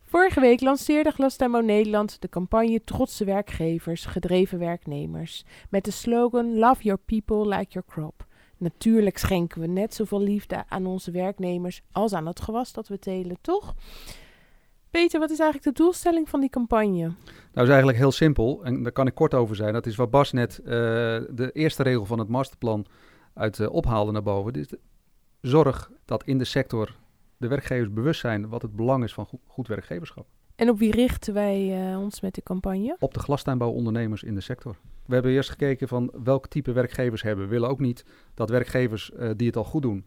Vorige 0.01 0.39
week 0.39 0.61
lanceerde 0.61 1.11
Glastuinbouw 1.11 1.61
Nederland 1.61 2.21
de 2.21 2.29
campagne 2.29 2.83
Trotse 2.83 3.25
werkgevers, 3.25 4.05
gedreven 4.05 4.59
werknemers. 4.59 5.45
Met 5.69 5.85
de 5.85 5.91
slogan 5.91 6.57
Love 6.57 6.83
your 6.83 6.99
people 7.05 7.47
like 7.47 7.71
your 7.71 7.87
crop. 7.87 8.25
Natuurlijk 8.57 9.17
schenken 9.17 9.61
we 9.61 9.67
net 9.67 9.93
zoveel 9.93 10.21
liefde 10.21 10.63
aan 10.67 10.85
onze 10.85 11.11
werknemers 11.11 11.81
als 11.91 12.13
aan 12.13 12.27
het 12.27 12.41
gewas 12.41 12.73
dat 12.73 12.87
we 12.87 12.99
telen, 12.99 13.37
toch? 13.41 13.73
Peter, 14.89 15.19
wat 15.19 15.31
is 15.31 15.39
eigenlijk 15.39 15.77
de 15.77 15.83
doelstelling 15.83 16.29
van 16.29 16.39
die 16.39 16.49
campagne? 16.49 17.11
Nou, 17.53 17.65
is 17.65 17.67
eigenlijk 17.67 17.97
heel 17.97 18.11
simpel 18.11 18.63
en 18.63 18.83
daar 18.83 18.91
kan 18.91 19.07
ik 19.07 19.15
kort 19.15 19.33
over 19.33 19.55
zijn. 19.55 19.73
Dat 19.73 19.85
is 19.85 19.95
wat 19.95 20.11
Bas 20.11 20.31
net 20.31 20.59
uh, 20.63 20.67
de 21.29 21.49
eerste 21.53 21.83
regel 21.83 22.05
van 22.05 22.19
het 22.19 22.27
masterplan 22.27 22.85
uit 23.33 23.59
uh, 23.59 23.71
ophaalde 23.71 24.11
naar 24.11 24.23
boven. 24.23 24.53
Dus 24.53 24.67
zorg 25.41 25.91
dat 26.05 26.23
in 26.23 26.37
de 26.37 26.43
sector 26.43 26.95
de 27.37 27.47
werkgevers 27.47 27.93
bewust 27.93 28.19
zijn 28.19 28.49
wat 28.49 28.61
het 28.61 28.75
belang 28.75 29.03
is 29.03 29.13
van 29.13 29.25
goed, 29.25 29.39
goed 29.47 29.67
werkgeverschap. 29.67 30.25
En 30.55 30.69
op 30.69 30.79
wie 30.79 30.91
richten 30.91 31.33
wij 31.33 31.89
uh, 31.91 31.99
ons 31.99 32.21
met 32.21 32.35
de 32.35 32.43
campagne? 32.43 32.95
Op 32.99 33.13
de 33.13 33.19
glastuinbouwondernemers 33.19 34.23
in 34.23 34.35
de 34.35 34.41
sector. 34.41 34.75
We 35.05 35.13
hebben 35.13 35.31
eerst 35.31 35.49
gekeken 35.49 35.87
van 35.87 36.11
welk 36.23 36.47
type 36.47 36.71
werkgevers 36.71 37.21
hebben. 37.21 37.45
We 37.45 37.51
willen 37.51 37.69
ook 37.69 37.79
niet 37.79 38.05
dat 38.33 38.49
werkgevers 38.49 39.11
uh, 39.13 39.29
die 39.35 39.47
het 39.47 39.57
al 39.57 39.63
goed 39.63 39.81
doen, 39.81 40.05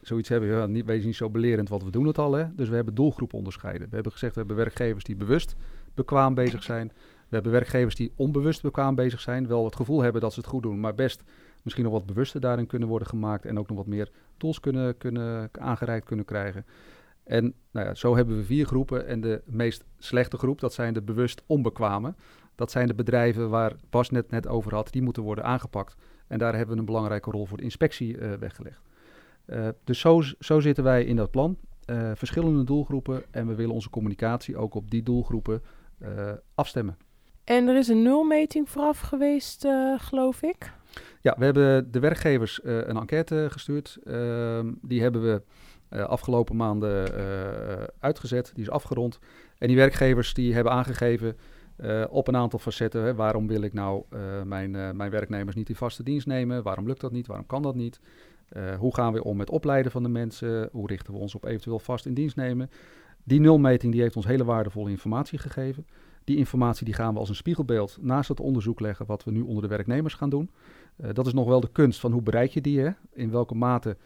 zoiets 0.00 0.28
hebben, 0.28 0.48
ja, 0.48 0.66
niet, 0.66 0.84
wees 0.84 1.04
niet 1.04 1.16
zo 1.16 1.30
belerend, 1.30 1.68
want 1.68 1.84
we 1.84 1.90
doen 1.90 2.06
het 2.06 2.18
al. 2.18 2.32
Hè? 2.32 2.54
Dus 2.54 2.68
we 2.68 2.74
hebben 2.74 2.94
doelgroepen 2.94 3.38
onderscheiden. 3.38 3.88
We 3.88 3.94
hebben 3.94 4.12
gezegd, 4.12 4.32
we 4.32 4.38
hebben 4.38 4.56
werkgevers 4.56 5.04
die 5.04 5.16
bewust 5.16 5.56
bekwaam 5.94 6.34
bezig 6.34 6.62
zijn. 6.62 6.92
We 7.28 7.34
hebben 7.34 7.52
werkgevers 7.52 7.94
die 7.94 8.12
onbewust 8.16 8.62
bekwaam 8.62 8.94
bezig 8.94 9.20
zijn. 9.20 9.46
Wel 9.46 9.64
het 9.64 9.76
gevoel 9.76 10.02
hebben 10.02 10.20
dat 10.20 10.32
ze 10.32 10.40
het 10.40 10.48
goed 10.48 10.62
doen, 10.62 10.80
maar 10.80 10.94
best 10.94 11.22
misschien 11.62 11.84
nog 11.84 11.92
wat 11.92 12.06
bewuster 12.06 12.40
daarin 12.40 12.66
kunnen 12.66 12.88
worden 12.88 13.08
gemaakt. 13.08 13.44
En 13.44 13.58
ook 13.58 13.68
nog 13.68 13.76
wat 13.76 13.86
meer 13.86 14.10
tools 14.36 14.60
kunnen, 14.60 14.98
kunnen, 14.98 15.48
aangereikt 15.52 16.06
kunnen 16.06 16.24
krijgen. 16.24 16.66
En 17.24 17.54
nou 17.70 17.86
ja, 17.86 17.94
zo 17.94 18.16
hebben 18.16 18.36
we 18.36 18.44
vier 18.44 18.66
groepen. 18.66 19.06
En 19.06 19.20
de 19.20 19.42
meest 19.44 19.84
slechte 19.98 20.36
groep, 20.36 20.60
dat 20.60 20.72
zijn 20.72 20.94
de 20.94 21.02
bewust 21.02 21.42
onbekwamen. 21.46 22.16
Dat 22.54 22.70
zijn 22.70 22.86
de 22.86 22.94
bedrijven 22.94 23.50
waar 23.50 23.72
Bas 23.90 24.10
net, 24.10 24.30
net 24.30 24.46
over 24.46 24.74
had, 24.74 24.92
die 24.92 25.02
moeten 25.02 25.22
worden 25.22 25.44
aangepakt. 25.44 25.96
En 26.26 26.38
daar 26.38 26.54
hebben 26.56 26.74
we 26.74 26.80
een 26.80 26.86
belangrijke 26.86 27.30
rol 27.30 27.46
voor 27.46 27.56
de 27.56 27.62
inspectie 27.62 28.16
uh, 28.16 28.32
weggelegd. 28.32 28.82
Uh, 29.46 29.68
dus 29.84 30.00
zo, 30.00 30.22
zo 30.38 30.60
zitten 30.60 30.84
wij 30.84 31.04
in 31.04 31.16
dat 31.16 31.30
plan. 31.30 31.56
Uh, 31.86 32.10
verschillende 32.14 32.64
doelgroepen 32.64 33.22
en 33.30 33.46
we 33.46 33.54
willen 33.54 33.74
onze 33.74 33.90
communicatie 33.90 34.56
ook 34.56 34.74
op 34.74 34.90
die 34.90 35.02
doelgroepen 35.02 35.62
afstemmen. 36.54 36.96
En 37.44 37.68
er 37.68 37.76
is 37.76 37.88
een 37.88 38.02
nulmeting 38.02 38.70
vooraf 38.70 39.00
geweest, 39.00 39.66
geloof 39.96 40.42
ik? 40.42 40.72
Ja, 41.20 41.34
we 41.38 41.44
hebben 41.44 41.92
de 41.92 42.00
werkgevers 42.00 42.60
een 42.62 42.96
enquête 42.96 43.46
gestuurd. 43.50 43.98
Ehm, 44.04 44.72
die 44.82 45.02
hebben 45.02 45.22
we 45.22 45.42
afgelopen 46.06 46.56
maanden 46.56 47.12
uitgezet. 47.98 48.50
Die 48.54 48.64
is 48.64 48.70
afgerond. 48.70 49.18
En 49.58 49.66
die 49.68 49.76
werkgevers 49.76 50.34
die 50.34 50.54
hebben 50.54 50.72
aangegeven 50.72 51.36
op 52.08 52.28
een 52.28 52.36
aantal 52.36 52.58
facetten. 52.58 53.16
Waarom 53.16 53.46
wil 53.46 53.62
ik 53.62 53.72
nou 53.72 54.04
mijn, 54.44 54.70
mijn 54.70 55.10
werknemers 55.10 55.56
niet 55.56 55.68
in 55.68 55.74
vaste 55.74 56.02
dienst 56.02 56.26
nemen? 56.26 56.62
Waarom 56.62 56.86
lukt 56.86 57.00
dat 57.00 57.12
niet? 57.12 57.26
Waarom 57.26 57.46
kan 57.46 57.62
dat 57.62 57.74
niet? 57.74 58.00
hoe 58.78 58.94
gaan 58.94 59.12
we 59.12 59.24
om 59.24 59.36
met 59.36 59.50
opleiden 59.50 59.92
van 59.92 60.02
de 60.02 60.08
mensen? 60.08 60.68
Hoe 60.72 60.86
richten 60.86 61.12
we 61.12 61.18
ons 61.18 61.34
op 61.34 61.44
eventueel 61.44 61.78
vast 61.78 62.06
in 62.06 62.14
dienst 62.14 62.36
nemen? 62.36 62.70
Die 63.24 63.40
nulmeting 63.40 63.92
die 63.92 64.02
heeft 64.02 64.16
ons 64.16 64.26
hele 64.26 64.44
waardevolle 64.44 64.90
informatie 64.90 65.38
gegeven. 65.38 65.86
Die 66.24 66.36
informatie 66.36 66.84
die 66.84 66.94
gaan 66.94 67.12
we 67.12 67.18
als 67.18 67.28
een 67.28 67.34
spiegelbeeld 67.34 67.98
naast 68.00 68.28
het 68.28 68.40
onderzoek 68.40 68.80
leggen 68.80 69.06
wat 69.06 69.24
we 69.24 69.30
nu 69.30 69.40
onder 69.40 69.62
de 69.62 69.68
werknemers 69.68 70.14
gaan 70.14 70.30
doen. 70.30 70.50
Dat 70.96 71.26
is 71.26 71.32
nog 71.32 71.46
wel 71.46 71.60
de 71.60 71.72
kunst 71.72 72.00
van 72.00 72.12
hoe 72.12 72.22
bereik 72.22 72.50
je 72.50 72.60
die? 72.60 72.80
Hè? 72.80 72.90
In 73.12 73.30
welke 73.30 73.54
mate 73.54 73.96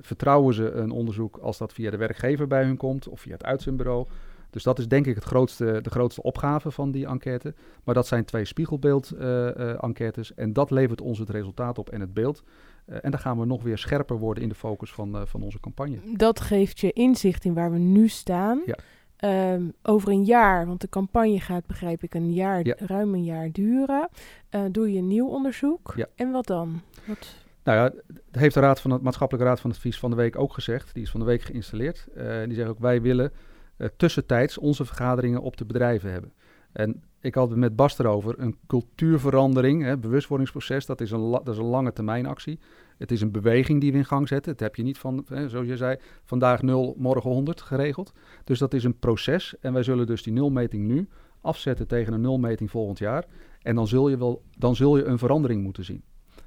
vertrouwen 0.00 0.54
ze 0.54 0.70
een 0.70 0.90
onderzoek 0.90 1.36
als 1.36 1.58
dat 1.58 1.72
via 1.72 1.90
de 1.90 1.96
werkgever 1.96 2.46
bij 2.46 2.64
hun 2.64 2.76
komt 2.76 3.08
of 3.08 3.20
via 3.20 3.32
het 3.32 3.44
uitzendbureau? 3.44 4.06
Dus 4.50 4.64
dat 4.64 4.78
is 4.78 4.88
denk 4.88 5.06
ik 5.06 5.14
het 5.14 5.24
grootste, 5.24 5.78
de 5.82 5.90
grootste 5.90 6.22
opgave 6.22 6.70
van 6.70 6.90
die 6.90 7.06
enquête. 7.06 7.54
Maar 7.84 7.94
dat 7.94 8.06
zijn 8.06 8.24
twee 8.24 8.44
spiegelbeeld-enquêtes 8.44 10.34
en 10.34 10.52
dat 10.52 10.70
levert 10.70 11.00
ons 11.00 11.18
het 11.18 11.30
resultaat 11.30 11.78
op 11.78 11.90
en 11.90 12.00
het 12.00 12.14
beeld. 12.14 12.42
Uh, 12.86 12.96
en 13.02 13.10
dan 13.10 13.20
gaan 13.20 13.38
we 13.38 13.44
nog 13.44 13.62
weer 13.62 13.78
scherper 13.78 14.18
worden 14.18 14.42
in 14.42 14.48
de 14.48 14.54
focus 14.54 14.92
van, 14.92 15.26
van 15.26 15.42
onze 15.42 15.60
campagne. 15.60 15.98
Dat 16.16 16.40
geeft 16.40 16.80
je 16.80 16.92
inzicht 16.92 17.44
in 17.44 17.54
waar 17.54 17.72
we 17.72 17.78
nu 17.78 18.08
staan. 18.08 18.62
Ja. 18.66 18.76
Um, 19.24 19.72
over 19.82 20.08
een 20.08 20.24
jaar, 20.24 20.66
want 20.66 20.80
de 20.80 20.88
campagne 20.88 21.40
gaat, 21.40 21.66
begrijp 21.66 22.02
ik, 22.02 22.14
een 22.14 22.32
jaar, 22.32 22.66
Ja. 22.66 22.74
ruim 22.78 23.14
een 23.14 23.24
jaar 23.24 23.52
duren. 23.52 24.08
Uh, 24.50 24.60
doe 24.70 24.92
je 24.92 24.98
een 24.98 25.06
nieuw 25.06 25.28
onderzoek. 25.28 25.92
Ja. 25.96 26.06
En 26.14 26.30
wat 26.30 26.46
dan? 26.46 26.80
Wat... 27.06 27.34
Nou 27.64 27.78
ja, 27.78 27.90
dat 28.06 28.40
heeft 28.42 28.54
de 28.54 28.60
Raad 28.60 28.80
van 28.80 28.90
het 28.90 29.02
Maatschappelijke 29.02 29.48
Raad 29.48 29.60
van 29.60 29.70
Advies 29.70 29.98
van 29.98 30.10
de 30.10 30.16
Week 30.16 30.38
ook 30.38 30.52
gezegd. 30.52 30.94
Die 30.94 31.02
is 31.02 31.10
van 31.10 31.20
de 31.20 31.26
week 31.26 31.42
geïnstalleerd. 31.42 32.06
Uh, 32.16 32.44
die 32.44 32.54
zegt 32.54 32.68
ook, 32.68 32.78
wij 32.78 33.02
willen 33.02 33.32
uh, 33.78 33.88
tussentijds 33.96 34.58
onze 34.58 34.84
vergaderingen 34.84 35.40
op 35.40 35.56
de 35.56 35.64
bedrijven 35.64 36.12
hebben. 36.12 36.32
En 36.72 37.02
ik 37.20 37.34
had 37.34 37.48
het 37.50 37.58
met 37.58 37.76
Bas 37.76 37.98
erover, 37.98 38.34
een 38.38 38.56
cultuurverandering, 38.66 39.82
hè, 39.82 39.98
bewustwordingsproces, 39.98 40.86
dat 40.86 41.00
is, 41.00 41.10
een 41.10 41.30
dat 41.30 41.48
is 41.48 41.58
een 41.58 41.64
lange 41.64 41.92
termijn 41.92 42.26
actie. 42.26 42.58
Het 42.98 43.10
is 43.10 43.20
een 43.20 43.30
beweging 43.30 43.80
die 43.80 43.92
we 43.92 43.98
in 43.98 44.04
gang 44.04 44.28
zetten. 44.28 44.52
Het 44.52 44.60
heb 44.60 44.74
je 44.74 44.82
niet 44.82 44.98
van, 44.98 45.24
hè, 45.28 45.48
zoals 45.48 45.66
je 45.66 45.76
zei, 45.76 45.96
vandaag 46.24 46.62
0, 46.62 46.94
morgen 46.98 47.30
100 47.30 47.60
geregeld. 47.60 48.12
Dus 48.44 48.58
dat 48.58 48.74
is 48.74 48.84
een 48.84 48.98
proces 48.98 49.54
en 49.60 49.72
wij 49.72 49.82
zullen 49.82 50.06
dus 50.06 50.22
die 50.22 50.32
nulmeting 50.32 50.86
nu 50.86 51.08
afzetten 51.40 51.86
tegen 51.86 52.12
een 52.12 52.20
nulmeting 52.20 52.70
volgend 52.70 52.98
jaar. 52.98 53.24
En 53.62 53.74
dan 53.74 53.86
zul 53.86 54.08
je, 54.08 54.18
wel, 54.18 54.42
dan 54.58 54.76
zul 54.76 54.96
je 54.96 55.04
een 55.04 55.18
verandering 55.18 55.62
moeten 55.62 55.84
zien. 55.84 56.02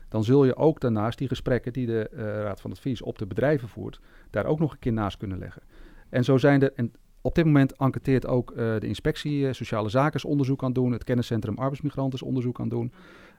Dan 0.10 0.24
zul 0.24 0.46
je 0.46 0.56
ook 0.56 0.80
daarnaast 0.80 1.18
die 1.18 1.28
gesprekken 1.28 1.74
die 1.74 1.86
de 1.86 2.10
uh, 2.14 2.20
Raad 2.20 2.62
van 2.62 2.72
Advies 2.72 3.02
op 3.02 3.18
de 3.18 3.28
bedrijven 3.28 3.68
voert, 3.68 4.00
daar 4.30 4.46
ook 4.46 4.60
nog 4.60 4.72
een 4.72 4.80
keer 4.80 4.94
naast 4.94 5.18
kunnen 5.18 5.38
leggen. 5.38 5.62
En 6.10 6.24
zo 6.24 6.38
zijn 6.38 6.62
er, 6.62 6.74
en 6.76 6.92
op 7.22 7.36
dit 7.36 7.46
moment 7.46 7.76
enquêteert 7.78 8.28
ook 8.28 8.52
uh, 8.52 8.58
de 8.58 8.88
inspectie 8.88 9.40
uh, 9.40 9.54
Sociale 9.54 9.90
Zaken 9.90 10.30
onderzoek 10.30 10.64
aan 10.64 10.74
doen, 10.74 10.92
het 10.92 11.04
kenniscentrum 11.04 11.58
Arbeidsmigranten 11.58 12.26
onderzoek 12.26 12.60
aan 12.60 12.70
doen. 12.70 12.92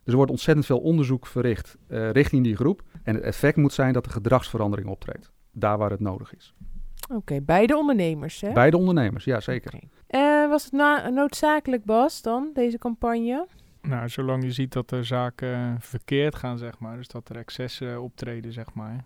Dus 0.05 0.13
er 0.13 0.17
wordt 0.17 0.31
ontzettend 0.31 0.67
veel 0.67 0.79
onderzoek 0.79 1.27
verricht 1.27 1.77
uh, 1.89 2.11
richting 2.11 2.45
die 2.45 2.57
groep. 2.57 2.83
En 3.03 3.15
het 3.15 3.25
effect 3.25 3.57
moet 3.57 3.73
zijn 3.73 3.93
dat 3.93 4.07
er 4.07 4.13
gedragsverandering 4.13 4.89
optreedt, 4.89 5.33
daar 5.53 5.79
waar 5.79 5.91
het 5.91 6.01
nodig 6.01 6.35
is. 6.35 6.55
Oké, 7.03 7.15
okay, 7.15 7.43
beide 7.43 7.77
ondernemers, 7.77 8.41
hè? 8.41 8.53
Beide 8.53 8.77
ondernemers, 8.77 9.25
ja 9.25 9.41
zeker. 9.41 9.75
Okay. 10.07 10.49
was 10.49 10.65
het 10.65 10.73
noodzakelijk, 11.13 11.85
Bas, 11.85 12.23
dan, 12.23 12.51
deze 12.55 12.79
campagne? 12.79 13.47
Nou, 13.83 14.09
zolang 14.09 14.43
je 14.43 14.53
ziet 14.53 14.73
dat 14.73 14.91
er 14.91 15.05
zaken 15.05 15.77
verkeerd 15.81 16.35
gaan, 16.35 16.59
zeg 16.59 16.79
maar, 16.79 16.97
dus 16.97 17.09
dat 17.09 17.29
er 17.29 17.37
excessen 17.37 18.03
optreden, 18.03 18.53
zeg 18.53 18.75
maar, 18.75 19.05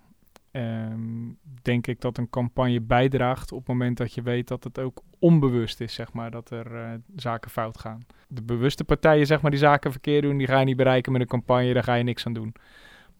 um, 0.56 1.38
denk 1.62 1.86
ik 1.86 2.00
dat 2.00 2.18
een 2.18 2.30
campagne 2.30 2.80
bijdraagt 2.80 3.52
op 3.52 3.58
het 3.58 3.68
moment 3.68 3.96
dat 3.96 4.14
je 4.14 4.22
weet 4.22 4.48
dat 4.48 4.64
het 4.64 4.78
ook 4.78 5.02
onbewust 5.18 5.80
is, 5.80 5.94
zeg 5.94 6.12
maar, 6.12 6.30
dat 6.30 6.50
er 6.50 6.72
uh, 6.72 6.90
zaken 7.16 7.50
fout 7.50 7.78
gaan. 7.78 8.06
De 8.28 8.42
bewuste 8.42 8.84
partijen, 8.84 9.26
zeg 9.26 9.42
maar, 9.42 9.50
die 9.50 9.60
zaken 9.60 9.90
verkeerd 9.90 10.22
doen, 10.22 10.36
die 10.36 10.46
ga 10.46 10.58
je 10.58 10.64
niet 10.64 10.76
bereiken 10.76 11.12
met 11.12 11.20
een 11.20 11.26
campagne, 11.26 11.72
daar 11.72 11.82
ga 11.82 11.94
je 11.94 12.04
niks 12.04 12.26
aan 12.26 12.32
doen. 12.32 12.54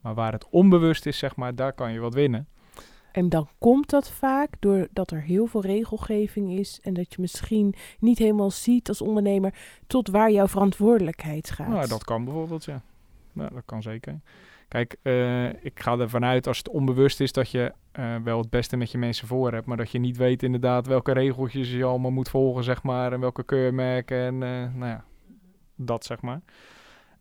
Maar 0.01 0.15
waar 0.15 0.33
het 0.33 0.49
onbewust 0.49 1.07
is, 1.07 1.19
zeg 1.19 1.37
maar, 1.37 1.55
daar 1.55 1.73
kan 1.73 1.93
je 1.93 2.01
wat 2.01 2.15
winnen. 2.15 2.47
En 3.13 3.29
dan 3.29 3.49
komt 3.59 3.91
dat 3.91 4.11
vaak 4.11 4.51
doordat 4.61 5.11
er 5.11 5.23
heel 5.23 5.47
veel 5.47 5.63
regelgeving 5.63 6.59
is 6.59 6.81
en 6.83 6.95
dat 6.95 7.15
je 7.15 7.21
misschien 7.21 7.75
niet 7.99 8.19
helemaal 8.19 8.51
ziet 8.51 8.89
als 8.89 9.01
ondernemer 9.01 9.55
tot 9.87 10.09
waar 10.09 10.31
jouw 10.31 10.47
verantwoordelijkheid 10.49 11.51
gaat. 11.51 11.69
Nou, 11.69 11.89
dat 11.89 12.05
kan 12.05 12.25
bijvoorbeeld, 12.25 12.65
ja. 12.65 12.83
ja 13.33 13.49
dat 13.49 13.63
kan 13.65 13.83
zeker. 13.83 14.21
Kijk, 14.69 14.97
uh, 15.03 15.65
ik 15.65 15.81
ga 15.81 15.99
ervan 15.99 16.25
uit 16.25 16.47
als 16.47 16.59
het 16.59 16.69
onbewust 16.69 17.21
is 17.21 17.33
dat 17.33 17.51
je 17.51 17.73
uh, 17.99 18.17
wel 18.25 18.39
het 18.39 18.51
beste 18.51 18.77
met 18.77 18.91
je 18.91 18.99
mensen 18.99 19.27
voor 19.27 19.53
hebt, 19.53 19.67
maar 19.67 19.77
dat 19.77 19.91
je 19.91 19.99
niet 19.99 20.17
weet 20.17 20.43
inderdaad 20.43 20.87
welke 20.87 21.13
regeltjes 21.13 21.71
je 21.73 21.85
allemaal 21.85 22.11
moet 22.11 22.29
volgen, 22.29 22.65
zeg 22.65 22.83
maar, 22.83 23.13
en 23.13 23.21
welke 23.21 23.45
keurmerken 23.45 24.19
en 24.19 24.35
uh, 24.35 24.75
nou 24.75 24.87
ja, 24.87 25.05
dat 25.77 26.05
zeg 26.05 26.21
maar. 26.21 26.41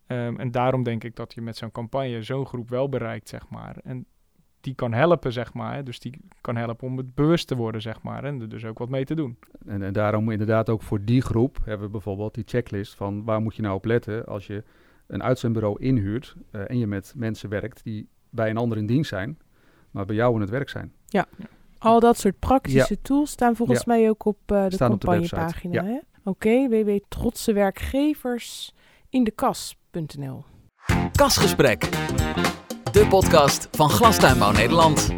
Um, 0.06 0.38
en 0.38 0.50
daarom 0.50 0.82
denk 0.82 1.04
ik 1.04 1.16
dat 1.16 1.34
je 1.34 1.40
met 1.42 1.56
zo'n 1.56 1.72
campagne 1.72 2.22
zo'n 2.22 2.46
groep 2.46 2.68
wel 2.68 2.88
bereikt, 2.88 3.28
zeg 3.28 3.48
maar. 3.48 3.76
En 3.84 4.06
die 4.60 4.74
kan 4.74 4.92
helpen, 4.92 5.32
zeg 5.32 5.52
maar. 5.52 5.84
Dus 5.84 5.98
die 5.98 6.20
kan 6.40 6.56
helpen 6.56 6.86
om 6.86 6.96
het 6.96 7.14
bewust 7.14 7.46
te 7.46 7.56
worden, 7.56 7.82
zeg 7.82 8.02
maar. 8.02 8.24
En 8.24 8.40
er 8.40 8.48
dus 8.48 8.64
ook 8.64 8.78
wat 8.78 8.88
mee 8.88 9.04
te 9.04 9.14
doen. 9.14 9.38
En, 9.66 9.82
en 9.82 9.92
daarom 9.92 10.30
inderdaad 10.30 10.68
ook 10.68 10.82
voor 10.82 11.04
die 11.04 11.20
groep 11.20 11.58
hebben 11.64 11.86
we 11.86 11.92
bijvoorbeeld 11.92 12.34
die 12.34 12.44
checklist 12.46 12.94
van 12.94 13.24
waar 13.24 13.40
moet 13.40 13.56
je 13.56 13.62
nou 13.62 13.74
op 13.74 13.84
letten 13.84 14.26
als 14.26 14.46
je 14.46 14.62
een 15.06 15.22
uitzendbureau 15.22 15.80
inhuurt 15.80 16.34
uh, 16.52 16.60
en 16.66 16.78
je 16.78 16.86
met 16.86 17.12
mensen 17.16 17.48
werkt 17.48 17.84
die 17.84 18.08
bij 18.30 18.50
een 18.50 18.56
ander 18.56 18.78
in 18.78 18.86
dienst 18.86 19.08
zijn, 19.08 19.38
maar 19.90 20.04
bij 20.04 20.16
jou 20.16 20.34
in 20.34 20.40
het 20.40 20.50
werk 20.50 20.68
zijn. 20.68 20.92
Ja, 21.06 21.26
al 21.78 22.00
dat 22.00 22.18
soort 22.18 22.38
praktische 22.38 22.94
ja. 22.94 23.00
tools 23.02 23.30
staan 23.30 23.56
volgens 23.56 23.78
ja. 23.78 23.84
mij 23.86 24.08
ook 24.08 24.24
op 24.24 24.38
uh, 24.52 24.64
de 24.64 24.74
staan 24.74 24.88
campagnepagina. 24.88 25.82
Ja. 25.82 26.02
Oké, 26.24 26.48
okay, 26.48 26.68
www.trotsewerkgevers 26.68 28.74
in 29.08 29.24
de 29.24 29.30
kas.nl. 29.30 30.44
Kasgesprek, 31.12 31.80
de 32.92 33.06
podcast 33.08 33.68
van 33.70 33.90
Glastuinbouw 33.90 34.52
Nederland. 34.52 35.14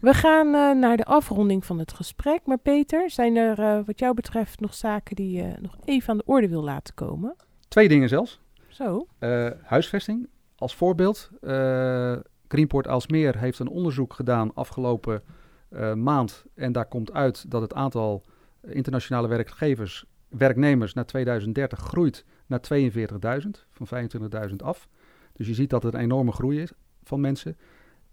We 0.00 0.14
gaan 0.14 0.46
uh, 0.46 0.80
naar 0.80 0.96
de 0.96 1.04
afronding 1.04 1.64
van 1.64 1.78
het 1.78 1.92
gesprek. 1.92 2.40
Maar 2.44 2.58
Peter, 2.58 3.10
zijn 3.10 3.36
er 3.36 3.58
uh, 3.58 3.78
wat 3.86 3.98
jou 3.98 4.14
betreft 4.14 4.60
nog 4.60 4.74
zaken 4.74 5.16
die 5.16 5.36
je 5.36 5.54
nog 5.60 5.76
even 5.84 6.10
aan 6.10 6.16
de 6.16 6.24
orde 6.26 6.48
wil 6.48 6.62
laten 6.62 6.94
komen? 6.94 7.36
Twee 7.68 7.88
dingen 7.88 8.08
zelfs. 8.08 8.40
Zo. 8.76 9.06
Uh, 9.20 9.48
huisvesting 9.62 10.28
als 10.56 10.74
voorbeeld. 10.74 11.30
Uh, 11.40 12.16
Greenport 12.48 12.86
Aalsmeer 12.86 13.38
heeft 13.38 13.58
een 13.58 13.68
onderzoek 13.68 14.12
gedaan 14.12 14.54
afgelopen 14.54 15.22
uh, 15.70 15.94
maand. 15.94 16.44
En 16.54 16.72
daar 16.72 16.86
komt 16.86 17.12
uit 17.12 17.50
dat 17.50 17.62
het 17.62 17.74
aantal 17.74 18.22
internationale 18.66 19.28
werkgevers, 19.28 20.04
werknemers 20.28 20.94
naar 20.94 21.06
2030 21.06 21.78
groeit 21.78 22.24
naar 22.46 22.60
42.000, 22.72 23.48
van 23.70 24.08
25.000 24.50 24.56
af. 24.56 24.88
Dus 25.32 25.46
je 25.46 25.54
ziet 25.54 25.70
dat 25.70 25.82
het 25.82 25.94
een 25.94 26.00
enorme 26.00 26.32
groei 26.32 26.60
is 26.60 26.72
van 27.02 27.20
mensen. 27.20 27.56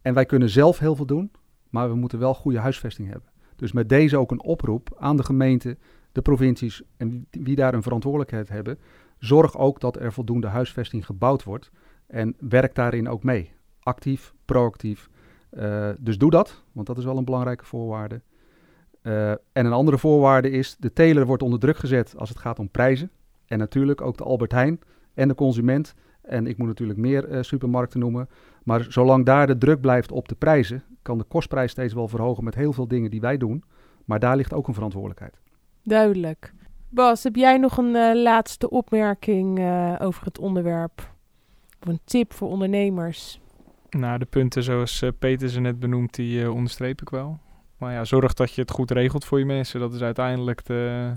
En 0.01 0.13
wij 0.13 0.25
kunnen 0.25 0.49
zelf 0.49 0.79
heel 0.79 0.95
veel 0.95 1.05
doen, 1.05 1.31
maar 1.69 1.89
we 1.89 1.95
moeten 1.95 2.19
wel 2.19 2.33
goede 2.33 2.59
huisvesting 2.59 3.09
hebben. 3.09 3.29
Dus 3.55 3.71
met 3.71 3.89
deze 3.89 4.17
ook 4.17 4.31
een 4.31 4.43
oproep 4.43 4.95
aan 4.97 5.17
de 5.17 5.23
gemeente, 5.23 5.77
de 6.11 6.21
provincies 6.21 6.81
en 6.97 7.27
wie 7.31 7.55
daar 7.55 7.73
een 7.73 7.83
verantwoordelijkheid 7.83 8.49
hebben. 8.49 8.77
Zorg 9.23 9.57
ook 9.57 9.79
dat 9.79 9.99
er 9.99 10.13
voldoende 10.13 10.47
huisvesting 10.47 11.05
gebouwd 11.05 11.43
wordt 11.43 11.71
en 12.07 12.35
werk 12.39 12.75
daarin 12.75 13.09
ook 13.09 13.23
mee. 13.23 13.51
Actief, 13.79 14.33
proactief. 14.45 15.09
Uh, 15.51 15.89
dus 15.99 16.17
doe 16.17 16.31
dat, 16.31 16.63
want 16.71 16.87
dat 16.87 16.97
is 16.97 17.03
wel 17.03 17.17
een 17.17 17.25
belangrijke 17.25 17.65
voorwaarde. 17.65 18.21
Uh, 19.01 19.31
en 19.31 19.39
een 19.51 19.71
andere 19.71 19.97
voorwaarde 19.97 20.49
is, 20.49 20.75
de 20.79 20.93
teler 20.93 21.25
wordt 21.25 21.43
onder 21.43 21.59
druk 21.59 21.77
gezet 21.77 22.13
als 22.17 22.29
het 22.29 22.37
gaat 22.37 22.59
om 22.59 22.69
prijzen. 22.69 23.11
En 23.45 23.57
natuurlijk 23.57 24.01
ook 24.01 24.17
de 24.17 24.23
Albert 24.23 24.51
Heijn 24.51 24.79
en 25.13 25.27
de 25.27 25.35
consument. 25.35 25.93
En 26.21 26.47
ik 26.47 26.57
moet 26.57 26.67
natuurlijk 26.67 26.99
meer 26.99 27.29
uh, 27.29 27.41
supermarkten 27.41 27.99
noemen. 27.99 28.29
Maar 28.63 28.85
zolang 28.89 29.25
daar 29.25 29.47
de 29.47 29.57
druk 29.57 29.81
blijft 29.81 30.11
op 30.11 30.27
de 30.27 30.35
prijzen, 30.35 30.83
kan 31.01 31.17
de 31.17 31.23
kostprijs 31.23 31.71
steeds 31.71 31.93
wel 31.93 32.07
verhogen 32.07 32.43
met 32.43 32.55
heel 32.55 32.73
veel 32.73 32.87
dingen 32.87 33.11
die 33.11 33.21
wij 33.21 33.37
doen. 33.37 33.63
Maar 34.05 34.19
daar 34.19 34.35
ligt 34.35 34.53
ook 34.53 34.67
een 34.67 34.73
verantwoordelijkheid. 34.73 35.39
Duidelijk. 35.83 36.53
Bas, 36.93 37.23
heb 37.23 37.35
jij 37.35 37.57
nog 37.57 37.77
een 37.77 37.95
uh, 37.95 38.21
laatste 38.23 38.69
opmerking 38.69 39.59
uh, 39.59 39.95
over 39.99 40.25
het 40.25 40.39
onderwerp? 40.39 41.11
Of 41.81 41.87
een 41.87 41.99
tip 42.05 42.33
voor 42.33 42.49
ondernemers? 42.49 43.39
Nou, 43.89 44.17
de 44.17 44.25
punten 44.25 44.63
zoals 44.63 45.01
uh, 45.01 45.09
Peter 45.19 45.49
ze 45.49 45.59
net 45.59 45.79
benoemt, 45.79 46.15
die 46.15 46.51
onderstreep 46.51 47.01
ik 47.01 47.09
wel. 47.09 47.39
Maar 47.77 47.93
ja, 47.93 48.03
zorg 48.03 48.33
dat 48.33 48.53
je 48.53 48.61
het 48.61 48.71
goed 48.71 48.91
regelt 48.91 49.25
voor 49.25 49.39
je 49.39 49.45
mensen. 49.45 49.79
Dat 49.79 49.93
is 49.93 50.01
uiteindelijk 50.01 50.65
de, 50.65 51.11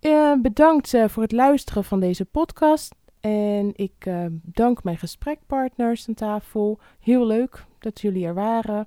Uh, 0.00 0.32
bedankt 0.42 0.92
uh, 0.92 1.08
voor 1.08 1.22
het 1.22 1.32
luisteren 1.32 1.84
van 1.84 2.00
deze 2.00 2.24
podcast. 2.24 2.94
En 3.20 3.70
ik 3.74 4.06
uh, 4.06 4.24
dank 4.42 4.84
mijn 4.84 4.98
gesprekpartners 4.98 6.08
aan 6.08 6.14
tafel. 6.14 6.80
Heel 7.00 7.26
leuk 7.26 7.64
dat 7.78 8.00
jullie 8.00 8.26
er 8.26 8.34
waren. 8.34 8.86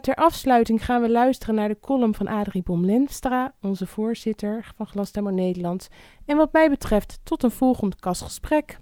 ter 0.00 0.14
afsluiting 0.14 0.84
gaan 0.84 1.02
we 1.02 1.10
luisteren 1.10 1.54
naar 1.54 1.68
de 1.68 1.80
column 1.80 2.14
van 2.14 2.28
Adrie 2.28 2.62
Bomlenstra, 2.62 3.54
onze 3.60 3.86
voorzitter 3.86 4.72
van 4.76 4.86
Glasdemo 4.86 5.30
Nederland. 5.30 5.88
En 6.26 6.36
wat 6.36 6.52
mij 6.52 6.68
betreft 6.68 7.20
tot 7.22 7.42
een 7.42 7.50
volgend 7.50 7.96
kasgesprek. 7.96 8.78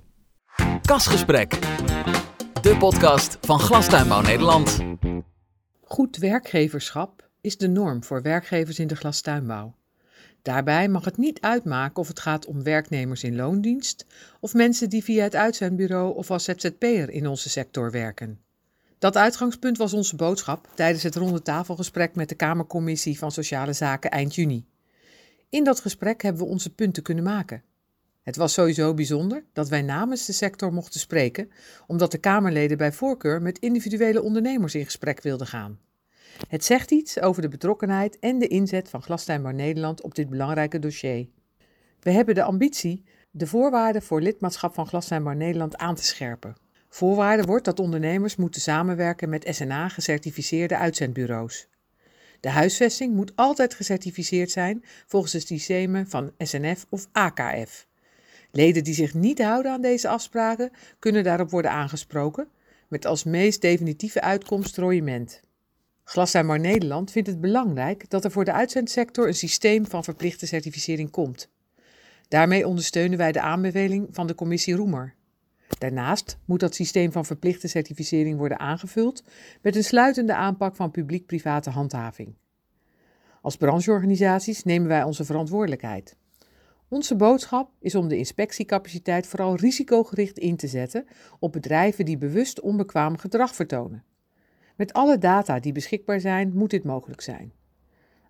Kasgesprek 0.82 1.58
de 2.72 2.78
podcast 2.78 3.38
van 3.40 3.58
Glastuinbouw 3.58 4.20
Nederland. 4.20 4.78
Goed 5.84 6.16
werkgeverschap 6.16 7.28
is 7.40 7.56
de 7.56 7.68
norm 7.68 8.04
voor 8.04 8.22
werkgevers 8.22 8.78
in 8.78 8.86
de 8.86 8.96
glastuinbouw. 8.96 9.74
Daarbij 10.42 10.88
mag 10.88 11.04
het 11.04 11.16
niet 11.16 11.40
uitmaken 11.40 11.96
of 11.96 12.08
het 12.08 12.20
gaat 12.20 12.46
om 12.46 12.62
werknemers 12.62 13.24
in 13.24 13.36
loondienst 13.36 14.06
of 14.40 14.54
mensen 14.54 14.90
die 14.90 15.04
via 15.04 15.22
het 15.22 15.34
uitzendbureau 15.34 16.16
of 16.16 16.30
als 16.30 16.44
ZZP'er 16.44 17.10
in 17.10 17.26
onze 17.26 17.50
sector 17.50 17.90
werken. 17.90 18.40
Dat 18.98 19.16
uitgangspunt 19.16 19.76
was 19.78 19.92
onze 19.92 20.16
boodschap 20.16 20.68
tijdens 20.74 21.02
het 21.02 21.16
ronde 21.16 21.42
tafelgesprek 21.42 22.14
met 22.14 22.28
de 22.28 22.34
Kamercommissie 22.34 23.18
van 23.18 23.32
Sociale 23.32 23.72
Zaken 23.72 24.10
eind 24.10 24.34
juni. 24.34 24.66
In 25.48 25.64
dat 25.64 25.80
gesprek 25.80 26.22
hebben 26.22 26.42
we 26.42 26.48
onze 26.48 26.74
punten 26.74 27.02
kunnen 27.02 27.24
maken. 27.24 27.62
Het 28.22 28.36
was 28.36 28.52
sowieso 28.52 28.94
bijzonder 28.94 29.44
dat 29.52 29.68
wij 29.68 29.82
namens 29.82 30.26
de 30.26 30.32
sector 30.32 30.72
mochten 30.72 31.00
spreken, 31.00 31.50
omdat 31.86 32.10
de 32.10 32.18
Kamerleden 32.18 32.76
bij 32.76 32.92
voorkeur 32.92 33.42
met 33.42 33.58
individuele 33.58 34.22
ondernemers 34.22 34.74
in 34.74 34.84
gesprek 34.84 35.22
wilden 35.22 35.46
gaan. 35.46 35.78
Het 36.48 36.64
zegt 36.64 36.90
iets 36.90 37.20
over 37.20 37.42
de 37.42 37.48
betrokkenheid 37.48 38.18
en 38.18 38.38
de 38.38 38.48
inzet 38.48 38.88
van 38.88 39.02
Glastuinbouw 39.02 39.52
Nederland 39.52 40.02
op 40.02 40.14
dit 40.14 40.28
belangrijke 40.28 40.78
dossier. 40.78 41.28
We 42.00 42.10
hebben 42.10 42.34
de 42.34 42.42
ambitie 42.42 43.04
de 43.30 43.46
voorwaarden 43.46 44.02
voor 44.02 44.20
lidmaatschap 44.20 44.74
van 44.74 44.86
Glastuinbouw 44.86 45.34
Nederland 45.34 45.76
aan 45.76 45.94
te 45.94 46.04
scherpen. 46.04 46.56
Voorwaarde 46.88 47.42
wordt 47.42 47.64
dat 47.64 47.80
ondernemers 47.80 48.36
moeten 48.36 48.60
samenwerken 48.60 49.28
met 49.28 49.46
SNA-gecertificeerde 49.50 50.76
uitzendbureaus. 50.76 51.68
De 52.40 52.50
huisvesting 52.50 53.14
moet 53.14 53.32
altijd 53.34 53.74
gecertificeerd 53.74 54.50
zijn 54.50 54.84
volgens 55.06 55.32
de 55.32 55.40
systemen 55.40 56.08
van 56.08 56.32
SNF 56.38 56.86
of 56.88 57.08
AKF. 57.12 57.86
Leden 58.52 58.84
die 58.84 58.94
zich 58.94 59.14
niet 59.14 59.42
houden 59.42 59.72
aan 59.72 59.82
deze 59.82 60.08
afspraken 60.08 60.70
kunnen 60.98 61.24
daarop 61.24 61.50
worden 61.50 61.70
aangesproken, 61.70 62.48
met 62.88 63.06
als 63.06 63.24
meest 63.24 63.60
definitieve 63.60 64.20
uitkomst 64.20 64.76
royement. 64.76 65.40
Glastuinbouw 66.04 66.56
Nederland 66.56 67.10
vindt 67.10 67.28
het 67.28 67.40
belangrijk 67.40 68.10
dat 68.10 68.24
er 68.24 68.30
voor 68.30 68.44
de 68.44 68.52
uitzendsector 68.52 69.26
een 69.26 69.34
systeem 69.34 69.86
van 69.86 70.04
verplichte 70.04 70.46
certificering 70.46 71.10
komt. 71.10 71.48
Daarmee 72.28 72.66
ondersteunen 72.66 73.18
wij 73.18 73.32
de 73.32 73.40
aanbeveling 73.40 74.08
van 74.10 74.26
de 74.26 74.34
commissie 74.34 74.74
Roemer. 74.74 75.14
Daarnaast 75.78 76.38
moet 76.44 76.60
dat 76.60 76.74
systeem 76.74 77.12
van 77.12 77.24
verplichte 77.24 77.68
certificering 77.68 78.38
worden 78.38 78.58
aangevuld 78.58 79.24
met 79.62 79.76
een 79.76 79.84
sluitende 79.84 80.34
aanpak 80.34 80.76
van 80.76 80.90
publiek-private 80.90 81.70
handhaving. 81.70 82.34
Als 83.40 83.56
brancheorganisaties 83.56 84.64
nemen 84.64 84.88
wij 84.88 85.02
onze 85.02 85.24
verantwoordelijkheid. 85.24 86.16
Onze 86.92 87.16
boodschap 87.16 87.70
is 87.80 87.94
om 87.94 88.08
de 88.08 88.16
inspectiecapaciteit 88.16 89.26
vooral 89.26 89.56
risicogericht 89.56 90.38
in 90.38 90.56
te 90.56 90.66
zetten 90.66 91.06
op 91.38 91.52
bedrijven 91.52 92.04
die 92.04 92.18
bewust 92.18 92.60
onbekwaam 92.60 93.16
gedrag 93.16 93.54
vertonen. 93.54 94.04
Met 94.76 94.92
alle 94.92 95.18
data 95.18 95.60
die 95.60 95.72
beschikbaar 95.72 96.20
zijn, 96.20 96.52
moet 96.54 96.70
dit 96.70 96.84
mogelijk 96.84 97.20
zijn. 97.20 97.52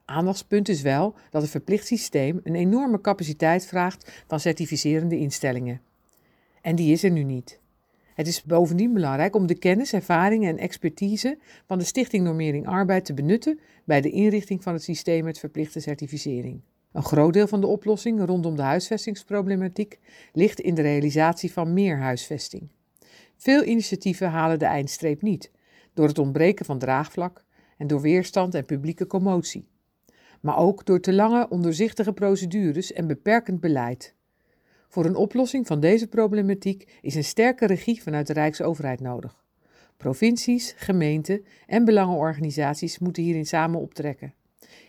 Aandachtspunt 0.04 0.68
is 0.68 0.82
wel 0.82 1.14
dat 1.30 1.42
een 1.42 1.48
verplicht 1.48 1.86
systeem 1.86 2.40
een 2.42 2.54
enorme 2.54 3.00
capaciteit 3.00 3.66
vraagt 3.66 4.24
van 4.26 4.40
certificerende 4.40 5.18
instellingen. 5.18 5.80
En 6.60 6.76
die 6.76 6.92
is 6.92 7.02
er 7.02 7.10
nu 7.10 7.22
niet. 7.22 7.60
Het 8.14 8.26
is 8.26 8.42
bovendien 8.42 8.92
belangrijk 8.92 9.34
om 9.34 9.46
de 9.46 9.58
kennis, 9.58 9.92
ervaringen 9.92 10.48
en 10.48 10.58
expertise 10.58 11.38
van 11.66 11.78
de 11.78 11.84
Stichting 11.84 12.24
Normering 12.24 12.66
Arbeid 12.66 13.04
te 13.04 13.14
benutten 13.14 13.60
bij 13.84 14.00
de 14.00 14.10
inrichting 14.10 14.62
van 14.62 14.72
het 14.72 14.82
systeem 14.82 15.24
met 15.24 15.38
verplichte 15.38 15.80
certificering. 15.80 16.60
Een 16.92 17.02
groot 17.02 17.32
deel 17.32 17.46
van 17.46 17.60
de 17.60 17.66
oplossing 17.66 18.24
rondom 18.24 18.56
de 18.56 18.62
huisvestingsproblematiek 18.62 19.98
ligt 20.32 20.60
in 20.60 20.74
de 20.74 20.82
realisatie 20.82 21.52
van 21.52 21.72
meer 21.72 21.98
huisvesting. 21.98 22.68
Veel 23.36 23.64
initiatieven 23.64 24.30
halen 24.30 24.58
de 24.58 24.64
eindstreep 24.64 25.22
niet, 25.22 25.50
door 25.94 26.06
het 26.06 26.18
ontbreken 26.18 26.64
van 26.64 26.78
draagvlak 26.78 27.44
en 27.78 27.86
door 27.86 28.00
weerstand 28.00 28.54
en 28.54 28.64
publieke 28.64 29.06
commotie. 29.06 29.68
Maar 30.40 30.56
ook 30.56 30.86
door 30.86 31.00
te 31.00 31.12
lange, 31.12 31.48
ondoorzichtige 31.48 32.12
procedures 32.12 32.92
en 32.92 33.06
beperkend 33.06 33.60
beleid. 33.60 34.14
Voor 34.88 35.04
een 35.04 35.16
oplossing 35.16 35.66
van 35.66 35.80
deze 35.80 36.06
problematiek 36.06 36.98
is 37.00 37.14
een 37.14 37.24
sterke 37.24 37.66
regie 37.66 38.02
vanuit 38.02 38.26
de 38.26 38.32
Rijksoverheid 38.32 39.00
nodig. 39.00 39.44
Provincies, 39.96 40.74
gemeenten 40.76 41.44
en 41.66 41.84
belangenorganisaties 41.84 42.98
moeten 42.98 43.22
hierin 43.22 43.46
samen 43.46 43.80
optrekken. 43.80 44.34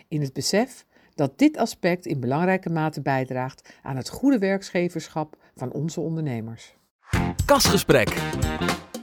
In 0.08 0.22
het 0.22 0.34
besef 0.34 0.86
dat 1.16 1.38
dit 1.40 1.58
aspect 1.58 2.06
in 2.06 2.20
belangrijke 2.20 2.70
mate 2.70 3.02
bijdraagt 3.02 3.74
aan 3.82 3.96
het 3.96 4.10
goede 4.10 4.38
werkgeverschap 4.38 5.36
van 5.56 5.72
onze 5.72 6.00
ondernemers. 6.00 6.76
Kasgesprek, 7.46 8.08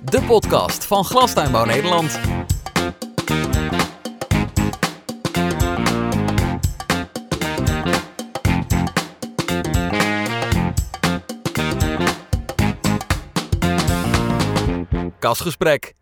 de 0.04 0.22
podcast 0.26 0.84
van 0.84 1.04
Glastuinbouw 1.04 1.64
Nederland. 1.64 2.20
Kasgesprek 15.18 15.94